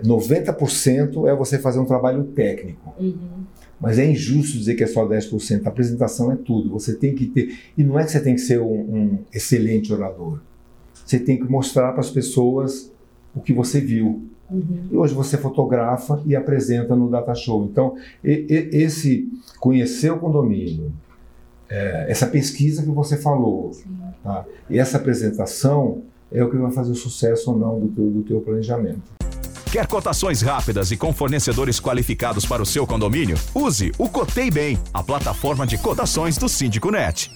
90% 0.02 1.28
é 1.28 1.34
você 1.34 1.58
fazer 1.58 1.78
um 1.78 1.84
trabalho 1.84 2.24
técnico. 2.24 2.94
Uhum. 2.98 3.44
Mas 3.82 3.98
é 3.98 4.08
injusto 4.08 4.56
dizer 4.56 4.76
que 4.76 4.84
é 4.84 4.86
só 4.86 5.04
10%. 5.04 5.66
A 5.66 5.68
apresentação 5.68 6.30
é 6.30 6.36
tudo. 6.36 6.70
Você 6.70 6.94
tem 6.94 7.16
que 7.16 7.26
ter. 7.26 7.58
E 7.76 7.82
não 7.82 7.98
é 7.98 8.04
que 8.04 8.12
você 8.12 8.20
tem 8.20 8.36
que 8.36 8.40
ser 8.40 8.60
um, 8.60 8.64
um 8.64 9.18
excelente 9.34 9.92
orador. 9.92 10.38
Você 11.04 11.18
tem 11.18 11.36
que 11.36 11.50
mostrar 11.50 11.90
para 11.90 11.98
as 11.98 12.08
pessoas 12.08 12.92
o 13.34 13.40
que 13.40 13.52
você 13.52 13.80
viu. 13.80 14.22
Uhum. 14.48 14.86
E 14.88 14.96
hoje 14.96 15.14
você 15.14 15.36
fotografa 15.36 16.22
e 16.24 16.36
apresenta 16.36 16.94
no 16.94 17.10
Data 17.10 17.34
Show. 17.34 17.64
Então, 17.64 17.96
e, 18.22 18.46
e, 18.48 18.82
esse 18.84 19.28
conhecer 19.58 20.12
o 20.12 20.18
condomínio, 20.20 20.92
é, 21.68 22.06
essa 22.08 22.28
pesquisa 22.28 22.84
que 22.84 22.90
você 22.90 23.16
falou, 23.16 23.72
tá? 24.22 24.44
e 24.70 24.78
essa 24.78 24.96
apresentação 24.96 26.02
é 26.30 26.44
o 26.44 26.48
que 26.48 26.56
vai 26.56 26.70
fazer 26.70 26.92
o 26.92 26.94
sucesso 26.94 27.50
ou 27.50 27.58
não 27.58 27.80
do 27.80 27.88
teu, 27.88 28.10
do 28.10 28.22
teu 28.22 28.40
planejamento. 28.42 29.21
Quer 29.72 29.86
cotações 29.86 30.42
rápidas 30.42 30.90
e 30.90 30.98
com 30.98 31.14
fornecedores 31.14 31.80
qualificados 31.80 32.44
para 32.44 32.62
o 32.62 32.66
seu 32.66 32.86
condomínio? 32.86 33.38
Use 33.54 33.90
o 33.96 34.06
Cotei 34.06 34.50
Bem, 34.50 34.78
a 34.92 35.02
plataforma 35.02 35.66
de 35.66 35.78
cotações 35.78 36.36
do 36.36 36.46
Síndico 36.46 36.90
Net. 36.90 37.30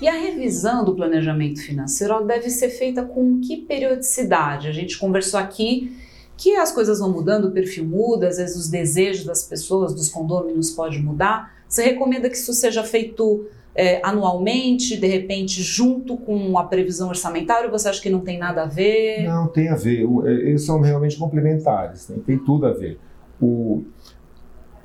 E 0.00 0.06
a 0.06 0.12
revisão 0.12 0.84
do 0.84 0.94
planejamento 0.94 1.60
financeiro 1.60 2.24
deve 2.24 2.50
ser 2.50 2.68
feita 2.68 3.02
com 3.02 3.40
que 3.40 3.62
periodicidade? 3.62 4.68
A 4.68 4.72
gente 4.72 4.96
conversou 4.96 5.40
aqui 5.40 5.92
que 6.36 6.54
as 6.54 6.70
coisas 6.70 7.00
vão 7.00 7.10
mudando, 7.10 7.46
o 7.46 7.50
perfil 7.50 7.84
muda, 7.84 8.28
às 8.28 8.36
vezes 8.36 8.54
os 8.56 8.68
desejos 8.68 9.24
das 9.24 9.42
pessoas, 9.42 9.92
dos 9.92 10.08
condôminos 10.08 10.70
pode 10.70 11.00
mudar. 11.00 11.52
Você 11.68 11.82
recomenda 11.82 12.30
que 12.30 12.36
isso 12.36 12.52
seja 12.52 12.84
feito 12.84 13.44
é, 13.74 14.00
anualmente, 14.04 14.96
de 14.96 15.06
repente, 15.06 15.62
junto 15.62 16.16
com 16.16 16.58
a 16.58 16.64
previsão 16.64 17.08
orçamentária, 17.08 17.70
você 17.70 17.88
acha 17.88 18.02
que 18.02 18.10
não 18.10 18.20
tem 18.20 18.38
nada 18.38 18.64
a 18.64 18.66
ver? 18.66 19.24
Não, 19.24 19.48
tem 19.48 19.68
a 19.68 19.74
ver. 19.74 20.04
É, 20.26 20.30
eles 20.30 20.64
são 20.64 20.80
realmente 20.80 21.16
complementares, 21.16 22.08
né? 22.08 22.18
tem 22.26 22.38
tudo 22.38 22.66
a 22.66 22.72
ver. 22.72 22.98
O, 23.40 23.84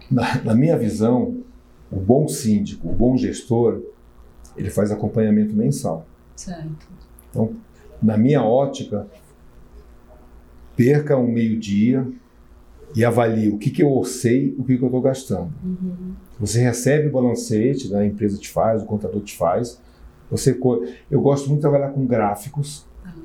na, 0.09 0.41
na 0.43 0.55
minha 0.55 0.77
visão, 0.77 1.43
o 1.91 1.99
bom 1.99 2.27
síndico, 2.27 2.87
o 2.87 2.93
bom 2.93 3.17
gestor, 3.17 3.81
ele 4.55 4.69
faz 4.69 4.91
acompanhamento 4.91 5.53
mensal. 5.53 6.05
Certo. 6.35 6.87
Então, 7.29 7.53
na 8.01 8.17
minha 8.17 8.41
ótica, 8.41 9.07
perca 10.75 11.17
um 11.17 11.27
meio-dia 11.27 12.07
e 12.97 13.05
avalie 13.05 13.49
o 13.49 13.59
que, 13.59 13.69
que 13.69 13.83
eu 13.83 14.03
sei, 14.03 14.55
o 14.57 14.63
que, 14.63 14.75
que 14.75 14.83
eu 14.83 14.87
estou 14.87 14.99
gastando. 14.99 15.53
Uhum. 15.63 16.13
Você 16.39 16.59
recebe 16.59 17.09
o 17.09 17.11
balancete, 17.11 17.89
né, 17.89 17.99
a 17.99 18.05
empresa 18.07 18.39
te 18.39 18.49
faz, 18.49 18.81
o 18.81 18.87
contador 18.87 19.21
te 19.21 19.37
faz. 19.37 19.79
Você, 20.31 20.59
eu 21.11 21.21
gosto 21.21 21.47
muito 21.47 21.59
de 21.59 21.61
trabalhar 21.61 21.91
com 21.91 22.07
gráficos, 22.07 22.87
uhum. 23.05 23.21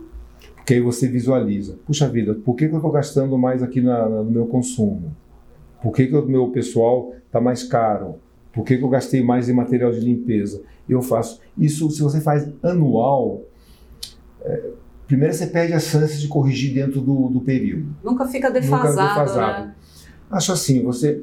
porque 0.57 0.75
aí 0.75 0.81
você 0.83 1.09
visualiza. 1.09 1.79
Puxa 1.87 2.07
vida, 2.07 2.35
por 2.35 2.55
que, 2.55 2.69
que 2.69 2.75
eu 2.75 2.77
estou 2.77 2.93
gastando 2.93 3.39
mais 3.39 3.63
aqui 3.63 3.81
na, 3.81 4.07
na, 4.07 4.23
no 4.23 4.31
meu 4.31 4.47
consumo? 4.47 5.17
Por 5.83 5.91
que, 5.93 6.07
que 6.07 6.15
o 6.15 6.27
meu 6.27 6.51
pessoal 6.51 7.15
está 7.27 7.41
mais 7.41 7.63
caro? 7.63 8.17
Por 8.53 8.67
que, 8.67 8.77
que 8.77 8.85
eu 8.85 8.91
gastei 8.91 9.23
mais 9.23 9.49
em 9.49 9.55
material 9.55 9.91
de 9.91 10.01
limpeza? 10.01 10.63
Eu 10.87 11.01
faço. 11.01 11.41
Isso, 11.57 11.91
se 11.91 12.03
você 12.03 12.21
faz 12.21 12.47
anual, 12.63 13.41
é, 14.43 14.71
primeiro 15.13 15.35
você 15.35 15.47
perde 15.47 15.75
as 15.75 15.85
chances 15.85 16.19
de 16.19 16.27
corrigir 16.27 16.73
dentro 16.73 17.03
do, 17.03 17.29
do 17.29 17.41
período. 17.43 17.95
Nunca 18.03 18.27
fica 18.27 18.51
defasado. 18.51 18.89
Nunca 18.89 19.21
defasado. 19.21 19.67
Né? 19.67 19.75
Acho 20.31 20.53
assim, 20.53 20.83
você 20.83 21.23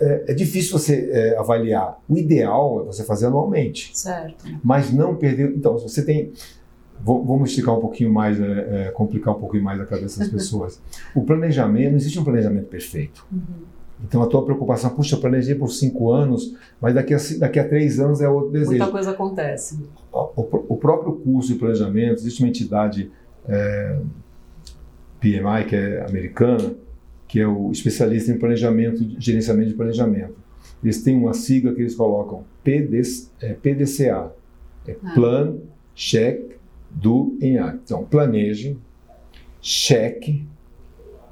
é, 0.00 0.26
é 0.28 0.34
difícil 0.34 0.78
você 0.78 1.10
é, 1.10 1.36
avaliar. 1.36 2.00
O 2.08 2.16
ideal 2.16 2.82
é 2.82 2.84
você 2.84 3.02
fazer 3.02 3.26
anualmente. 3.26 3.90
Certo. 3.98 4.44
Mas 4.62 4.92
não 4.92 5.16
perder. 5.16 5.52
Então, 5.56 5.76
se 5.76 5.88
você 5.88 6.04
tem. 6.04 6.32
Vamos 7.00 7.50
explicar 7.50 7.72
um 7.72 7.80
pouquinho 7.80 8.12
mais, 8.12 8.40
é, 8.40 8.86
é, 8.86 8.90
complicar 8.92 9.36
um 9.36 9.40
pouquinho 9.40 9.64
mais 9.64 9.80
a 9.80 9.84
cabeça 9.84 10.20
das 10.20 10.28
pessoas. 10.30 10.80
o 11.14 11.22
planejamento, 11.22 11.90
não 11.90 11.96
existe 11.96 12.18
um 12.18 12.24
planejamento 12.24 12.68
perfeito. 12.68 13.26
Uhum. 13.32 13.64
Então 14.06 14.22
a 14.22 14.26
tua 14.26 14.44
preocupação, 14.44 14.90
puxa, 14.90 15.16
eu 15.16 15.20
planejei 15.20 15.54
por 15.54 15.68
cinco 15.68 16.12
anos, 16.12 16.54
mas 16.80 16.94
daqui 16.94 17.14
a, 17.14 17.18
daqui 17.38 17.58
a 17.58 17.66
três 17.66 17.98
anos 17.98 18.20
é 18.20 18.28
outro 18.28 18.50
desejo. 18.50 18.70
Muita 18.70 18.88
coisa 18.88 19.10
acontece. 19.12 19.78
O, 20.12 20.42
o, 20.42 20.64
o 20.74 20.76
próprio 20.76 21.14
curso 21.14 21.52
de 21.52 21.58
planejamento, 21.58 22.18
existe 22.18 22.42
uma 22.42 22.48
entidade 22.48 23.10
é, 23.48 23.98
PMI, 25.20 25.64
que 25.66 25.74
é 25.74 26.04
americana, 26.06 26.74
que 27.26 27.40
é 27.40 27.46
o 27.46 27.72
especialista 27.72 28.30
em 28.30 28.38
planejamento, 28.38 29.02
gerenciamento 29.18 29.70
de 29.70 29.74
planejamento. 29.74 30.34
Eles 30.82 31.02
têm 31.02 31.16
uma 31.16 31.32
sigla 31.32 31.72
que 31.72 31.80
eles 31.80 31.94
colocam 31.94 32.44
PD, 32.62 33.00
é, 33.40 33.54
PDCA, 33.54 34.30
é 34.86 34.96
ah. 35.02 35.14
Plan, 35.14 35.56
Check, 35.94 36.58
Do 36.90 37.38
em 37.40 37.58
Act. 37.58 37.80
Então, 37.84 38.04
planeje, 38.04 38.76
cheque, 39.62 40.46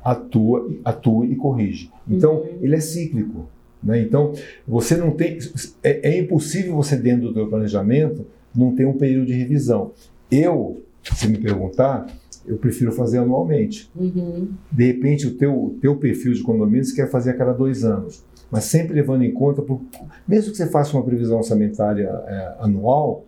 atua, 0.02 0.68
atua 0.84 1.26
e 1.26 1.36
corrige. 1.36 1.91
Então, 2.08 2.40
uhum. 2.40 2.58
ele 2.60 2.74
é 2.74 2.80
cíclico. 2.80 3.48
Né? 3.82 4.00
Então, 4.00 4.32
você 4.66 4.96
não 4.96 5.10
tem. 5.10 5.38
É, 5.82 6.10
é, 6.10 6.18
impossível 6.18 6.74
você, 6.76 6.96
dentro 6.96 7.28
do 7.28 7.34
seu 7.34 7.48
planejamento, 7.48 8.26
não 8.54 8.74
ter 8.74 8.86
um 8.86 8.96
período 8.96 9.26
de 9.26 9.32
revisão. 9.32 9.92
Eu, 10.30 10.82
se 11.02 11.28
me 11.28 11.38
perguntar, 11.38 12.06
eu 12.46 12.56
prefiro 12.56 12.92
fazer 12.92 13.18
anualmente. 13.18 13.90
Uhum. 13.94 14.48
De 14.70 14.86
repente, 14.86 15.26
o 15.26 15.34
teu, 15.34 15.76
teu 15.80 15.96
perfil 15.96 16.32
de 16.32 16.42
condomínio 16.42 16.84
você 16.84 16.94
quer 16.94 17.10
fazer 17.10 17.30
a 17.30 17.34
cada 17.34 17.52
dois 17.52 17.84
anos. 17.84 18.24
Mas 18.50 18.64
sempre 18.64 18.94
levando 18.94 19.22
em 19.22 19.32
conta, 19.32 19.62
por, 19.62 19.80
mesmo 20.28 20.50
que 20.50 20.56
você 20.58 20.66
faça 20.66 20.96
uma 20.96 21.02
previsão 21.02 21.38
orçamentária 21.38 22.08
é, 22.26 22.56
anual, 22.60 23.24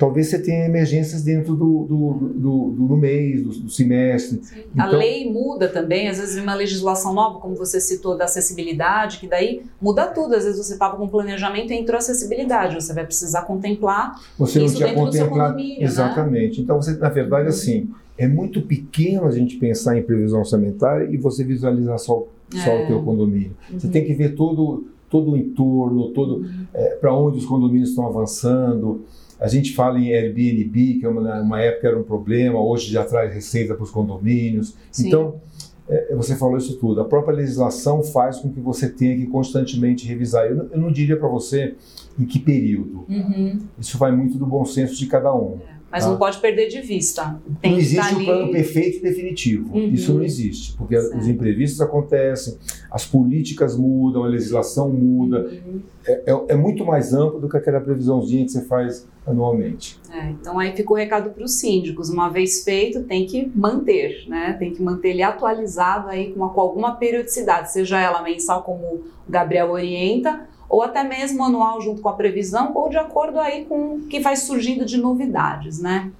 talvez 0.00 0.28
você 0.28 0.38
tenha 0.38 0.64
emergências 0.64 1.22
dentro 1.22 1.54
do, 1.54 1.84
do, 1.84 2.32
do, 2.34 2.70
do 2.70 2.96
mês, 2.96 3.42
do, 3.42 3.50
do 3.50 3.70
semestre. 3.70 4.40
Então, 4.72 4.86
a 4.86 4.88
lei 4.88 5.30
muda 5.30 5.68
também, 5.68 6.08
às 6.08 6.16
vezes 6.16 6.42
uma 6.42 6.54
legislação 6.54 7.12
nova, 7.12 7.38
como 7.38 7.54
você 7.54 7.78
citou, 7.78 8.16
da 8.16 8.24
acessibilidade, 8.24 9.18
que 9.18 9.28
daí 9.28 9.62
muda 9.78 10.06
tudo. 10.06 10.34
Às 10.34 10.44
vezes 10.44 10.58
você 10.58 10.72
estava 10.72 10.96
com 10.96 11.06
planejamento 11.06 11.74
e 11.74 11.76
entrou 11.76 11.98
acessibilidade, 11.98 12.76
você 12.76 12.94
vai 12.94 13.04
precisar 13.04 13.42
contemplar 13.42 14.18
você 14.38 14.64
isso 14.64 14.78
dentro 14.78 15.04
do 15.04 15.12
seu 15.12 15.28
condomínio. 15.28 15.80
Né? 15.80 15.84
Exatamente. 15.84 16.56
Né? 16.56 16.64
Então, 16.64 16.80
você, 16.80 16.92
na 16.92 17.10
verdade, 17.10 17.44
uhum. 17.44 17.50
assim, 17.50 17.90
é 18.16 18.26
muito 18.26 18.62
pequeno 18.62 19.26
a 19.26 19.30
gente 19.30 19.56
pensar 19.56 19.98
em 19.98 20.02
previsão 20.02 20.38
orçamentária 20.38 21.10
e 21.10 21.18
você 21.18 21.44
visualizar 21.44 21.98
só, 21.98 22.26
só 22.48 22.70
é. 22.70 22.84
o 22.84 22.86
teu 22.86 23.02
condomínio. 23.02 23.54
Uhum. 23.70 23.78
Você 23.78 23.88
tem 23.88 24.06
que 24.06 24.14
ver 24.14 24.34
todo, 24.34 24.86
todo 25.10 25.32
o 25.32 25.36
entorno, 25.36 26.08
todo 26.08 26.36
uhum. 26.36 26.64
é, 26.72 26.94
para 26.94 27.14
onde 27.14 27.36
os 27.36 27.44
condomínios 27.44 27.90
estão 27.90 28.06
avançando, 28.06 29.04
a 29.40 29.48
gente 29.48 29.74
fala 29.74 29.98
em 29.98 30.12
Airbnb, 30.12 30.98
que 31.00 31.06
é 31.06 31.08
uma, 31.08 31.40
uma 31.40 31.60
época 31.60 31.88
era 31.88 31.98
um 31.98 32.02
problema, 32.02 32.60
hoje 32.60 32.92
já 32.92 33.04
traz 33.04 33.32
receita 33.32 33.74
para 33.74 33.82
os 33.82 33.90
condomínios. 33.90 34.76
Sim. 34.92 35.08
Então, 35.08 35.40
é, 35.88 36.14
você 36.14 36.36
falou 36.36 36.58
isso 36.58 36.76
tudo. 36.76 37.00
A 37.00 37.04
própria 37.04 37.34
legislação 37.34 38.02
faz 38.02 38.38
com 38.38 38.52
que 38.52 38.60
você 38.60 38.88
tenha 38.88 39.16
que 39.16 39.26
constantemente 39.26 40.06
revisar. 40.06 40.46
Eu, 40.46 40.68
eu 40.70 40.78
não 40.78 40.92
diria 40.92 41.16
para 41.16 41.28
você 41.28 41.74
em 42.18 42.24
que 42.26 42.38
período. 42.38 43.06
Uhum. 43.08 43.58
Isso 43.78 43.96
vai 43.96 44.12
muito 44.12 44.36
do 44.36 44.44
bom 44.46 44.64
senso 44.64 44.94
de 44.94 45.06
cada 45.06 45.34
um. 45.34 45.58
Mas 45.90 46.04
tá? 46.04 46.10
não 46.10 46.18
pode 46.18 46.38
perder 46.38 46.68
de 46.68 46.80
vista. 46.80 47.40
Tem 47.60 47.72
não 47.72 47.78
existe 47.78 48.14
um 48.14 48.24
plano 48.24 48.52
perfeito 48.52 48.98
e 48.98 49.00
definitivo. 49.00 49.74
Uhum. 49.74 49.88
Isso 49.88 50.14
não 50.14 50.22
existe, 50.22 50.76
porque 50.76 51.00
certo. 51.00 51.18
os 51.18 51.26
imprevistos 51.26 51.80
acontecem, 51.80 52.56
as 52.90 53.04
políticas 53.04 53.76
mudam, 53.76 54.22
a 54.22 54.28
legislação 54.28 54.88
muda. 54.88 55.46
Uhum. 55.46 55.80
É, 56.06 56.32
é, 56.32 56.44
é, 56.50 56.56
muito 56.56 56.84
mais 56.84 57.12
amplo 57.12 57.40
do 57.40 57.48
que 57.48 57.56
aquela 57.56 57.80
previsãozinha 57.80 58.44
que 58.44 58.52
você 58.52 58.64
faz 58.64 59.06
anualmente. 59.26 59.98
É, 60.12 60.30
então 60.30 60.58
aí 60.58 60.74
fica 60.74 60.92
o 60.92 60.96
recado 60.96 61.30
para 61.30 61.44
os 61.44 61.58
síndicos. 61.58 62.08
Uma 62.08 62.28
vez 62.28 62.62
feito, 62.64 63.02
tem 63.02 63.26
que 63.26 63.50
manter, 63.54 64.24
né? 64.28 64.54
Tem 64.58 64.72
que 64.72 64.82
manter 64.82 65.10
ele 65.10 65.22
atualizado 65.22 66.08
aí 66.08 66.32
com, 66.32 66.48
com 66.48 66.60
alguma 66.60 66.92
periodicidade, 66.92 67.72
seja 67.72 68.00
ela 68.00 68.22
mensal, 68.22 68.62
como 68.62 68.82
o 68.84 69.04
Gabriel 69.28 69.70
orienta, 69.70 70.48
ou 70.70 70.82
até 70.84 71.02
mesmo 71.02 71.42
anual 71.44 71.82
junto 71.82 72.00
com 72.00 72.08
a 72.08 72.12
previsão, 72.12 72.70
ou 72.76 72.88
de 72.88 72.96
acordo 72.96 73.40
aí 73.40 73.64
com 73.64 73.96
o 73.96 74.00
que 74.02 74.20
vai 74.20 74.36
surgindo 74.36 74.86
de 74.86 74.96
novidades, 74.96 75.80
né? 75.80 76.12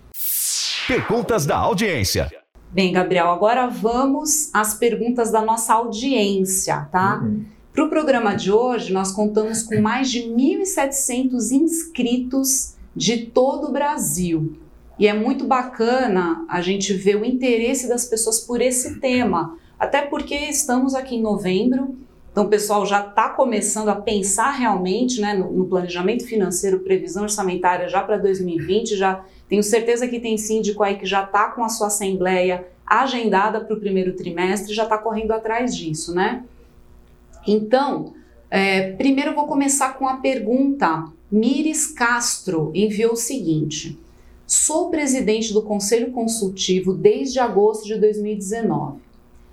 Perguntas 0.88 1.46
da 1.46 1.56
audiência. 1.56 2.28
Bem, 2.72 2.92
Gabriel, 2.92 3.28
agora 3.28 3.68
vamos 3.68 4.50
às 4.52 4.74
perguntas 4.74 5.30
da 5.30 5.40
nossa 5.40 5.74
audiência, 5.74 6.88
tá? 6.90 7.20
Uhum. 7.22 7.44
Para 7.72 7.84
o 7.84 7.88
programa 7.88 8.34
de 8.34 8.50
hoje, 8.50 8.92
nós 8.92 9.12
contamos 9.12 9.62
com 9.62 9.80
mais 9.80 10.10
de 10.10 10.22
1.700 10.22 11.52
inscritos 11.52 12.74
de 12.94 13.26
todo 13.26 13.68
o 13.68 13.72
Brasil. 13.72 14.58
E 14.98 15.06
é 15.06 15.14
muito 15.14 15.46
bacana 15.46 16.44
a 16.48 16.60
gente 16.60 16.92
ver 16.92 17.16
o 17.16 17.24
interesse 17.24 17.88
das 17.88 18.04
pessoas 18.04 18.40
por 18.40 18.60
esse 18.60 18.98
tema, 18.98 19.56
até 19.78 20.02
porque 20.02 20.34
estamos 20.34 20.94
aqui 20.94 21.14
em 21.16 21.22
novembro 21.22 21.96
então, 22.30 22.44
o 22.44 22.48
pessoal 22.48 22.86
já 22.86 23.04
está 23.06 23.28
começando 23.30 23.88
a 23.88 23.96
pensar 23.96 24.52
realmente 24.52 25.20
né, 25.20 25.34
no, 25.34 25.50
no, 25.50 25.66
planejamento 25.66 26.24
financeiro, 26.24 26.78
previsão 26.78 27.24
orçamentária 27.24 27.88
já 27.88 28.02
para 28.02 28.18
2020. 28.18 28.96
Já 28.96 29.24
tenho 29.48 29.62
certeza 29.64 30.06
que 30.06 30.20
tem 30.20 30.38
síndico 30.38 30.82
aí 30.82 30.96
que 30.96 31.06
já 31.06 31.24
está 31.24 31.50
com 31.50 31.64
a 31.64 31.68
sua 31.68 31.88
assembleia 31.88 32.68
agendada 32.86 33.60
para 33.60 33.74
o 33.74 33.80
primeiro 33.80 34.14
trimestre, 34.14 34.74
já 34.74 34.84
está 34.84 34.96
correndo 34.96 35.32
atrás 35.32 35.76
disso, 35.76 36.14
né? 36.14 36.44
Então, 37.46 38.14
é, 38.48 38.92
primeiro 38.92 39.30
eu 39.30 39.34
vou 39.34 39.46
começar 39.46 39.98
com 39.98 40.06
a 40.06 40.16
pergunta. 40.16 41.04
Mires 41.30 41.88
Castro 41.88 42.70
enviou 42.74 43.12
o 43.12 43.16
seguinte: 43.16 43.98
Sou 44.46 44.88
presidente 44.88 45.52
do 45.52 45.62
Conselho 45.62 46.12
Consultivo 46.12 46.92
desde 46.92 47.40
agosto 47.40 47.86
de 47.86 47.96
2019. 47.96 48.98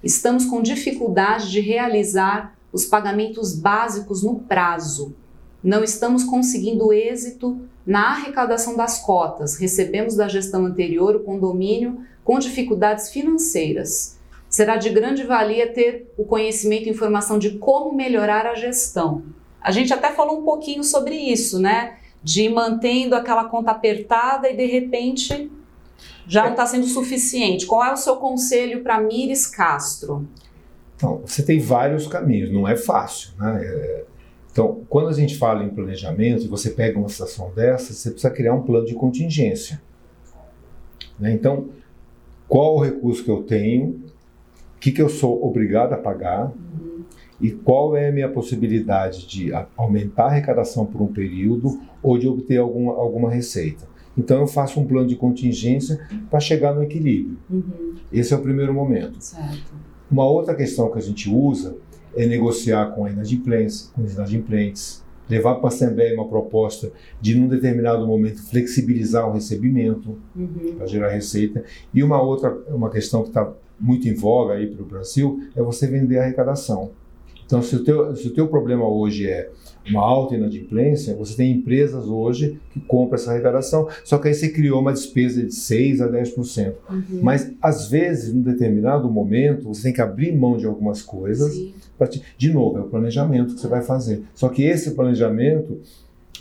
Estamos 0.04 0.46
com 0.46 0.62
dificuldade 0.62 1.52
de 1.52 1.60
realizar 1.60 2.57
os 2.72 2.86
pagamentos 2.86 3.55
básicos 3.55 4.24
no 4.24 4.36
prazo. 4.39 5.15
Não 5.63 5.84
estamos 5.84 6.24
conseguindo 6.24 6.93
êxito 6.93 7.59
na 7.86 8.11
arrecadação 8.11 8.76
das 8.76 8.99
cotas. 8.99 9.57
Recebemos 9.57 10.15
da 10.15 10.28
gestão 10.28 10.65
anterior 10.65 11.15
o 11.15 11.24
condomínio 11.24 12.01
com 12.24 12.38
dificuldades 12.38 13.09
financeiras. 13.09 14.18
Será 14.49 14.78
de 14.78 14.89
grande 14.89 15.24
valia 15.24 15.72
ter 15.72 16.11
o 16.18 16.24
conhecimento 16.24 16.88
e 16.88 16.91
informação 16.91 17.39
de 17.39 17.51
como 17.57 17.93
melhorar 17.93 18.45
a 18.45 18.55
gestão. 18.55 19.24
A 19.61 19.72
gente 19.72 19.93
até 19.93 20.11
falou 20.11 20.39
um 20.39 20.43
pouquinho 20.43 20.84
sobre 20.84 21.15
isso, 21.15 21.59
né? 21.59 21.97
De 22.24 22.47
mantendo 22.49 23.15
aquela 23.15 23.45
conta 23.45 23.72
apertada 23.72 24.49
e 24.49 24.55
de 24.55 24.65
repente 24.65 25.51
já 26.28 26.43
não 26.43 26.51
está 26.51 26.65
sendo 26.65 26.86
suficiente. 26.86 27.65
Qual 27.65 27.84
é 27.84 27.91
o 27.91 27.97
seu 27.97 28.18
conselho 28.18 28.84
para 28.84 28.99
Mires 28.99 29.47
Castro? 29.47 30.28
Então, 30.98 31.22
você 31.24 31.43
tem 31.43 31.60
vários 31.60 32.08
caminhos, 32.08 32.52
não 32.52 32.68
é 32.68 32.76
fácil. 32.76 33.30
Né? 33.38 33.62
É, 33.64 34.04
então, 34.52 34.82
quando 34.89 35.10
a 35.10 35.14
gente 35.14 35.38
fala 35.38 35.64
em 35.64 35.70
planejamento 35.70 36.43
e 36.43 36.48
você 36.48 36.72
pega 36.72 36.98
uma 36.98 37.08
situação 37.08 37.52
dessa, 37.56 37.93
você 37.93 38.10
precisa 38.10 38.34
criar 38.34 38.56
um 38.56 38.64
plano 38.64 38.88
de 38.88 38.95
contingência. 38.95 39.80
Né? 41.20 41.32
Então, 41.32 41.70
qual 42.48 42.76
o 42.76 42.84
recurso 42.84 43.24
que 43.24 43.30
eu 43.30 43.43
tenho, 43.43 44.02
o 44.76 44.80
que, 44.80 44.91
que 44.91 45.02
eu 45.02 45.08
sou 45.08 45.45
obrigado 45.45 45.93
a 45.93 45.98
pagar, 45.98 46.52
e 47.39 47.52
qual 47.52 47.95
é 47.95 48.10
a 48.10 48.12
minha 48.12 48.30
possibilidade 48.30 49.28
de 49.28 49.52
aumentar 49.76 50.24
a 50.24 50.28
arrecadação 50.28 50.88
por 50.88 51.02
um 51.02 51.14
período 51.14 51.80
ou 52.02 52.18
de 52.18 52.28
obter 52.28 52.58
alguma, 52.58 52.93
alguma 52.93 53.30
receita. 53.30 53.88
Então 54.18 54.39
eu 54.39 54.48
faço 54.48 54.80
um 54.80 54.88
plano 54.88 55.08
de 55.08 55.16
contingência 55.16 56.08
para 56.32 56.39
chegar 56.39 56.74
no 56.74 56.82
equilíbrio. 56.82 57.38
Uhum. 57.48 57.93
Esse 58.12 58.34
é 58.34 58.38
o 58.38 58.41
primeiro 58.41 58.74
momento. 58.74 59.22
Certo. 59.24 59.87
Uma 60.10 60.26
outra 60.26 60.55
questão 60.55 60.91
que 60.91 60.97
a 60.97 61.01
gente 61.01 61.30
usa 61.30 61.76
é 62.16 62.26
negociar 62.26 62.91
com 62.95 63.05
a 63.05 63.12
inadimplência, 63.12 63.89
com 63.93 64.03
os 64.03 64.14
inadimplentes, 64.14 65.03
levar 65.30 65.55
para 65.55 65.66
a 65.66 65.68
Assembleia 65.68 66.14
uma 66.14 66.28
proposta 66.28 66.91
de, 67.20 67.36
num 67.36 67.47
determinado 67.47 68.08
momento, 68.08 68.41
flexibilizar 68.41 69.28
o 69.28 69.34
recebimento 69.34 70.18
uhum. 70.36 70.76
para 70.78 70.88
gerar 70.88 71.10
receita. 71.10 71.64
E 71.93 72.01
uma 72.01 72.22
outra, 72.22 72.51
uma 72.70 72.89
questão 72.89 73.22
que 73.22 73.30
está 73.30 73.51
muito 73.80 74.08
em 74.08 74.14
voga 74.14 74.53
aí 74.53 74.68
para 74.68 74.82
o 74.82 74.86
Brasil 74.86 75.41
é 75.55 75.62
você 75.62 75.86
vender 75.88 76.20
a 76.20 76.24
arrecadação. 76.24 76.91
Então, 77.48 77.62
se 77.62 77.78
o 77.78 77.84
teu, 77.84 78.14
se 78.14 78.28
o 78.28 78.34
teu 78.34 78.48
problema 78.48 78.86
hoje 78.86 79.26
é 79.26 79.50
uma 79.89 80.02
alta 80.02 80.36
inadimplência, 80.36 81.16
você 81.16 81.34
tem 81.36 81.54
empresas 81.54 82.06
hoje 82.06 82.60
que 82.72 82.80
compram 82.82 83.16
essa 83.16 83.32
arrecadação, 83.32 83.88
só 84.04 84.18
que 84.18 84.28
aí 84.28 84.34
você 84.34 84.50
criou 84.50 84.82
uma 84.82 84.91
despesa 84.91 85.41
de 85.41 85.48
6% 85.48 86.02
a 86.02 86.10
10%. 86.10 86.74
Uhum. 86.89 87.04
Mas, 87.24 87.50
às 87.62 87.88
vezes, 87.88 88.34
em 88.34 88.41
determinado 88.41 89.10
momento, 89.10 89.64
você 89.70 89.84
tem 89.84 89.93
que 89.93 90.02
abrir 90.02 90.36
mão 90.36 90.58
de 90.58 90.66
algumas 90.66 91.02
coisas. 91.02 91.56
Te, 92.10 92.22
de 92.38 92.52
novo, 92.52 92.80
é 92.80 92.82
o 92.82 92.89
planejamento 92.89 93.56
que 93.56 93.62
você 93.62 93.68
vai 93.68 93.82
fazer. 93.82 94.24
Só 94.36 94.50
que 94.50 94.64
esse 94.64 94.91
planejamento, 94.91 95.80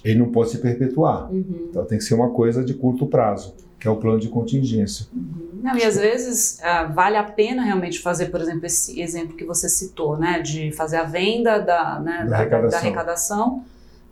ele 0.05 0.19
não 0.19 0.33
pode 0.33 0.51
se 0.51 0.59
perpetuar. 0.59 1.33
Uhum. 1.33 1.69
Então, 1.71 1.85
tem 1.85 1.99
que 1.99 2.05
ser 2.05 2.15
uma 2.15 2.31
coisa 2.31 2.65
de 2.65 2.75
curto 2.75 3.07
prazo 3.07 3.55
que 3.79 3.87
é 3.87 3.91
o 3.91 3.97
plano 3.97 4.19
de 4.19 4.29
contingência. 4.29 5.07
Uhum. 5.15 5.47
Não, 5.63 5.77
e 5.77 5.83
às 5.83 5.97
vezes 5.97 6.61
uh, 6.61 6.93
vale 6.93 7.17
a 7.17 7.23
pena 7.23 7.63
realmente 7.63 7.99
fazer, 7.99 8.27
por 8.27 8.41
exemplo, 8.41 8.67
esse 8.67 9.01
exemplo 9.01 9.37
que 9.37 9.45
você 9.45 9.69
citou, 9.69 10.17
né, 10.17 10.41
de 10.41 10.71
fazer 10.73 10.97
a 10.97 11.05
venda 11.05 11.59
da, 11.59 11.99
né, 11.99 12.19
da, 12.19 12.25
da, 12.25 12.37
arrecadação. 12.37 12.71
da 12.71 12.79
arrecadação. 12.79 13.65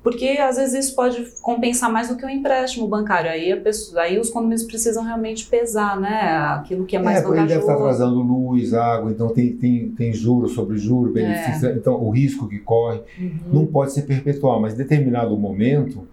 porque 0.03 0.37
às 0.39 0.57
vezes 0.57 0.87
isso 0.87 0.97
pode 0.97 1.25
compensar 1.41 1.91
mais 1.91 2.09
do 2.09 2.17
que 2.17 2.25
o 2.25 2.27
um 2.27 2.31
empréstimo 2.31 2.87
bancário. 2.89 3.31
Aí, 3.31 3.55
pessoa, 3.57 4.03
aí 4.03 4.19
os 4.19 4.31
condomínios 4.31 4.65
precisam 4.65 5.05
realmente 5.05 5.47
pesar, 5.47 5.99
né, 5.99 6.21
aquilo 6.59 6.85
que 6.85 6.97
é 6.97 6.99
mais 6.99 7.19
é, 7.19 7.23
vantajoso. 7.23 7.41
Ele 7.41 7.49
deve 7.49 7.61
estar 7.61 7.77
trazendo 7.77 8.21
luz, 8.21 8.75
água, 8.75 9.11
então 9.11 9.29
tem, 9.29 9.53
tem, 9.53 9.91
tem 9.91 10.13
juros 10.13 10.53
sobre 10.53 10.77
juros, 10.77 11.13
benefícios, 11.13 11.65
é. 11.65 11.73
então 11.73 11.95
o 12.03 12.11
risco 12.11 12.49
que 12.49 12.59
corre 12.59 13.01
uhum. 13.19 13.39
não 13.53 13.67
pode 13.67 13.93
ser 13.93 14.03
perpetual, 14.03 14.61
mas 14.61 14.75
em 14.75 14.77
determinado 14.77 15.37
momento 15.37 16.07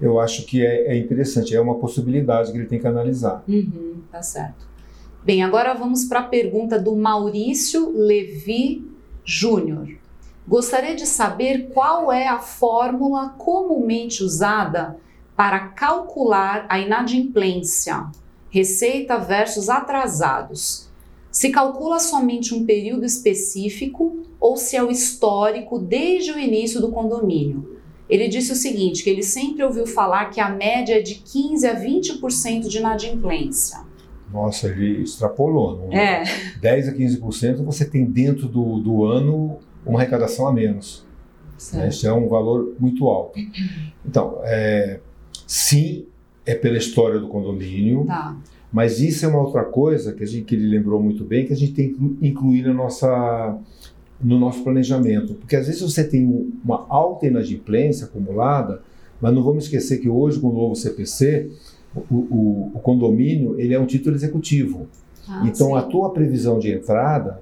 eu 0.00 0.20
acho 0.20 0.44
que 0.44 0.64
é, 0.64 0.92
é, 0.92 0.98
interessante, 0.98 1.54
é 1.54 1.60
uma 1.60 1.76
possibilidade 1.76 2.52
que 2.52 2.58
ele 2.58 2.66
tem 2.66 2.78
que 2.78 2.86
analisar. 2.86 3.42
Uhum, 3.48 4.02
tá 4.10 4.22
certo. 4.22 4.66
Bem, 5.24 5.42
agora 5.42 5.74
vamos 5.74 6.04
para 6.04 6.20
a 6.20 6.24
pergunta 6.24 6.78
do 6.78 6.94
Maurício 6.94 7.90
Levi 7.90 8.84
Júnior. 9.24 9.88
Gostaria 10.46 10.94
de 10.94 11.06
saber 11.06 11.70
qual 11.74 12.12
é 12.12 12.28
a 12.28 12.38
fórmula 12.38 13.30
comumente 13.30 14.22
usada 14.22 14.96
para 15.34 15.58
calcular 15.68 16.66
a 16.68 16.78
inadimplência, 16.78 18.06
receita 18.48 19.18
versus 19.18 19.68
atrasados. 19.68 20.88
Se 21.30 21.50
calcula 21.50 21.98
somente 21.98 22.54
um 22.54 22.64
período 22.64 23.04
específico 23.04 24.22
ou 24.40 24.56
se 24.56 24.76
é 24.76 24.82
o 24.82 24.90
histórico 24.90 25.78
desde 25.78 26.32
o 26.32 26.38
início 26.38 26.80
do 26.80 26.92
condomínio? 26.92 27.75
Ele 28.08 28.28
disse 28.28 28.52
o 28.52 28.56
seguinte, 28.56 29.02
que 29.02 29.10
ele 29.10 29.22
sempre 29.22 29.64
ouviu 29.64 29.86
falar 29.86 30.26
que 30.26 30.40
a 30.40 30.48
média 30.48 30.98
é 30.98 31.02
de 31.02 31.16
15 31.16 31.66
a 31.66 31.80
20% 31.80 32.68
de 32.68 32.78
inadimplência. 32.78 33.78
Nossa, 34.32 34.68
ele 34.68 35.02
extrapolou. 35.02 35.78
Não? 35.78 35.92
É. 35.92 36.24
10 36.60 36.88
a 36.88 36.92
15% 36.92 37.64
você 37.64 37.84
tem 37.84 38.04
dentro 38.04 38.48
do, 38.48 38.78
do 38.78 39.04
ano 39.04 39.58
uma 39.84 39.98
arrecadação 39.98 40.46
a 40.46 40.52
menos. 40.52 41.06
Né? 41.72 41.88
Isso 41.88 42.06
é 42.06 42.12
um 42.12 42.28
valor 42.28 42.74
muito 42.78 43.06
alto. 43.06 43.38
Então, 44.04 44.40
é, 44.44 45.00
sim, 45.46 46.06
é 46.44 46.54
pela 46.54 46.76
história 46.76 47.18
do 47.18 47.28
condomínio, 47.28 48.04
tá. 48.06 48.36
mas 48.72 49.00
isso 49.00 49.24
é 49.24 49.28
uma 49.28 49.40
outra 49.40 49.64
coisa 49.64 50.12
que, 50.12 50.22
a 50.22 50.26
gente, 50.26 50.44
que 50.44 50.54
ele 50.54 50.68
lembrou 50.68 51.02
muito 51.02 51.24
bem, 51.24 51.46
que 51.46 51.52
a 51.52 51.56
gente 51.56 51.72
tem 51.72 51.92
que 51.92 52.26
incluir 52.26 52.62
na 52.62 52.74
nossa 52.74 53.58
no 54.20 54.38
nosso 54.38 54.62
planejamento. 54.62 55.34
Porque 55.34 55.56
às 55.56 55.66
vezes 55.66 55.80
você 55.80 56.04
tem 56.04 56.52
uma 56.64 56.86
alta 56.88 57.26
inadimplência 57.26 58.06
acumulada, 58.06 58.82
mas 59.20 59.34
não 59.34 59.42
vamos 59.42 59.64
esquecer 59.64 59.98
que 59.98 60.08
hoje, 60.08 60.40
com 60.40 60.48
o 60.48 60.52
novo 60.52 60.74
CPC, 60.74 61.50
o, 61.94 62.14
o, 62.14 62.70
o 62.74 62.80
condomínio 62.80 63.58
ele 63.58 63.74
é 63.74 63.80
um 63.80 63.86
título 63.86 64.14
executivo. 64.14 64.86
Ah, 65.28 65.42
então, 65.46 65.68
sim. 65.68 65.76
a 65.76 65.82
tua 65.82 66.10
previsão 66.12 66.58
de 66.58 66.70
entrada, 66.70 67.40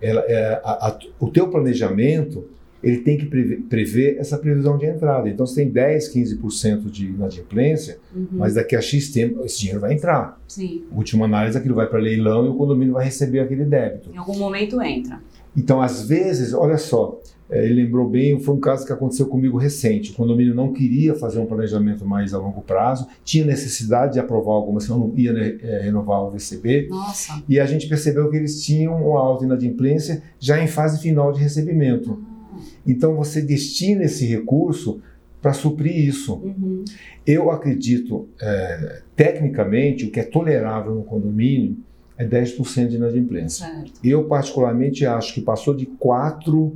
ela, 0.00 0.22
é, 0.22 0.60
a, 0.64 0.88
a, 0.88 0.98
o 1.20 1.28
teu 1.28 1.48
planejamento, 1.48 2.48
ele 2.82 2.98
tem 2.98 3.16
que 3.16 3.26
prever, 3.26 3.60
prever, 3.68 4.16
essa 4.18 4.36
previsão 4.38 4.76
de 4.76 4.86
entrada. 4.86 5.28
Então, 5.28 5.46
você 5.46 5.62
tem 5.62 5.70
10, 5.70 6.12
15% 6.14 6.90
de 6.90 7.06
inadimplência, 7.06 7.98
uhum. 8.14 8.26
mas 8.32 8.54
daqui 8.54 8.74
a 8.74 8.80
X 8.80 9.10
tempo 9.10 9.44
esse 9.44 9.60
dinheiro 9.60 9.80
vai 9.80 9.92
entrar. 9.92 10.40
Sim. 10.48 10.84
Última 10.90 11.26
análise, 11.26 11.56
aquilo 11.56 11.74
vai 11.74 11.86
para 11.86 11.98
leilão 11.98 12.46
e 12.46 12.48
o 12.48 12.54
condomínio 12.54 12.94
vai 12.94 13.04
receber 13.04 13.40
aquele 13.40 13.64
débito. 13.64 14.10
Em 14.12 14.16
algum 14.16 14.36
momento 14.36 14.80
entra. 14.82 15.20
Então, 15.56 15.82
às 15.82 16.08
vezes, 16.08 16.54
olha 16.54 16.78
só, 16.78 17.20
é, 17.52 17.64
ele 17.66 17.82
lembrou 17.82 18.08
bem, 18.08 18.40
foi 18.40 18.54
um 18.54 18.60
caso 18.60 18.86
que 18.86 18.92
aconteceu 18.92 19.26
comigo 19.26 19.58
recente. 19.58 20.10
O 20.12 20.14
condomínio 20.14 20.54
não 20.54 20.72
queria 20.72 21.14
fazer 21.14 21.38
um 21.38 21.44
planejamento 21.44 22.04
mais 22.04 22.32
a 22.32 22.38
longo 22.38 22.62
prazo, 22.62 23.06
tinha 23.22 23.44
necessidade 23.44 24.14
de 24.14 24.20
aprovar 24.20 24.54
alguma, 24.54 24.80
senão 24.80 24.98
não 24.98 25.12
ia 25.14 25.32
né, 25.34 25.58
é, 25.62 25.82
renovar 25.82 26.22
o 26.22 26.30
VCB. 26.30 26.88
Nossa. 26.88 27.42
E 27.46 27.60
a 27.60 27.66
gente 27.66 27.86
percebeu 27.86 28.30
que 28.30 28.36
eles 28.36 28.64
tinham 28.64 28.94
uma 28.94 29.20
alta 29.20 29.44
inadimplência 29.44 30.22
já 30.40 30.62
em 30.62 30.66
fase 30.66 31.02
final 31.02 31.30
de 31.30 31.40
recebimento. 31.40 32.12
Uhum. 32.12 32.62
Então, 32.86 33.14
você 33.14 33.42
destina 33.42 34.04
esse 34.04 34.24
recurso 34.24 35.02
para 35.42 35.52
suprir 35.52 35.94
isso. 35.94 36.36
Uhum. 36.36 36.84
Eu 37.26 37.50
acredito, 37.50 38.28
é, 38.40 39.02
tecnicamente, 39.14 40.06
o 40.06 40.10
que 40.10 40.20
é 40.20 40.24
tolerável 40.24 40.94
no 40.94 41.02
condomínio 41.02 41.76
é 42.22 42.28
10% 42.28 42.88
de 42.88 42.96
inadimplência. 42.96 43.66
Certo. 43.66 43.92
Eu, 44.02 44.24
particularmente, 44.24 45.04
acho 45.04 45.34
que 45.34 45.40
passou 45.40 45.74
de 45.74 45.86
4%, 45.86 46.72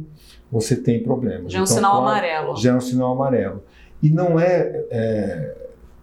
você 0.51 0.77
tem 0.77 1.03
problemas. 1.03 1.53
Já 1.53 1.59
é 1.59 1.63
um 1.63 1.65
então, 1.65 1.77
sinal 1.77 2.01
amarelo. 2.01 2.57
Já 2.57 2.73
é 2.73 2.75
um 2.75 2.81
sinal 2.81 3.13
amarelo. 3.13 3.63
E 4.03 4.11
não 4.11 4.39
é, 4.39 4.85
é 4.91 5.57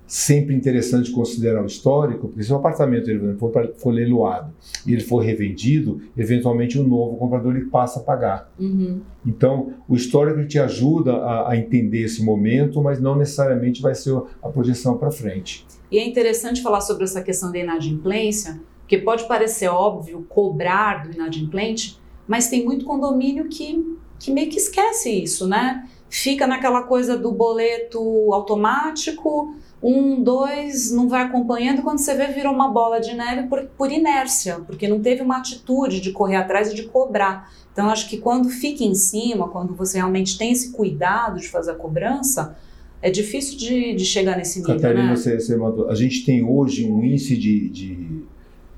sempre 0.06 0.54
interessante 0.54 1.12
considerar 1.12 1.64
o 1.64 1.66
histórico, 1.66 2.28
porque 2.28 2.44
se 2.44 2.52
o 2.52 2.56
apartamento 2.56 3.10
ele 3.10 3.36
for, 3.36 3.52
for 3.78 3.92
leiloado 3.92 4.54
e 4.86 4.94
ele 4.94 5.02
for 5.02 5.20
revendido, 5.20 6.02
eventualmente 6.18 6.78
o 6.78 6.88
novo 6.88 7.18
comprador 7.18 7.56
ele 7.56 7.66
passa 7.66 8.00
a 8.00 8.04
pagar. 8.04 8.52
Uhum. 8.60 9.02
Então, 9.26 9.74
o 9.88 9.96
histórico 9.96 10.46
te 10.46 10.60
ajuda 10.60 11.14
a, 11.14 11.52
a, 11.52 11.58
entender 11.58 12.04
esse 12.04 12.24
momento, 12.24 12.82
mas 12.82 13.00
não 13.00 13.16
necessariamente 13.16 13.82
vai 13.82 13.96
ser 13.96 14.16
a 14.42 14.50
projeção 14.50 14.98
para 14.98 15.10
frente. 15.10 15.66
E 15.90 15.98
é 15.98 16.06
interessante 16.06 16.62
falar 16.62 16.82
sobre 16.82 17.04
essa 17.04 17.22
questão 17.22 17.52
da 17.52 17.60
inadimplência, 17.60 18.60
porque 18.94 18.98
pode 19.00 19.28
parecer 19.28 19.68
óbvio 19.70 20.26
cobrar 20.30 21.04
do 21.04 21.14
inadimplente, 21.14 22.00
mas 22.28 22.48
tem 22.48 22.64
muito 22.64 22.86
condomínio 22.86 23.50
que, 23.50 23.98
que 24.20 24.32
meio 24.32 24.50
que 24.50 24.58
esquece 24.58 25.10
isso, 25.10 25.48
né? 25.48 25.88
Fica 26.10 26.46
naquela 26.46 26.84
coisa 26.84 27.18
do 27.18 27.32
boleto 27.32 28.00
automático, 28.32 29.56
um, 29.82 30.22
dois, 30.22 30.92
não 30.92 31.10
vai 31.10 31.24
acompanhando, 31.24 31.82
quando 31.82 31.98
você 31.98 32.14
vê, 32.14 32.28
virou 32.28 32.54
uma 32.54 32.68
bola 32.70 33.00
de 33.00 33.16
neve 33.16 33.48
por, 33.48 33.64
por 33.76 33.92
inércia, 33.92 34.60
porque 34.60 34.88
não 34.88 35.02
teve 35.02 35.24
uma 35.24 35.38
atitude 35.38 36.00
de 36.00 36.12
correr 36.12 36.36
atrás 36.36 36.72
e 36.72 36.76
de 36.76 36.84
cobrar. 36.84 37.52
Então, 37.72 37.90
acho 37.90 38.08
que 38.08 38.18
quando 38.18 38.48
fica 38.50 38.84
em 38.84 38.94
cima, 38.94 39.50
quando 39.50 39.74
você 39.74 39.98
realmente 39.98 40.38
tem 40.38 40.52
esse 40.52 40.72
cuidado 40.72 41.40
de 41.40 41.50
fazer 41.50 41.72
a 41.72 41.76
cobrança, 41.76 42.56
é 43.02 43.10
difícil 43.10 43.58
de, 43.58 43.96
de 43.96 44.06
chegar 44.06 44.38
nesse 44.38 44.60
nível, 44.60 44.76
Catarina, 44.76 45.10
né? 45.10 45.16
você, 45.16 45.40
você 45.40 45.58
mandou, 45.58 45.90
a 45.90 45.96
gente 45.96 46.24
tem 46.24 46.42
hoje 46.42 46.90
um 46.90 47.04
índice 47.04 47.36
de, 47.36 47.68
de 47.70 48.13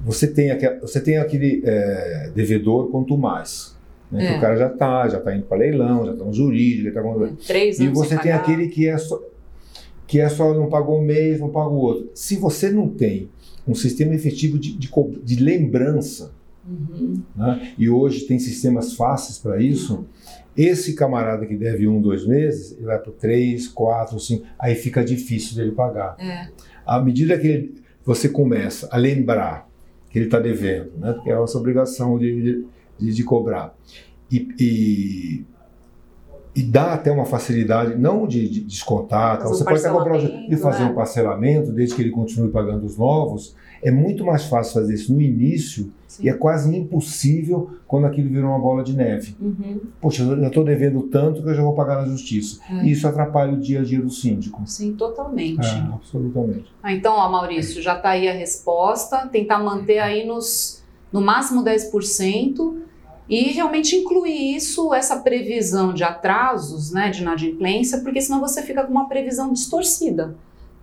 você 0.06 0.28
tem, 0.28 0.51
aquele, 0.51 0.80
você 0.80 1.01
tem 1.01 1.18
aquele 1.18 1.64
é, 1.66 2.30
devedor 2.36 2.91
quanto 2.91 3.18
mais. 3.18 3.76
Né? 4.12 4.24
É. 4.24 4.32
Que 4.32 4.38
o 4.38 4.41
cara 4.41 4.56
já 4.56 4.68
está, 4.68 5.10
já 5.10 5.18
está 5.18 5.36
indo 5.36 5.45
para 5.45 5.58
leilão, 5.58 6.06
já 6.06 6.12
está 6.12 6.24
no 6.24 6.32
jurídico, 6.32 6.89
está 6.89 7.01
com... 7.01 7.36
Três 7.47 7.80
anos 7.80 7.91
E 7.91 7.95
você 7.95 8.10
tem 8.10 8.32
pagar. 8.32 8.36
aquele 8.36 8.68
que 8.68 8.88
é 8.88 8.97
só 8.97 9.20
que 10.08 10.20
é 10.20 10.30
só 10.30 10.53
não 10.53 10.70
pagou 10.70 10.99
um 10.99 11.03
mês, 11.03 11.39
não 11.39 11.49
pagou 11.49 11.80
outro. 11.80 12.12
Se 12.14 12.36
você 12.36 12.70
não 12.70 12.88
tem 12.88 13.28
um 13.68 13.74
sistema 13.74 14.14
efetivo 14.14 14.60
de, 14.60 14.78
de, 14.78 14.91
de 15.24 15.43
lembrança, 15.43 16.32
uhum. 16.64 17.24
né? 17.36 17.74
e 17.76 17.89
hoje 17.89 18.28
tem 18.28 18.38
sistemas 18.38 18.93
fáceis 18.93 19.39
para 19.39 19.60
isso, 19.60 20.06
esse 20.56 20.93
camarada 20.93 21.47
que 21.47 21.56
deve 21.56 21.88
um, 21.88 21.99
dois 21.99 22.24
meses, 22.24 22.74
ele 22.74 22.86
vai 22.86 22.99
para 22.99 23.12
três, 23.14 23.68
quatro, 23.68 24.20
cinco, 24.20 24.45
aí 24.60 24.76
fica 24.76 25.03
difícil 25.03 25.56
dele 25.56 25.72
pagar. 25.72 26.16
É. 26.20 26.49
À 26.86 27.01
medida 27.01 27.36
que 27.39 27.47
ele, 27.47 27.74
você 28.06 28.30
começa 28.30 28.88
a 28.91 28.97
lembrar 28.97 29.68
que 30.16 30.20
ele 30.20 30.28
está 30.28 30.39
devendo, 30.39 30.93
né? 30.97 31.11
Porque 31.11 31.30
é 31.30 31.34
a 31.34 31.39
nossa 31.39 31.57
obrigação 31.57 32.18
de, 32.18 32.66
de, 32.97 33.13
de 33.13 33.24
cobrar. 33.26 33.76
E, 34.32 34.47
e, 34.57 35.45
e, 36.55 36.63
dá 36.63 36.93
até 36.93 37.11
uma 37.11 37.26
facilidade, 37.26 37.99
não 37.99 38.26
de, 38.26 38.47
de 38.47 38.61
descontar, 38.61 39.39
tá? 39.39 39.45
você 39.45 39.66
pode 39.66 39.80
até 39.80 39.89
comprar 39.89 40.18
e 40.24 40.55
fazer 40.55 40.86
né? 40.86 40.89
um 40.89 40.95
parcelamento, 40.95 41.74
desde 41.74 41.95
que 41.95 42.01
ele 42.01 42.11
continue 42.11 42.49
pagando 42.49 42.86
os 42.86 42.97
novos, 42.97 43.57
É 43.86 43.92
muito 43.92 44.26
mais 44.26 44.46
fácil 44.46 44.74
fazer 44.74 44.96
isso 44.96 45.14
no 45.14 45.22
início 45.22 45.94
Sim. 46.08 46.24
e 46.26 46.30
é 46.30 46.34
quase 46.34 46.76
impossível 46.76 47.70
quando 47.88 48.06
aquilo 48.06 48.30
virou 48.30 48.50
uma 48.50 48.58
bola 48.58 48.84
de 48.84 48.96
neve. 48.96 49.36
Uhum. 49.40 49.80
Poxa, 50.02 50.24
eu 50.24 50.40
já 50.40 50.48
estou 50.48 50.64
devendo 50.64 51.04
tanto 51.04 51.44
que 51.44 51.50
eu 51.50 51.54
já 51.54 51.62
vou 51.62 51.74
pagar 51.74 52.02
na 52.02 52.08
justiça. 52.08 52.60
É. 52.68 52.84
E 52.84 52.92
isso 52.92 53.08
atrapalha 53.08 53.54
o 53.54 53.60
dia 53.60 53.82
a 53.82 53.84
dia 53.84 54.02
do 54.02 54.10
síndico. 54.10 54.64
Sim, 54.66 54.94
totalmente. 54.94 55.68
É, 55.68 55.94
absolutamente. 55.94 56.74
Ah, 56.82 56.92
então, 56.92 57.14
ó, 57.14 57.30
Maurício, 57.30 57.80
já 57.80 57.96
está 57.96 58.10
aí 58.10 58.28
a 58.28 58.34
resposta. 58.34 59.28
Tentar 59.28 59.60
manter 59.60 60.00
aí 60.00 60.26
nos, 60.26 60.84
no 61.14 61.22
máximo 61.22 61.64
10% 61.64 62.86
e 63.30 63.52
realmente 63.52 63.96
incluir 63.96 64.56
isso, 64.56 64.94
essa 64.94 65.18
previsão 65.18 65.94
de 65.94 66.04
atrasos, 66.04 66.92
né, 66.92 67.10
de 67.10 67.22
inadimplência, 67.22 68.00
porque 68.02 68.22
senão 68.22 68.40
você 68.40 68.62
fica 68.62 68.84
com 68.84 68.92
uma 68.92 69.08
previsão 69.08 69.52
distorcida. 69.52 70.36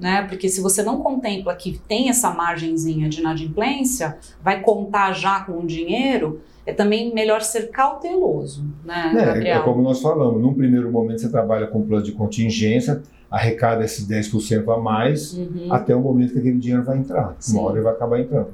Né? 0.03 0.27
Porque 0.29 0.49
se 0.49 0.61
você 0.61 0.83
não 0.83 1.01
contempla 1.01 1.55
que 1.55 1.79
tem 1.87 2.09
essa 2.09 2.33
margenzinha 2.33 3.09
de 3.09 3.21
inadimplência, 3.21 4.19
vai 4.43 4.61
contar 4.61 5.13
já 5.13 5.45
com 5.45 5.61
o 5.61 5.65
dinheiro, 5.65 6.41
é 6.67 6.73
também 6.73 7.15
melhor 7.15 7.41
ser 7.41 7.71
cauteloso, 7.71 8.65
né, 8.85 9.13
é? 9.45 9.49
É 9.51 9.59
como 9.61 9.81
nós 9.81 10.03
falamos, 10.03 10.43
num 10.43 10.55
primeiro 10.55 10.91
momento 10.91 11.21
você 11.21 11.29
trabalha 11.29 11.69
com 11.69 11.87
plano 11.87 12.05
de 12.05 12.11
contingência, 12.11 13.01
arrecada 13.31 13.85
esses 13.85 14.05
10% 14.09 14.75
a 14.75 14.77
mais, 14.77 15.35
uhum. 15.35 15.73
até 15.73 15.95
o 15.95 16.01
momento 16.01 16.33
que 16.33 16.41
aquele 16.41 16.59
dinheiro 16.59 16.83
vai 16.83 16.99
entrar. 16.99 17.37
Sim. 17.39 17.59
Uma 17.59 17.69
hora 17.69 17.77
ele 17.77 17.85
vai 17.85 17.93
acabar 17.93 18.19
entrando. 18.19 18.51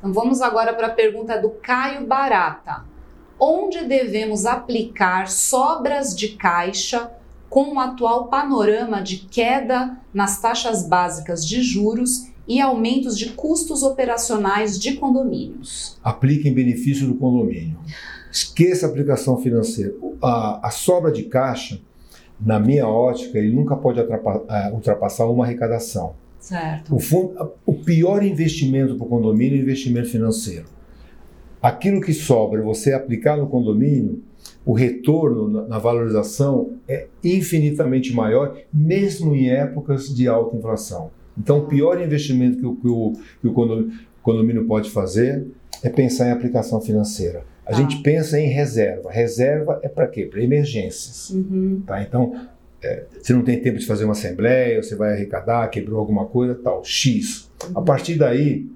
Então 0.00 0.12
vamos 0.12 0.40
agora 0.40 0.72
para 0.74 0.88
a 0.88 0.90
pergunta 0.90 1.40
do 1.40 1.50
Caio 1.50 2.04
Barata 2.08 2.82
onde 3.38 3.84
devemos 3.84 4.44
aplicar 4.46 5.28
sobras 5.28 6.16
de 6.16 6.30
caixa 6.30 7.10
com 7.48 7.74
o 7.74 7.78
atual 7.78 8.28
panorama 8.28 9.00
de 9.00 9.18
queda 9.18 9.96
nas 10.12 10.40
taxas 10.40 10.86
básicas 10.86 11.46
de 11.46 11.62
juros 11.62 12.28
e 12.46 12.60
aumentos 12.60 13.18
de 13.18 13.30
custos 13.30 13.82
operacionais 13.82 14.78
de 14.78 14.94
condomínios. 14.94 15.98
Aplique 16.02 16.48
em 16.48 16.54
benefício 16.54 17.06
do 17.06 17.14
condomínio. 17.14 17.78
Esqueça 18.30 18.86
a 18.86 18.88
aplicação 18.88 19.38
financeira. 19.38 19.94
A, 20.22 20.68
a 20.68 20.70
sobra 20.70 21.10
de 21.10 21.24
caixa, 21.24 21.80
na 22.40 22.58
minha 22.58 22.86
ótica, 22.86 23.38
ele 23.38 23.54
nunca 23.54 23.76
pode 23.76 24.00
é, 24.00 24.70
ultrapassar 24.72 25.26
uma 25.26 25.44
arrecadação. 25.44 26.14
Certo. 26.38 26.94
O, 26.94 26.98
fundo, 26.98 27.52
o 27.66 27.74
pior 27.74 28.22
investimento 28.22 28.96
para 28.96 29.06
o 29.06 29.08
condomínio 29.08 29.56
é 29.56 29.60
o 29.60 29.62
investimento 29.62 30.08
financeiro 30.08 30.66
aquilo 31.62 32.00
que 32.00 32.12
sobra 32.12 32.62
você 32.62 32.92
aplicar 32.92 33.36
no 33.36 33.48
condomínio, 33.48 34.22
o 34.68 34.74
retorno 34.74 35.66
na 35.66 35.78
valorização 35.78 36.74
é 36.86 37.06
infinitamente 37.24 38.12
maior, 38.12 38.54
mesmo 38.70 39.34
em 39.34 39.48
épocas 39.48 40.14
de 40.14 40.28
alta 40.28 40.54
inflação. 40.58 41.10
Então, 41.38 41.60
o 41.60 41.66
pior 41.66 41.98
investimento 41.98 42.58
que 42.58 42.66
o, 42.66 42.76
que 42.76 42.86
o, 42.86 43.12
que 43.40 43.48
o 43.48 43.92
condomínio, 44.22 44.66
pode 44.66 44.90
fazer 44.90 45.46
é 45.82 45.88
pensar 45.88 46.28
em 46.28 46.32
aplicação 46.32 46.82
financeira. 46.82 47.44
A 47.64 47.70
ah. 47.70 47.72
gente 47.72 48.02
pensa 48.02 48.38
em 48.38 48.48
reserva. 48.48 49.10
Reserva 49.10 49.80
é 49.82 49.88
para 49.88 50.06
quê? 50.06 50.26
Para 50.26 50.42
emergências. 50.42 51.30
Uhum. 51.30 51.82
Tá? 51.86 52.02
Então, 52.02 52.38
é, 52.82 53.06
você 53.18 53.32
não 53.32 53.40
tem 53.40 53.58
tempo 53.62 53.78
de 53.78 53.86
fazer 53.86 54.04
uma 54.04 54.12
assembleia, 54.12 54.82
você 54.82 54.94
vai 54.94 55.14
arrecadar, 55.14 55.66
quebrou 55.68 55.98
alguma 55.98 56.26
coisa, 56.26 56.54
tal, 56.54 56.84
X. 56.84 57.50
Uhum. 57.64 57.78
A 57.78 57.80
partir 57.80 58.16
daí, 58.16 58.66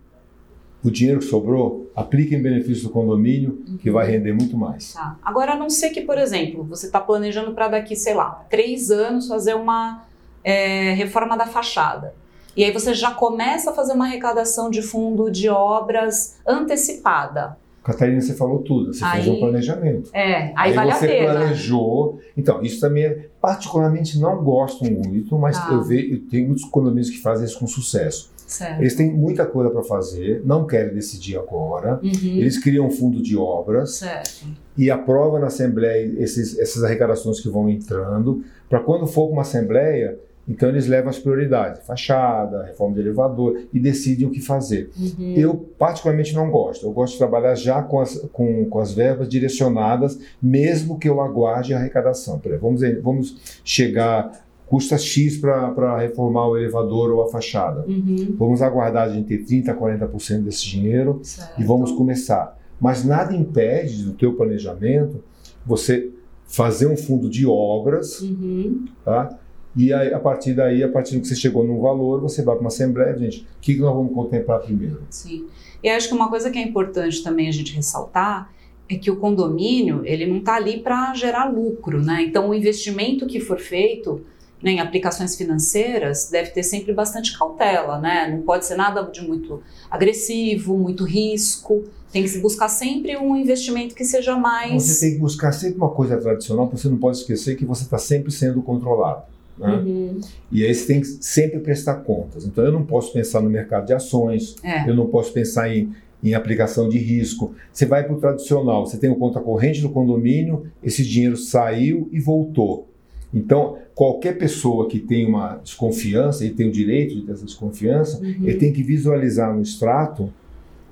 o 0.85 0.91
dinheiro 0.91 1.21
que 1.21 1.27
sobrou, 1.27 1.91
aplique 1.95 2.35
em 2.35 2.43
benefício 2.43 2.85
do 2.85 2.91
condomínio, 2.91 3.63
que 3.81 3.91
vai 3.91 4.11
render 4.11 4.33
muito 4.33 4.57
mais. 4.57 4.95
Tá. 4.95 5.17
Agora, 5.23 5.53
a 5.53 5.57
não 5.57 5.71
ser 5.71 5.91
que, 5.91 6.01
por 6.01 6.19
exemplo, 6.19 6.65
você 6.65 6.87
está 6.87 7.01
planejando 7.01 7.53
para 7.53 7.69
daqui, 7.69 7.95
sei 7.95 8.15
lá, 8.15 8.45
três 8.51 8.91
anos 8.91 9.29
fazer 9.29 9.55
uma 9.55 10.03
é, 10.43 10.93
reforma 10.95 11.37
da 11.37 11.47
fachada. 11.47 12.15
E 12.57 12.65
aí 12.65 12.73
você 12.73 12.95
já 12.95 13.13
começa 13.13 13.71
a 13.71 13.75
fazer 13.75 13.93
uma 13.93 14.07
arrecadação 14.07 14.71
de 14.71 14.83
fundo 14.83 15.31
de 15.31 15.49
obras 15.49 16.37
antecipada. 16.47 17.57
Catarina, 17.83 18.21
você 18.21 18.35
falou 18.35 18.61
tudo, 18.61 18.95
você 18.95 19.05
aí, 19.05 19.23
fez 19.23 19.29
um 19.29 19.41
planejamento. 19.41 20.11
É, 20.13 20.35
aí, 20.35 20.53
aí 20.57 20.73
vale 20.73 20.93
você 20.93 21.05
a 21.05 21.09
pena. 21.09 21.33
planejou. 21.33 22.21
Então, 22.37 22.63
isso 22.63 22.81
também, 22.81 23.05
é, 23.05 23.27
particularmente, 23.41 24.21
não 24.21 24.43
gosto 24.43 24.85
muito, 24.85 25.37
mas 25.37 25.59
tá. 25.59 25.73
eu, 25.73 25.83
vejo, 25.83 26.15
eu 26.15 26.21
tenho 26.29 26.47
muitos 26.47 26.65
economistas 26.65 27.17
que 27.17 27.23
fazem 27.23 27.45
isso 27.45 27.59
com 27.59 27.67
sucesso. 27.67 28.32
Certo. 28.53 28.81
Eles 28.81 28.95
têm 28.95 29.11
muita 29.11 29.47
coisa 29.47 29.71
para 29.71 29.83
fazer, 29.83 30.43
não 30.45 30.67
querem 30.67 30.95
decidir 30.95 31.39
agora. 31.39 31.99
Uhum. 32.03 32.11
Eles 32.13 32.59
criam 32.59 32.87
um 32.87 32.91
fundo 32.91 33.23
de 33.23 33.35
obras 33.35 33.95
certo. 33.95 34.47
e 34.77 34.91
aprovam 34.91 35.41
na 35.41 35.47
Assembleia 35.47 36.13
esses, 36.19 36.59
essas 36.59 36.85
arrecadações 36.85 37.41
que 37.41 37.49
vão 37.49 37.69
entrando, 37.69 38.45
para 38.69 38.81
quando 38.81 39.07
for 39.07 39.31
uma 39.31 39.41
Assembleia, 39.41 40.19
então 40.47 40.69
eles 40.69 40.87
levam 40.87 41.09
as 41.09 41.19
prioridades, 41.19 41.87
fachada, 41.87 42.65
reforma 42.65 42.95
de 42.95 43.01
elevador, 43.01 43.59
e 43.73 43.81
decidem 43.81 44.27
o 44.27 44.31
que 44.31 44.41
fazer. 44.41 44.91
Uhum. 44.99 45.35
Eu 45.35 45.55
particularmente 45.79 46.35
não 46.35 46.51
gosto. 46.51 46.85
Eu 46.85 46.93
gosto 46.93 47.15
de 47.15 47.19
trabalhar 47.19 47.55
já 47.55 47.83
com 47.83 48.01
as, 48.01 48.19
com, 48.33 48.67
com 48.67 48.79
as 48.81 48.93
verbas 48.93 49.29
direcionadas, 49.29 50.19
mesmo 50.43 50.99
que 50.99 51.09
eu 51.09 51.23
aguarde 51.23 51.73
a 51.73 51.79
arrecadação. 51.79 52.35
Exemplo, 52.45 52.61
vamos, 52.61 53.03
vamos 53.03 53.61
chegar 53.65 54.45
custa 54.73 54.97
X 54.97 55.37
para 55.37 55.99
reformar 55.99 56.49
o 56.49 56.57
elevador 56.57 57.11
ou 57.11 57.23
a 57.23 57.29
fachada. 57.29 57.85
Uhum. 57.87 58.35
Vamos 58.39 58.63
aguardar 58.63 59.07
a 59.07 59.13
gente 59.13 59.27
ter 59.29 59.45
30% 59.45 59.69
a 59.69 59.75
40% 59.75 60.45
desse 60.45 60.65
dinheiro 60.65 61.21
certo. 61.23 61.61
e 61.61 61.63
vamos 61.63 61.93
começar. 61.93 62.59
Mas 62.81 63.05
nada 63.05 63.37
impede 63.37 64.03
do 64.03 64.15
teu 64.15 64.33
planejamento 64.33 65.23
você 65.67 66.09
fazer 66.47 66.87
um 66.87 66.97
fundo 66.97 67.29
de 67.29 67.47
obras, 67.47 68.23
uhum. 68.23 68.87
tá? 69.05 69.39
E 69.77 69.93
aí, 69.93 70.15
a 70.15 70.19
partir 70.19 70.55
daí, 70.55 70.83
a 70.83 70.89
partir 70.89 71.17
do 71.17 71.21
que 71.21 71.29
você 71.29 71.37
chegou 71.37 71.67
num 71.67 71.79
valor, 71.79 72.23
você 72.23 72.41
vai 72.41 72.55
para 72.55 72.63
uma 72.63 72.69
assembleia, 72.69 73.15
gente, 73.19 73.43
o 73.43 73.61
que, 73.61 73.75
que 73.75 73.81
nós 73.81 73.95
vamos 73.95 74.15
contemplar 74.15 74.61
primeiro? 74.61 75.03
Sim. 75.11 75.49
E 75.83 75.91
acho 75.91 76.09
que 76.09 76.15
uma 76.15 76.31
coisa 76.31 76.51
que 76.51 76.59
é 76.59 76.63
importante 76.63 77.23
também 77.23 77.47
a 77.47 77.53
gente 77.53 77.75
ressaltar 77.75 78.51
é 78.89 78.97
que 78.97 79.11
o 79.11 79.17
condomínio, 79.17 80.01
ele 80.07 80.27
não 80.27 80.39
está 80.39 80.57
ali 80.57 80.81
para 80.81 81.13
gerar 81.13 81.53
lucro, 81.53 82.03
né? 82.03 82.23
Então, 82.23 82.49
o 82.49 82.55
investimento 82.55 83.27
que 83.27 83.39
for 83.39 83.59
feito 83.59 84.23
né, 84.63 84.73
em 84.73 84.81
aplicações 84.81 85.35
financeiras, 85.35 86.29
deve 86.31 86.51
ter 86.51 86.63
sempre 86.63 86.93
bastante 86.93 87.37
cautela, 87.37 87.99
né? 87.99 88.29
Não 88.31 88.43
pode 88.43 88.65
ser 88.65 88.77
nada 88.77 89.03
de 89.03 89.21
muito 89.27 89.61
agressivo, 89.91 90.79
muito 90.79 91.05
risco. 91.05 91.85
Tem 92.13 92.23
que 92.23 92.29
se 92.29 92.41
buscar 92.41 92.69
sempre 92.69 93.17
um 93.17 93.35
investimento 93.35 93.95
que 93.95 94.05
seja 94.05 94.37
mais. 94.37 94.83
Você 94.83 95.07
tem 95.07 95.15
que 95.15 95.21
buscar 95.21 95.51
sempre 95.53 95.79
uma 95.79 95.91
coisa 95.91 96.17
tradicional, 96.19 96.67
porque 96.67 96.81
você 96.81 96.89
não 96.89 96.99
pode 96.99 97.17
esquecer 97.19 97.57
que 97.57 97.65
você 97.65 97.85
está 97.85 97.99
sempre 97.99 98.31
sendo 98.31 98.63
controlado. 98.63 99.23
Né? 99.59 99.69
Uhum. 99.69 100.21
E 100.51 100.65
aí 100.65 100.75
você 100.75 100.87
tem 100.87 101.01
que 101.01 101.07
sempre 101.07 101.59
prestar 101.59 101.97
contas. 101.97 102.45
Então 102.45 102.65
eu 102.65 102.73
não 102.73 102.85
posso 102.85 103.13
pensar 103.13 103.41
no 103.41 103.51
mercado 103.51 103.87
de 103.87 103.95
ações, 103.95 104.57
é. 104.63 104.89
eu 104.89 104.95
não 104.95 105.07
posso 105.07 105.33
pensar 105.33 105.75
em, 105.75 105.93
em 106.23 106.35
aplicação 106.35 106.89
de 106.89 106.99
risco. 106.99 107.55
Você 107.73 107.87
vai 107.87 108.05
para 108.05 108.15
o 108.15 108.21
tradicional, 108.21 108.87
você 108.87 108.99
tem 108.99 109.11
o 109.11 109.17
conta 109.17 109.41
corrente 109.41 109.81
do 109.81 109.89
condomínio, 109.89 110.67
esse 110.83 111.03
dinheiro 111.03 111.37
saiu 111.37 112.09
e 112.13 112.21
voltou. 112.21 112.92
Então, 113.33 113.79
qualquer 113.95 114.37
pessoa 114.37 114.89
que 114.89 114.99
tem 114.99 115.27
uma 115.27 115.57
desconfiança, 115.57 116.45
ele 116.45 116.55
tem 116.55 116.69
o 116.69 116.73
direito 116.73 117.15
de 117.15 117.23
ter 117.23 117.33
essa 117.33 117.45
desconfiança, 117.45 118.21
uhum. 118.21 118.35
ele 118.43 118.55
tem 118.57 118.73
que 118.73 118.83
visualizar 118.83 119.55
no 119.55 119.63
extrato 119.63 120.33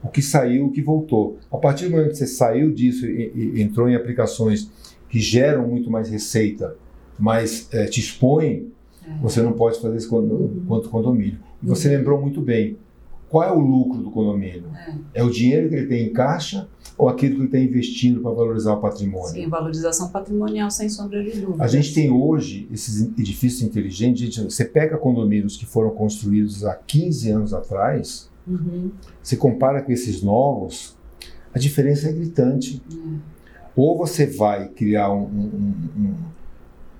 o 0.02 0.08
que 0.08 0.22
saiu, 0.22 0.66
o 0.66 0.70
que 0.70 0.80
voltou. 0.80 1.38
A 1.52 1.58
partir 1.58 1.86
do 1.86 1.90
momento 1.90 2.10
que 2.10 2.16
você 2.16 2.26
saiu 2.26 2.72
disso 2.72 3.06
e, 3.06 3.52
e 3.56 3.62
entrou 3.62 3.88
em 3.88 3.94
aplicações 3.94 4.70
que 5.08 5.20
geram 5.20 5.68
muito 5.68 5.90
mais 5.90 6.08
receita, 6.08 6.74
mas 7.18 7.68
é, 7.72 7.84
te 7.84 8.00
expõem, 8.00 8.68
é. 9.06 9.18
você 9.20 9.42
não 9.42 9.52
pode 9.52 9.78
fazer 9.78 9.98
isso 9.98 10.08
quanto, 10.08 10.32
uhum. 10.32 10.64
quanto 10.66 10.88
condomínio. 10.88 11.38
E 11.62 11.66
você 11.66 11.88
uhum. 11.88 11.96
lembrou 11.96 12.20
muito 12.20 12.40
bem. 12.40 12.78
Qual 13.28 13.44
é 13.44 13.52
o 13.52 13.60
lucro 13.60 14.02
do 14.02 14.10
condomínio? 14.10 14.64
É. 15.14 15.20
é 15.20 15.22
o 15.22 15.30
dinheiro 15.30 15.68
que 15.68 15.74
ele 15.74 15.86
tem 15.86 16.06
em 16.06 16.12
caixa 16.12 16.66
ou 17.00 17.08
aquilo 17.08 17.36
que 17.36 17.40
ele 17.40 17.46
está 17.46 17.58
investindo 17.58 18.20
para 18.20 18.30
valorizar 18.30 18.74
o 18.74 18.80
patrimônio? 18.80 19.28
Sim, 19.28 19.48
valorização 19.48 20.10
patrimonial, 20.10 20.70
sem 20.70 20.86
sombra 20.90 21.24
de 21.24 21.40
dúvida. 21.40 21.64
A 21.64 21.66
gente 21.66 21.94
tem 21.94 22.10
hoje 22.10 22.68
esses 22.70 23.00
edifícios 23.18 23.62
inteligentes. 23.62 24.34
Gente, 24.34 24.52
você 24.52 24.66
pega 24.66 24.98
condomínios 24.98 25.56
que 25.56 25.64
foram 25.64 25.90
construídos 25.90 26.62
há 26.62 26.74
15 26.74 27.30
anos 27.30 27.54
atrás, 27.54 28.30
uhum. 28.46 28.90
você 29.22 29.34
compara 29.34 29.80
com 29.80 29.90
esses 29.90 30.22
novos, 30.22 30.94
a 31.54 31.58
diferença 31.58 32.10
é 32.10 32.12
gritante. 32.12 32.82
Uhum. 32.92 33.18
Ou 33.74 33.96
você 33.96 34.26
vai 34.26 34.68
criar 34.68 35.10
um, 35.10 35.22
um, 35.22 35.74
um 35.96 36.14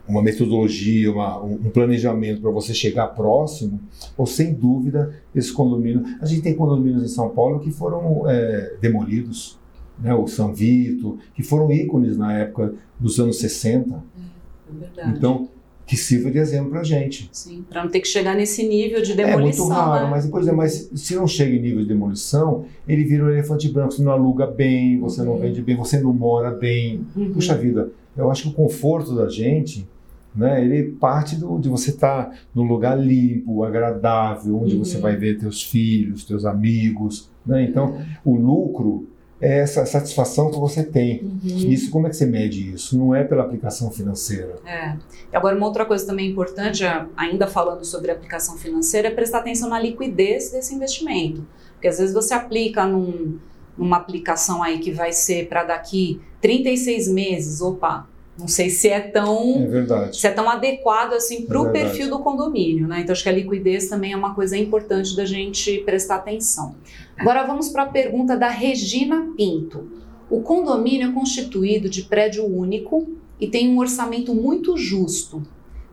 uma 0.09 0.23
metodologia, 0.23 1.13
uma, 1.13 1.41
um 1.41 1.71
planejamento 1.71 2.41
para 2.41 2.51
você 2.51 2.75
chegar 2.75 3.07
próximo, 3.09 3.81
ou 4.17 4.27
sem 4.27 4.53
dúvida, 4.53 5.15
esse 5.33 5.53
condomínio. 5.53 6.03
A 6.21 6.27
gente 6.27 6.43
tem 6.43 6.55
condomínios 6.55 7.05
em 7.05 7.09
São 7.09 7.29
Paulo 7.29 7.61
que 7.61 7.71
foram 7.71 8.29
é, 8.29 8.77
demolidos, 8.81 9.60
né, 10.01 10.15
o 10.15 10.27
São 10.27 10.55
Vito, 10.55 11.19
que 11.35 11.43
foram 11.43 11.71
ícones 11.71 12.17
na 12.17 12.39
época 12.39 12.75
dos 12.99 13.19
anos 13.21 13.39
60. 13.39 13.95
É, 13.95 13.99
é 13.99 14.79
verdade. 14.79 15.17
Então, 15.17 15.49
que 15.91 15.97
sirva 15.97 16.31
de 16.31 16.39
exemplo 16.39 16.71
para 16.71 16.81
a 16.83 16.85
gente. 16.85 17.29
Sim, 17.33 17.65
para 17.69 17.83
não 17.83 17.91
ter 17.91 17.99
que 17.99 18.07
chegar 18.07 18.37
nesse 18.37 18.63
nível 18.63 19.03
de 19.03 19.13
demolição. 19.13 19.65
É 19.65 19.69
muito 19.69 19.69
raro, 19.69 20.05
né? 20.05 20.11
mas 20.11 20.25
depois 20.25 20.47
é, 20.47 20.53
mas 20.53 20.89
se 20.95 21.17
não 21.17 21.27
chega 21.27 21.57
em 21.57 21.61
nível 21.61 21.81
de 21.81 21.89
demolição, 21.89 22.65
ele 22.87 23.03
vira 23.03 23.25
um 23.25 23.29
elefante 23.29 23.69
branco. 23.69 23.93
Você 23.93 24.03
não 24.03 24.13
aluga 24.13 24.47
bem, 24.47 25.01
você 25.01 25.21
uhum. 25.21 25.27
não 25.27 25.39
vende 25.39 25.61
bem, 25.61 25.75
você 25.75 25.99
não 25.99 26.13
mora 26.13 26.53
bem. 26.53 27.05
Uhum. 27.17 27.33
Puxa 27.33 27.57
vida, 27.57 27.91
eu 28.17 28.31
acho 28.31 28.45
que 28.45 28.49
o 28.51 28.53
conforto 28.53 29.17
da 29.17 29.29
gente 29.29 29.85
Né? 30.33 30.65
Ele 30.65 30.93
parte 30.93 31.35
do, 31.35 31.59
de 31.59 31.69
você 31.69 31.91
estar 31.91 32.27
tá 32.27 32.37
num 32.55 32.69
lugar 32.69 32.97
limpo, 32.97 33.65
agradável, 33.65 34.63
onde 34.63 34.77
uhum. 34.77 34.85
você 34.85 34.97
vai 34.99 35.17
ver 35.17 35.39
teus 35.39 35.61
filhos, 35.61 36.25
teus 36.25 36.45
amigos. 36.45 37.29
Né? 37.45 37.65
Então, 37.65 38.01
o 38.25 38.37
lucro 38.37 39.09
essa 39.41 39.87
satisfação 39.87 40.51
que 40.51 40.59
você 40.59 40.83
tem. 40.83 41.23
Uhum. 41.23 41.41
Isso, 41.43 41.91
como 41.91 42.07
é 42.07 42.11
que 42.11 42.17
você 42.17 42.27
mede 42.27 42.75
isso? 42.75 42.99
Não 42.99 43.15
é 43.15 43.25
pela 43.25 43.43
aplicação 43.43 43.91
financeira. 43.91 44.57
É. 44.67 44.95
Agora, 45.33 45.57
uma 45.57 45.67
outra 45.67 45.85
coisa 45.85 46.07
também 46.07 46.31
importante, 46.31 46.85
ainda 47.17 47.47
falando 47.47 47.85
sobre 47.85 48.11
aplicação 48.11 48.59
financeira, 48.59 49.09
é 49.09 49.11
prestar 49.11 49.39
atenção 49.39 49.69
na 49.69 49.81
liquidez 49.81 50.51
desse 50.51 50.75
investimento. 50.75 51.47
Porque 51.73 51.89
às 51.89 51.99
vezes 51.99 52.13
você 52.13 52.35
aplica 52.35 52.85
num, 52.85 53.39
numa 53.77 53.97
aplicação 53.97 54.63
aí 54.63 54.79
que 54.79 54.91
vai 54.91 55.13
ser 55.13 55.49
para 55.49 55.65
daqui 55.65 56.21
36 56.43 57.09
meses, 57.09 57.63
opa, 57.63 58.07
não 58.39 58.49
sei 58.49 58.71
se 58.71 58.89
é 58.89 59.01
tão 59.01 59.69
é 59.71 60.13
se 60.13 60.27
é 60.27 60.31
tão 60.31 60.49
adequado 60.49 61.13
assim 61.13 61.45
para 61.45 61.61
o 61.61 61.69
é 61.69 61.73
perfil 61.73 62.09
do 62.09 62.21
condomínio, 62.21 62.89
né? 62.89 63.01
Então 63.01 63.13
acho 63.13 63.23
que 63.23 63.29
a 63.29 63.33
liquidez 63.33 63.89
também 63.89 64.13
é 64.13 64.17
uma 64.17 64.35
coisa 64.35 64.57
importante 64.57 65.15
da 65.15 65.27
gente 65.27 65.79
prestar 65.85 66.17
atenção. 66.17 66.75
Agora 67.21 67.45
vamos 67.45 67.69
para 67.69 67.83
a 67.83 67.87
pergunta 67.87 68.35
da 68.35 68.49
Regina 68.49 69.29
Pinto. 69.37 69.87
O 70.31 70.41
condomínio 70.41 71.11
é 71.11 71.13
constituído 71.13 71.87
de 71.91 72.05
prédio 72.05 72.47
único 72.47 73.07
e 73.39 73.47
tem 73.47 73.69
um 73.69 73.79
orçamento 73.79 74.35
muito 74.35 74.75
justo. 74.79 75.43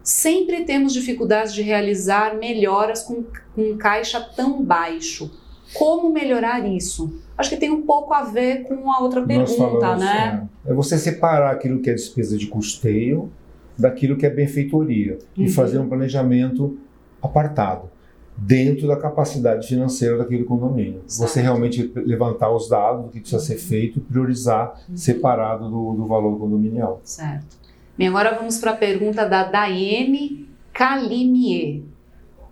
Sempre 0.02 0.64
temos 0.64 0.94
dificuldades 0.94 1.54
de 1.54 1.62
realizar 1.62 2.38
melhoras 2.38 3.04
com, 3.04 3.26
com 3.54 3.76
caixa 3.76 4.22
tão 4.22 4.64
baixo. 4.64 5.30
Como 5.74 6.14
melhorar 6.14 6.66
isso? 6.66 7.20
Acho 7.38 7.50
que 7.50 7.58
tem 7.58 7.72
um 7.72 7.82
pouco 7.82 8.14
a 8.14 8.24
ver 8.24 8.64
com 8.64 8.90
a 8.90 9.02
outra 9.02 9.22
pergunta, 9.22 9.58
falamos, 9.58 10.00
né? 10.00 10.48
É, 10.66 10.72
é, 10.72 10.74
você 10.74 10.98
separar 10.98 11.52
aquilo 11.52 11.82
que 11.82 11.90
é 11.90 11.94
despesa 11.94 12.38
de 12.38 12.48
custeio 12.48 13.30
daquilo 13.78 14.16
que 14.16 14.26
é 14.26 14.30
benfeitoria 14.30 15.20
uhum. 15.38 15.44
e 15.44 15.50
fazer 15.50 15.78
um 15.78 15.90
planejamento 15.90 16.78
apartado 17.22 17.97
dentro 18.38 18.88
da 18.88 18.96
capacidade 18.96 19.68
financeira 19.68 20.18
daquele 20.18 20.44
condomínio. 20.44 21.02
Certo. 21.08 21.30
Você 21.30 21.42
realmente 21.42 21.92
levantar 21.96 22.52
os 22.52 22.70
dados 22.70 23.06
do 23.06 23.12
que 23.12 23.20
precisa 23.20 23.42
ser 23.42 23.56
uhum. 23.56 23.60
feito 23.60 24.00
e 24.00 24.02
priorizar 24.02 24.80
uhum. 24.88 24.96
separado 24.96 25.70
do, 25.70 25.94
do 25.94 26.06
valor 26.06 26.38
condominial. 26.38 27.02
Certo. 27.04 27.58
Bem, 27.98 28.08
agora 28.08 28.36
vamos 28.36 28.60
para 28.60 28.72
a 28.72 28.76
pergunta 28.76 29.28
da 29.28 29.44
Daiane 29.44 30.48
Calimier 30.72 31.82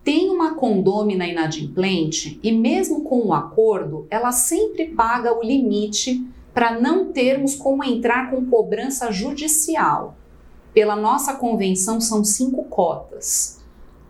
tem 0.06 0.30
uma 0.30 0.54
condômina 0.54 1.26
inadimplente 1.26 2.40
e, 2.44 2.52
mesmo 2.52 3.02
com 3.02 3.22
o 3.22 3.30
um 3.30 3.34
acordo, 3.34 4.06
ela 4.12 4.32
sempre 4.32 4.86
paga 4.86 5.34
o 5.36 5.42
limite 5.42 6.24
para 6.54 6.80
não 6.80 7.12
termos 7.12 7.56
como 7.56 7.84
entrar 7.84 8.30
com 8.30 8.46
cobrança 8.46 9.12
judicial. 9.12 10.16
Pela 10.76 10.96
nossa 10.96 11.34
convenção, 11.34 12.00
são 12.00 12.24
cinco 12.24 12.66
cotas. 12.66 13.65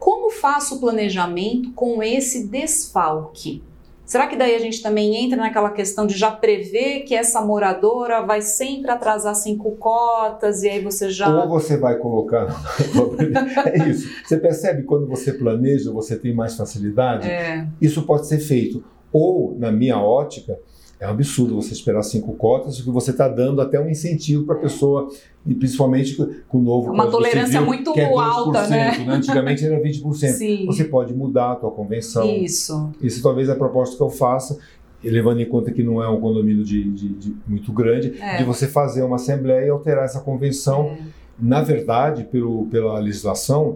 Como 0.05 0.29
faço 0.29 0.75
o 0.75 0.79
planejamento 0.79 1.71
com 1.71 2.03
esse 2.03 2.47
desfalque? 2.47 3.63
Será 4.05 4.27
que 4.27 4.35
daí 4.35 4.53
a 4.53 4.59
gente 4.59 4.79
também 4.83 5.15
entra 5.15 5.35
naquela 5.35 5.71
questão 5.71 6.05
de 6.05 6.15
já 6.15 6.29
prever 6.29 7.05
que 7.05 7.15
essa 7.15 7.41
moradora 7.41 8.21
vai 8.21 8.39
sempre 8.39 8.91
atrasar 8.91 9.33
cinco 9.33 9.71
cotas 9.71 10.61
e 10.61 10.69
aí 10.69 10.79
você 10.79 11.09
já. 11.09 11.27
Ou 11.27 11.49
você 11.49 11.75
vai 11.75 11.97
colocar. 11.97 12.45
é 13.65 13.89
isso. 13.89 14.07
Você 14.23 14.37
percebe 14.37 14.83
quando 14.83 15.07
você 15.07 15.33
planeja, 15.33 15.91
você 15.91 16.15
tem 16.15 16.35
mais 16.35 16.55
facilidade? 16.55 17.27
É. 17.27 17.67
Isso 17.81 18.03
pode 18.03 18.27
ser 18.27 18.37
feito. 18.37 18.83
Ou, 19.11 19.57
na 19.57 19.71
minha 19.71 19.97
ótica, 19.97 20.59
é 20.99 21.07
um 21.07 21.11
absurdo 21.11 21.55
você 21.55 21.73
esperar 21.73 22.03
cinco 22.03 22.33
cotas, 22.33 22.77
porque 22.77 22.91
você 22.91 23.11
está 23.11 23.27
dando 23.27 23.61
até 23.61 23.79
um 23.79 23.89
incentivo 23.89 24.45
para 24.45 24.55
a 24.55 24.59
pessoa, 24.59 25.09
e 25.45 25.53
principalmente 25.53 26.15
com 26.47 26.59
o 26.59 26.61
novo 26.61 26.91
Uma 26.91 27.07
tolerância 27.07 27.59
viu, 27.59 27.67
muito 27.67 27.93
é 27.97 28.13
alta, 28.13 28.67
né? 28.67 28.97
né? 28.99 29.13
Antigamente 29.13 29.65
era 29.65 29.79
20%. 29.79 30.13
Sim. 30.13 30.65
Você 30.65 30.85
pode 30.85 31.13
mudar 31.13 31.51
a 31.51 31.55
tua 31.55 31.71
convenção. 31.71 32.25
Isso. 32.25 32.91
Isso 33.01 33.21
talvez 33.21 33.49
é 33.49 33.51
a 33.51 33.55
proposta 33.55 33.97
que 33.97 34.01
eu 34.01 34.09
faça, 34.09 34.57
levando 35.03 35.41
em 35.41 35.45
conta 35.45 35.71
que 35.71 35.83
não 35.83 36.01
é 36.01 36.09
um 36.09 36.19
condomínio 36.19 36.63
de, 36.63 36.89
de, 36.91 37.09
de 37.09 37.35
muito 37.45 37.71
grande, 37.73 38.15
é. 38.19 38.37
de 38.37 38.43
você 38.43 38.67
fazer 38.67 39.03
uma 39.03 39.17
assembleia 39.17 39.65
e 39.65 39.69
alterar 39.69 40.05
essa 40.05 40.21
convenção. 40.21 40.85
É. 40.85 40.97
Na 41.37 41.61
verdade, 41.61 42.23
pelo, 42.23 42.67
pela 42.67 42.97
legislação, 42.99 43.75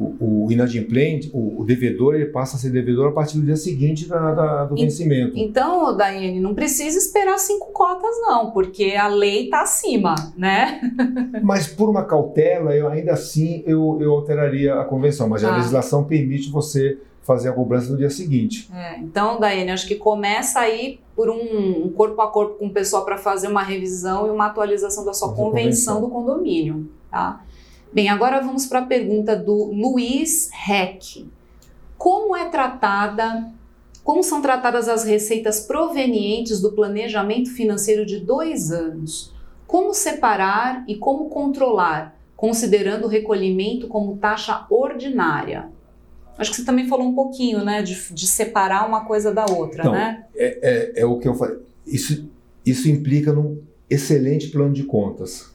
o, 0.00 0.46
o 0.46 0.52
inadimplente, 0.52 1.30
o, 1.34 1.60
o, 1.60 1.64
devedor, 1.64 2.14
ele 2.14 2.26
passa 2.26 2.56
a 2.56 2.58
ser 2.58 2.70
devedor 2.70 3.08
a 3.08 3.12
partir 3.12 3.36
do 3.36 3.44
dia 3.44 3.56
seguinte 3.56 4.08
da, 4.08 4.32
da, 4.32 4.64
do 4.64 4.74
vencimento. 4.74 5.36
Então, 5.36 5.94
Daiane, 5.94 6.40
não 6.40 6.54
precisa 6.54 6.96
esperar 6.96 7.38
cinco 7.38 7.66
cotas, 7.66 8.16
não, 8.22 8.50
porque 8.50 8.94
a 8.94 9.08
lei 9.08 9.44
está 9.44 9.62
acima, 9.62 10.14
né? 10.36 10.80
mas 11.42 11.66
por 11.66 11.90
uma 11.90 12.04
cautela, 12.04 12.74
eu 12.74 12.88
ainda 12.88 13.12
assim 13.12 13.62
eu, 13.66 13.98
eu 14.00 14.12
alteraria 14.12 14.74
a 14.74 14.84
convenção, 14.84 15.28
mas 15.28 15.44
ah. 15.44 15.52
a 15.52 15.56
legislação 15.56 16.04
permite 16.04 16.50
você 16.50 16.98
fazer 17.22 17.50
a 17.50 17.52
cobrança 17.52 17.90
no 17.92 17.98
dia 17.98 18.10
seguinte. 18.10 18.70
É, 18.74 18.98
então, 18.98 19.38
Daiane, 19.38 19.70
acho 19.70 19.86
que 19.86 19.94
começa 19.94 20.60
aí 20.60 20.98
por 21.14 21.28
um, 21.28 21.84
um 21.84 21.92
corpo 21.92 22.20
a 22.22 22.28
corpo 22.28 22.54
com 22.54 22.66
o 22.66 22.70
pessoal 22.70 23.04
para 23.04 23.18
fazer 23.18 23.48
uma 23.48 23.62
revisão 23.62 24.26
e 24.26 24.30
uma 24.30 24.46
atualização 24.46 25.04
da 25.04 25.12
sua 25.12 25.28
convenção, 25.28 25.50
convenção 25.50 26.00
do 26.00 26.08
condomínio, 26.08 26.88
tá? 27.10 27.42
Bem, 27.92 28.08
agora 28.08 28.40
vamos 28.40 28.66
para 28.66 28.78
a 28.78 28.86
pergunta 28.86 29.34
do 29.34 29.64
Luiz 29.64 30.48
Heck. 30.52 31.28
Como 31.98 32.36
é 32.36 32.48
tratada, 32.48 33.50
como 34.04 34.22
são 34.22 34.40
tratadas 34.40 34.88
as 34.88 35.02
receitas 35.02 35.60
provenientes 35.60 36.60
do 36.60 36.70
planejamento 36.70 37.50
financeiro 37.50 38.06
de 38.06 38.20
dois 38.20 38.70
anos? 38.70 39.34
Como 39.66 39.92
separar 39.92 40.84
e 40.86 40.94
como 40.94 41.28
controlar, 41.28 42.16
considerando 42.36 43.06
o 43.06 43.08
recolhimento 43.08 43.88
como 43.88 44.16
taxa 44.18 44.66
ordinária? 44.70 45.68
Acho 46.38 46.50
que 46.50 46.58
você 46.58 46.64
também 46.64 46.86
falou 46.86 47.08
um 47.08 47.14
pouquinho, 47.14 47.64
né, 47.64 47.82
de, 47.82 48.14
de 48.14 48.26
separar 48.26 48.86
uma 48.86 49.04
coisa 49.04 49.34
da 49.34 49.46
outra, 49.46 49.82
então, 49.82 49.92
né? 49.92 50.26
É, 50.36 50.94
é, 50.96 51.00
é 51.02 51.06
o 51.06 51.18
que 51.18 51.26
eu 51.26 51.34
falei. 51.34 51.58
Isso, 51.84 52.30
isso 52.64 52.88
implica 52.88 53.32
num 53.32 53.60
excelente 53.90 54.46
plano 54.48 54.72
de 54.72 54.84
contas 54.84 55.49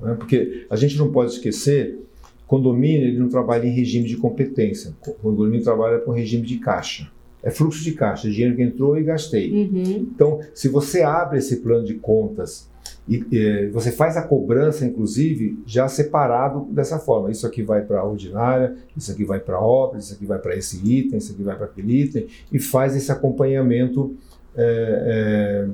né? 0.00 0.14
Porque 0.14 0.66
a 0.70 0.76
gente 0.76 0.96
não 0.96 1.10
pode 1.10 1.32
esquecer, 1.32 1.98
condomínio 2.46 3.08
ele 3.08 3.18
não 3.18 3.28
trabalha 3.28 3.66
em 3.66 3.70
regime 3.70 4.06
de 4.06 4.16
competência, 4.16 4.94
o 5.06 5.12
condomínio 5.12 5.62
trabalha 5.62 5.98
com 5.98 6.10
regime 6.10 6.46
de 6.46 6.58
caixa. 6.58 7.10
É 7.42 7.50
fluxo 7.50 7.84
de 7.84 7.92
caixa, 7.92 8.28
dinheiro 8.28 8.56
que 8.56 8.62
entrou 8.62 8.98
e 8.98 9.04
gastei. 9.04 9.52
Uhum. 9.52 10.08
Então, 10.12 10.40
se 10.52 10.68
você 10.68 11.02
abre 11.02 11.38
esse 11.38 11.58
plano 11.58 11.84
de 11.84 11.94
contas 11.94 12.68
e, 13.08 13.24
e 13.30 13.66
você 13.68 13.90
faz 13.90 14.16
a 14.16 14.22
cobrança, 14.22 14.84
inclusive, 14.84 15.58
já 15.66 15.88
separado 15.88 16.66
dessa 16.72 16.98
forma. 16.98 17.30
Isso 17.30 17.46
aqui 17.46 17.62
vai 17.62 17.82
para 17.82 18.00
a 18.00 18.04
ordinária, 18.04 18.76
isso 18.96 19.10
aqui 19.10 19.24
vai 19.24 19.40
para 19.40 19.56
a 19.56 19.60
obra, 19.60 19.98
isso 19.98 20.12
aqui 20.12 20.26
vai 20.26 20.38
para 20.38 20.56
esse 20.56 20.76
item, 20.76 21.18
isso 21.18 21.32
aqui 21.32 21.42
vai 21.42 21.56
para 21.56 21.66
aquele 21.66 22.02
item, 22.02 22.26
e 22.52 22.58
faz 22.58 22.94
esse 22.94 23.10
acompanhamento 23.10 24.14
é, 24.54 25.66
é, 25.66 25.68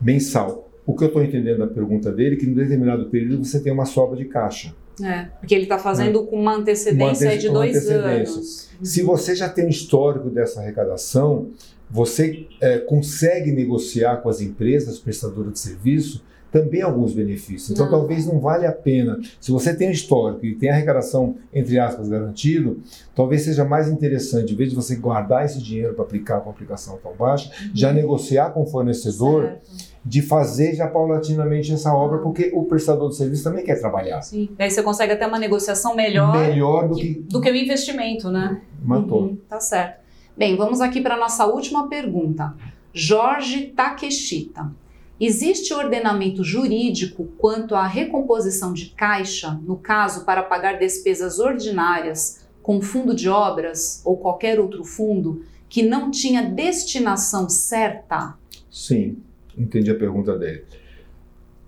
mensal. 0.00 0.63
O 0.86 0.94
que 0.94 1.04
eu 1.04 1.08
estou 1.08 1.24
entendendo 1.24 1.58
da 1.58 1.66
pergunta 1.66 2.12
dele 2.12 2.36
é 2.36 2.38
que 2.38 2.46
em 2.46 2.52
determinado 2.52 3.06
período 3.06 3.44
você 3.44 3.60
tem 3.60 3.72
uma 3.72 3.86
sobra 3.86 4.16
de 4.16 4.26
caixa. 4.26 4.74
É, 5.02 5.24
porque 5.40 5.54
ele 5.54 5.64
está 5.64 5.78
fazendo 5.78 6.22
é. 6.22 6.26
com 6.26 6.36
uma 6.36 6.54
antecedência 6.54 7.30
uma 7.30 7.38
de 7.38 7.48
dois 7.48 7.76
antecedência. 7.76 8.34
anos. 8.34 8.68
Se 8.82 9.02
você 9.02 9.34
já 9.34 9.48
tem 9.48 9.66
um 9.66 9.68
histórico 9.68 10.30
dessa 10.30 10.60
arrecadação, 10.60 11.48
você 11.90 12.46
é, 12.60 12.78
consegue 12.78 13.50
negociar 13.50 14.18
com 14.18 14.28
as 14.28 14.40
empresas 14.40 14.98
prestadoras 14.98 15.52
de 15.52 15.58
serviço 15.58 16.22
também 16.52 16.82
alguns 16.82 17.12
benefícios. 17.12 17.72
Então, 17.72 17.86
não. 17.86 17.98
talvez 17.98 18.26
não 18.26 18.38
vale 18.38 18.64
a 18.64 18.70
pena. 18.70 19.18
Se 19.40 19.50
você 19.50 19.74
tem 19.74 19.88
um 19.88 19.90
histórico 19.90 20.46
e 20.46 20.54
tem 20.54 20.70
arrecadação, 20.70 21.34
entre 21.52 21.80
aspas, 21.80 22.08
garantido, 22.08 22.80
talvez 23.12 23.42
seja 23.42 23.64
mais 23.64 23.88
interessante, 23.88 24.52
em 24.52 24.56
vez 24.56 24.70
de 24.70 24.76
você 24.76 24.94
guardar 24.94 25.44
esse 25.44 25.60
dinheiro 25.60 25.94
para 25.94 26.04
aplicar 26.04 26.40
com 26.42 26.50
aplicação 26.50 26.96
tão 27.02 27.12
baixa, 27.12 27.50
uhum. 27.60 27.70
já 27.74 27.92
negociar 27.92 28.50
com 28.50 28.62
o 28.62 28.66
fornecedor. 28.66 29.46
Certo 29.46 29.93
de 30.04 30.20
fazer 30.20 30.74
já 30.74 30.86
paulatinamente 30.86 31.72
essa 31.72 31.94
obra, 31.94 32.18
porque 32.18 32.50
o 32.52 32.64
prestador 32.64 33.08
de 33.08 33.16
serviço 33.16 33.42
também 33.42 33.64
quer 33.64 33.80
trabalhar. 33.80 34.20
Sim. 34.20 34.50
Aí 34.58 34.70
você 34.70 34.82
consegue 34.82 35.14
até 35.14 35.26
uma 35.26 35.38
negociação 35.38 35.96
melhor, 35.96 36.36
melhor 36.36 36.88
do, 36.88 36.94
que, 36.94 37.14
que, 37.14 37.20
do 37.22 37.40
que 37.40 37.50
o 37.50 37.56
investimento, 37.56 38.30
né? 38.30 38.60
Matou. 38.82 39.22
Uhum, 39.22 39.38
tá 39.48 39.58
certo. 39.58 40.04
Bem, 40.36 40.56
vamos 40.56 40.80
aqui 40.82 41.00
para 41.00 41.14
a 41.14 41.18
nossa 41.18 41.46
última 41.46 41.88
pergunta. 41.88 42.54
Jorge 42.92 43.72
Takeshita. 43.74 44.70
Existe 45.18 45.72
ordenamento 45.72 46.44
jurídico 46.44 47.28
quanto 47.38 47.74
à 47.74 47.86
recomposição 47.86 48.74
de 48.74 48.86
caixa, 48.90 49.58
no 49.62 49.76
caso, 49.76 50.24
para 50.24 50.42
pagar 50.42 50.78
despesas 50.78 51.38
ordinárias 51.38 52.44
com 52.62 52.82
fundo 52.82 53.14
de 53.14 53.28
obras 53.28 54.02
ou 54.04 54.16
qualquer 54.18 54.58
outro 54.60 54.84
fundo 54.84 55.42
que 55.68 55.82
não 55.82 56.10
tinha 56.10 56.42
destinação 56.42 57.48
certa? 57.48 58.34
Sim 58.70 59.16
entendi 59.56 59.90
a 59.90 59.94
pergunta 59.94 60.38
dele. 60.38 60.64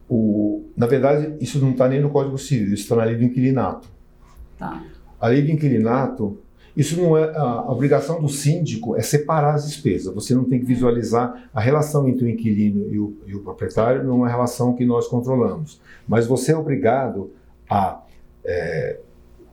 O, 0.09 0.65
na 0.77 0.87
verdade, 0.87 1.35
isso 1.41 1.59
não 1.59 1.73
está 1.73 1.89
nem 1.89 2.01
no 2.01 2.11
Código 2.11 2.39
Civil, 2.39 2.75
isso 2.75 2.85
está 2.85 2.97
na 2.97 3.05
lei 3.05 3.17
do 3.17 3.25
inquilinato. 3.25 3.89
Tá. 4.59 4.83
A 5.21 5.29
lei 5.29 5.43
do 5.43 5.51
inquilinato, 5.51 6.39
isso 6.77 7.01
não 7.01 7.17
é. 7.17 7.35
A 7.37 7.73
obrigação 7.73 8.21
do 8.21 8.29
síndico 8.29 8.97
é 8.97 9.03
separar 9.03 9.55
as 9.55 9.67
despesas. 9.67 10.15
Você 10.15 10.35
não 10.35 10.45
tem 10.45 10.61
que 10.61 10.67
visualizar 10.67 11.49
a 11.53 11.61
relação 11.61 12.09
entre 12.09 12.25
o 12.25 12.29
inquilino 12.29 12.87
e 12.93 12.99
o, 12.99 13.17
e 13.27 13.35
o 13.35 13.41
proprietário, 13.41 14.05
não 14.05 14.13
é 14.13 14.15
uma 14.15 14.29
relação 14.29 14.75
que 14.75 14.85
nós 14.85 15.09
controlamos. 15.09 15.81
Mas 16.07 16.27
você 16.27 16.53
é 16.53 16.57
obrigado 16.57 17.31
a 17.69 18.03
é, 18.45 19.01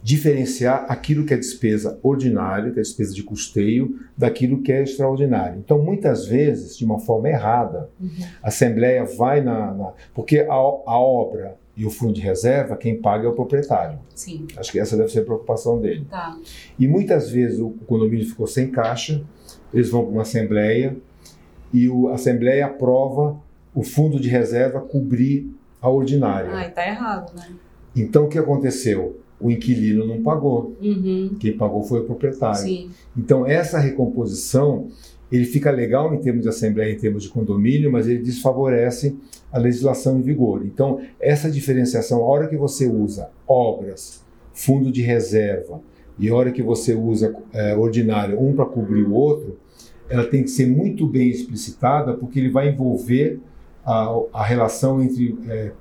diferenciar 0.03 0.85
aquilo 0.89 1.25
que 1.25 1.33
é 1.33 1.37
despesa 1.37 1.97
ordinária, 2.03 2.71
que 2.71 2.79
é 2.79 2.81
despesa 2.81 3.13
de 3.13 3.23
custeio, 3.23 3.97
daquilo 4.17 4.61
que 4.61 4.71
é 4.71 4.83
extraordinário. 4.83 5.57
Então, 5.57 5.81
muitas 5.81 6.25
vezes, 6.25 6.77
de 6.77 6.83
uma 6.83 6.99
forma 6.99 7.29
errada, 7.29 7.89
uhum. 7.99 8.09
a 8.43 8.49
Assembleia 8.49 9.05
vai 9.05 9.39
na. 9.39 9.73
na 9.73 9.93
porque 10.13 10.39
a, 10.39 10.53
a, 10.53 10.99
obra 10.99 11.55
e 11.75 11.85
o 11.85 11.89
fundo 11.89 12.13
de 12.13 12.21
reserva, 12.21 12.75
quem 12.75 13.01
paga 13.01 13.25
é 13.25 13.29
o 13.29 13.33
proprietário. 13.33 13.97
Sim. 14.13 14.45
Acho 14.57 14.73
que 14.73 14.79
essa 14.79 14.97
deve 14.97 15.09
ser 15.09 15.21
a 15.21 15.23
preocupação 15.23 15.79
dele. 15.79 16.05
Tá. 16.09 16.37
E 16.77 16.87
muitas 16.87 17.31
vezes 17.31 17.59
o, 17.59 17.69
condomínio 17.87 18.27
ficou 18.27 18.45
sem 18.45 18.69
caixa, 18.69 19.23
eles 19.73 19.89
vão 19.89 20.03
para 20.03 20.11
uma 20.11 20.21
Assembleia 20.21 20.95
e 21.71 21.89
o, 21.89 22.09
a 22.09 22.15
Assembleia 22.15 22.65
aprova 22.65 23.37
o 23.73 23.81
fundo 23.81 24.19
de 24.19 24.29
reserva 24.29 24.81
cobrir 24.81 25.49
a 25.81 25.89
ordinária. 25.89 26.51
Ah, 26.53 26.67
está 26.67 26.85
errado, 26.85 27.33
né? 27.35 27.47
Então, 27.95 28.25
o 28.25 28.29
que 28.29 28.37
aconteceu? 28.37 29.22
O 29.43 29.51
inquilino 29.51 30.07
não 30.07 30.23
pagou. 30.23 30.75
Uhum. 30.81 31.35
Quem 31.39 31.57
pagou 31.57 31.83
foi 31.83 31.99
o 31.99 32.05
proprietário. 32.05 32.61
Sim. 32.61 32.89
Então, 33.15 33.45
essa 33.45 33.77
recomposição, 33.77 34.87
ele 35.29 35.43
fica 35.43 35.69
legal 35.69 36.13
em 36.13 36.19
termos 36.19 36.43
de 36.43 36.49
assembleia, 36.49 36.93
em 36.93 36.97
termos 36.97 37.23
de 37.23 37.29
condomínio, 37.29 37.91
mas 37.91 38.07
ele 38.07 38.19
desfavorece 38.19 39.15
a 39.51 39.59
legislação 39.59 40.17
em 40.17 40.21
vigor. 40.21 40.65
Então, 40.65 41.01
essa 41.19 41.51
diferenciação, 41.51 42.23
a 42.23 42.25
hora 42.25 42.47
que 42.47 42.55
você 42.55 42.87
usa 42.87 43.29
obras, 43.47 44.23
fundo 44.53 44.91
de 44.91 45.01
reserva, 45.01 45.81
e 46.17 46.29
a 46.29 46.35
hora 46.35 46.51
que 46.51 46.63
você 46.63 46.93
usa 46.93 47.35
é, 47.51 47.75
ordinário, 47.75 48.41
um 48.41 48.55
para 48.55 48.65
cobrir 48.65 49.03
o 49.03 49.13
outro, 49.13 49.57
ela 50.09 50.25
tem 50.25 50.43
que 50.43 50.49
ser 50.49 50.67
muito 50.67 51.05
bem 51.07 51.29
explicitada, 51.29 52.13
porque 52.13 52.39
ele 52.39 52.49
vai 52.49 52.69
envolver 52.69 53.39
a, 53.85 54.15
a 54.31 54.43
relação 54.43 55.01
entre 55.01 55.35
é, 55.47 55.71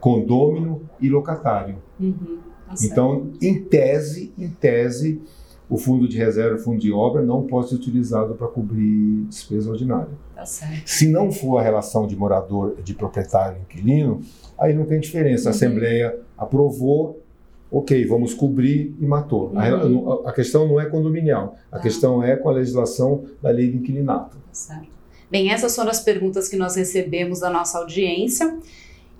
condômino 0.00 0.82
e 1.00 1.08
locatário. 1.08 1.76
Uhum, 1.98 2.38
tá 2.80 2.84
então, 2.84 3.30
em 3.40 3.62
tese, 3.62 4.32
em 4.38 4.48
tese, 4.48 5.20
o 5.68 5.78
fundo 5.78 6.06
de 6.06 6.18
reserva, 6.18 6.56
o 6.56 6.58
fundo 6.58 6.78
de 6.78 6.92
obra, 6.92 7.22
não 7.22 7.46
pode 7.46 7.70
ser 7.70 7.76
utilizado 7.76 8.34
para 8.34 8.46
cobrir 8.46 9.24
despesa 9.28 9.70
ordinária. 9.70 10.10
Tá. 10.34 10.44
Se 10.44 11.08
não 11.08 11.32
for 11.32 11.58
a 11.58 11.62
relação 11.62 12.06
de 12.06 12.14
morador, 12.14 12.76
de 12.82 12.94
proprietário 12.94 13.58
e 13.58 13.62
inquilino, 13.62 14.20
aí 14.58 14.74
não 14.74 14.84
tem 14.84 15.00
diferença. 15.00 15.48
A 15.48 15.50
uhum. 15.50 15.56
Assembleia 15.56 16.18
aprovou, 16.36 17.22
ok, 17.70 18.04
vamos 18.06 18.34
cobrir 18.34 18.94
e 19.00 19.06
matou. 19.06 19.50
Uhum. 19.50 20.24
A, 20.24 20.30
a, 20.30 20.32
questão 20.32 20.68
não 20.68 20.78
é 20.78 20.86
condominial, 20.86 21.56
a 21.70 21.76
tá. 21.76 21.82
questão 21.82 22.22
é 22.22 22.36
com 22.36 22.48
a 22.48 22.52
legislação 22.52 23.24
da 23.40 23.50
lei 23.50 23.70
de 23.70 23.78
inquilinato. 23.78 24.36
Tá 24.36 24.52
certo. 24.52 24.92
Bem, 25.30 25.50
essas 25.50 25.74
foram 25.74 25.90
as 25.90 26.00
perguntas 26.00 26.48
que 26.48 26.56
nós 26.56 26.76
recebemos 26.76 27.40
da 27.40 27.48
nossa 27.48 27.78
audiência. 27.78 28.58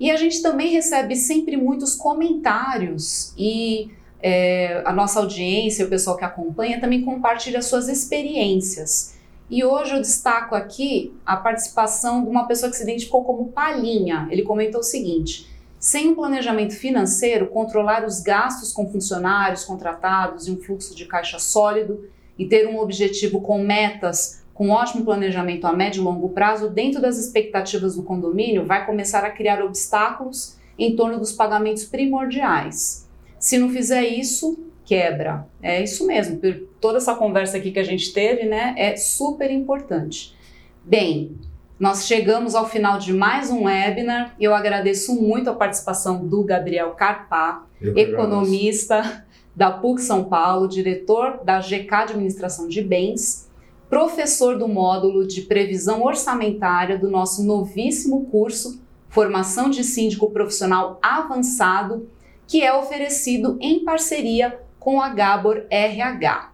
E 0.03 0.11
a 0.11 0.17
gente 0.17 0.41
também 0.41 0.69
recebe 0.69 1.15
sempre 1.15 1.55
muitos 1.55 1.95
comentários 1.95 3.33
e 3.37 3.89
é, 4.21 4.81
a 4.83 4.91
nossa 4.91 5.21
audiência, 5.21 5.85
o 5.85 5.89
pessoal 5.89 6.17
que 6.17 6.25
acompanha, 6.25 6.81
também 6.81 7.05
compartilha 7.05 7.61
suas 7.61 7.87
experiências. 7.87 9.15
E 9.49 9.63
hoje 9.63 9.95
eu 9.95 10.01
destaco 10.01 10.55
aqui 10.55 11.13
a 11.25 11.37
participação 11.37 12.21
de 12.21 12.29
uma 12.29 12.45
pessoa 12.45 12.69
que 12.69 12.75
se 12.75 12.83
identificou 12.83 13.23
como 13.23 13.53
Palhinha. 13.53 14.27
Ele 14.29 14.41
comentou 14.41 14.81
o 14.81 14.83
seguinte: 14.83 15.47
sem 15.79 16.09
um 16.09 16.15
planejamento 16.15 16.75
financeiro, 16.75 17.47
controlar 17.47 18.03
os 18.03 18.19
gastos 18.19 18.73
com 18.73 18.91
funcionários 18.91 19.63
contratados 19.63 20.49
e 20.49 20.51
um 20.51 20.57
fluxo 20.57 20.93
de 20.93 21.05
caixa 21.05 21.39
sólido 21.39 22.09
e 22.37 22.45
ter 22.45 22.67
um 22.67 22.77
objetivo 22.77 23.39
com 23.39 23.63
metas 23.63 24.42
com 24.53 24.69
ótimo 24.69 25.03
planejamento 25.03 25.65
a 25.65 25.73
médio 25.73 26.01
e 26.01 26.03
longo 26.03 26.29
prazo, 26.29 26.69
dentro 26.69 27.01
das 27.01 27.17
expectativas 27.17 27.95
do 27.95 28.03
condomínio, 28.03 28.65
vai 28.65 28.85
começar 28.85 29.23
a 29.23 29.31
criar 29.31 29.63
obstáculos 29.63 30.57
em 30.77 30.95
torno 30.95 31.17
dos 31.19 31.31
pagamentos 31.31 31.85
primordiais. 31.85 33.09
Se 33.39 33.57
não 33.57 33.69
fizer 33.69 34.03
isso, 34.03 34.57
quebra. 34.85 35.47
É 35.61 35.83
isso 35.83 36.05
mesmo. 36.05 36.39
Toda 36.79 36.97
essa 36.97 37.15
conversa 37.15 37.57
aqui 37.57 37.71
que 37.71 37.79
a 37.79 37.83
gente 37.83 38.13
teve, 38.13 38.45
né, 38.45 38.75
é 38.77 38.95
super 38.95 39.49
importante. 39.49 40.35
Bem, 40.83 41.35
nós 41.79 42.05
chegamos 42.05 42.53
ao 42.53 42.69
final 42.69 42.99
de 42.99 43.11
mais 43.11 43.49
um 43.49 43.63
webinar. 43.63 44.35
Eu 44.39 44.53
agradeço 44.53 45.19
muito 45.19 45.49
a 45.49 45.55
participação 45.55 46.25
do 46.27 46.43
Gabriel 46.43 46.91
Carpá, 46.91 47.65
economista 47.81 49.25
da 49.55 49.71
PUC 49.71 50.01
São 50.01 50.23
Paulo, 50.23 50.67
diretor 50.67 51.43
da 51.43 51.59
GK 51.59 51.87
Administração 51.91 52.67
de 52.67 52.81
Bens 52.81 53.51
professor 53.93 54.57
do 54.57 54.67
módulo 54.67 55.27
de 55.27 55.41
previsão 55.41 56.01
orçamentária 56.01 56.97
do 56.97 57.11
nosso 57.11 57.43
novíssimo 57.43 58.25
curso 58.25 58.81
Formação 59.07 59.69
de 59.69 59.83
Síndico 59.83 60.31
Profissional 60.31 60.97
Avançado, 60.99 62.09
que 62.47 62.63
é 62.63 62.73
oferecido 62.73 63.55
em 63.61 63.85
parceria 63.85 64.59
com 64.79 64.99
a 64.99 65.09
Gabor 65.09 65.67
RH. 65.69 66.51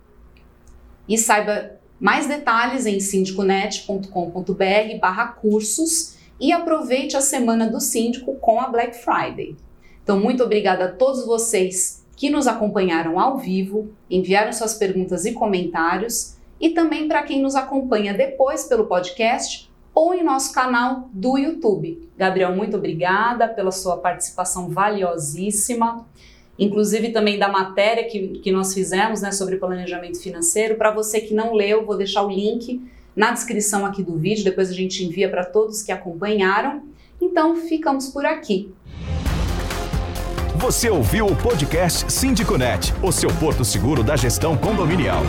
E 1.08 1.18
saiba 1.18 1.80
mais 1.98 2.28
detalhes 2.28 2.86
em 2.86 3.00
síndiconet.com.br 3.00 5.42
cursos 5.42 6.18
e 6.42 6.52
aproveite 6.52 7.16
a 7.16 7.22
semana 7.22 7.70
do 7.70 7.80
síndico 7.80 8.36
com 8.36 8.60
a 8.60 8.68
Black 8.68 8.98
Friday. 8.98 9.56
Então, 10.04 10.20
muito 10.20 10.44
obrigada 10.44 10.84
a 10.84 10.92
todos 10.92 11.26
vocês 11.26 12.06
que 12.18 12.30
nos 12.30 12.48
acompanharam 12.48 13.18
ao 13.18 13.38
vivo, 13.38 13.94
enviaram 14.10 14.52
suas 14.52 14.74
perguntas 14.74 15.24
e 15.24 15.32
comentários 15.32 16.38
e 16.60 16.70
também 16.70 17.08
para 17.08 17.24
quem 17.24 17.42
nos 17.42 17.56
acompanha 17.56 18.14
depois 18.14 18.66
pelo 18.66 18.86
podcast 18.86 19.70
ou 19.94 20.14
em 20.14 20.24
nosso 20.24 20.54
canal 20.54 21.10
do 21.12 21.38
YouTube. 21.38 22.10
Gabriel, 22.18 22.56
muito 22.56 22.78
obrigada 22.78 23.48
pela 23.48 23.72
sua 23.72 23.98
participação 23.98 24.70
valiosíssima, 24.70 26.06
inclusive 26.58 27.10
também 27.10 27.40
da 27.40 27.48
matéria 27.48 28.06
que, 28.06 28.40
que 28.40 28.52
nós 28.52 28.74
fizemos 28.74 29.22
né, 29.22 29.32
sobre 29.32 29.58
planejamento 29.58 30.22
financeiro. 30.22 30.76
Para 30.76 30.92
você 30.92 31.22
que 31.22 31.34
não 31.34 31.54
leu, 31.54 31.86
vou 31.86 31.98
deixar 31.98 32.24
o 32.24 32.30
link 32.30 32.82
na 33.16 33.32
descrição 33.32 33.86
aqui 33.86 34.04
do 34.04 34.18
vídeo, 34.18 34.44
depois 34.44 34.70
a 34.70 34.74
gente 34.74 35.04
envia 35.04 35.30
para 35.30 35.44
todos 35.44 35.82
que 35.82 35.92
acompanharam. 35.92 36.84
Então, 37.22 37.56
ficamos 37.58 38.08
por 38.08 38.26
aqui. 38.26 38.72
Você 40.56 40.90
ouviu 40.90 41.26
o 41.26 41.36
podcast 41.36 42.12
Síndico 42.12 42.58
Net, 42.58 42.94
o 43.02 43.12
seu 43.12 43.30
porto 43.36 43.66
seguro 43.66 44.04
da 44.04 44.16
gestão 44.16 44.58
condominial. 44.58 45.24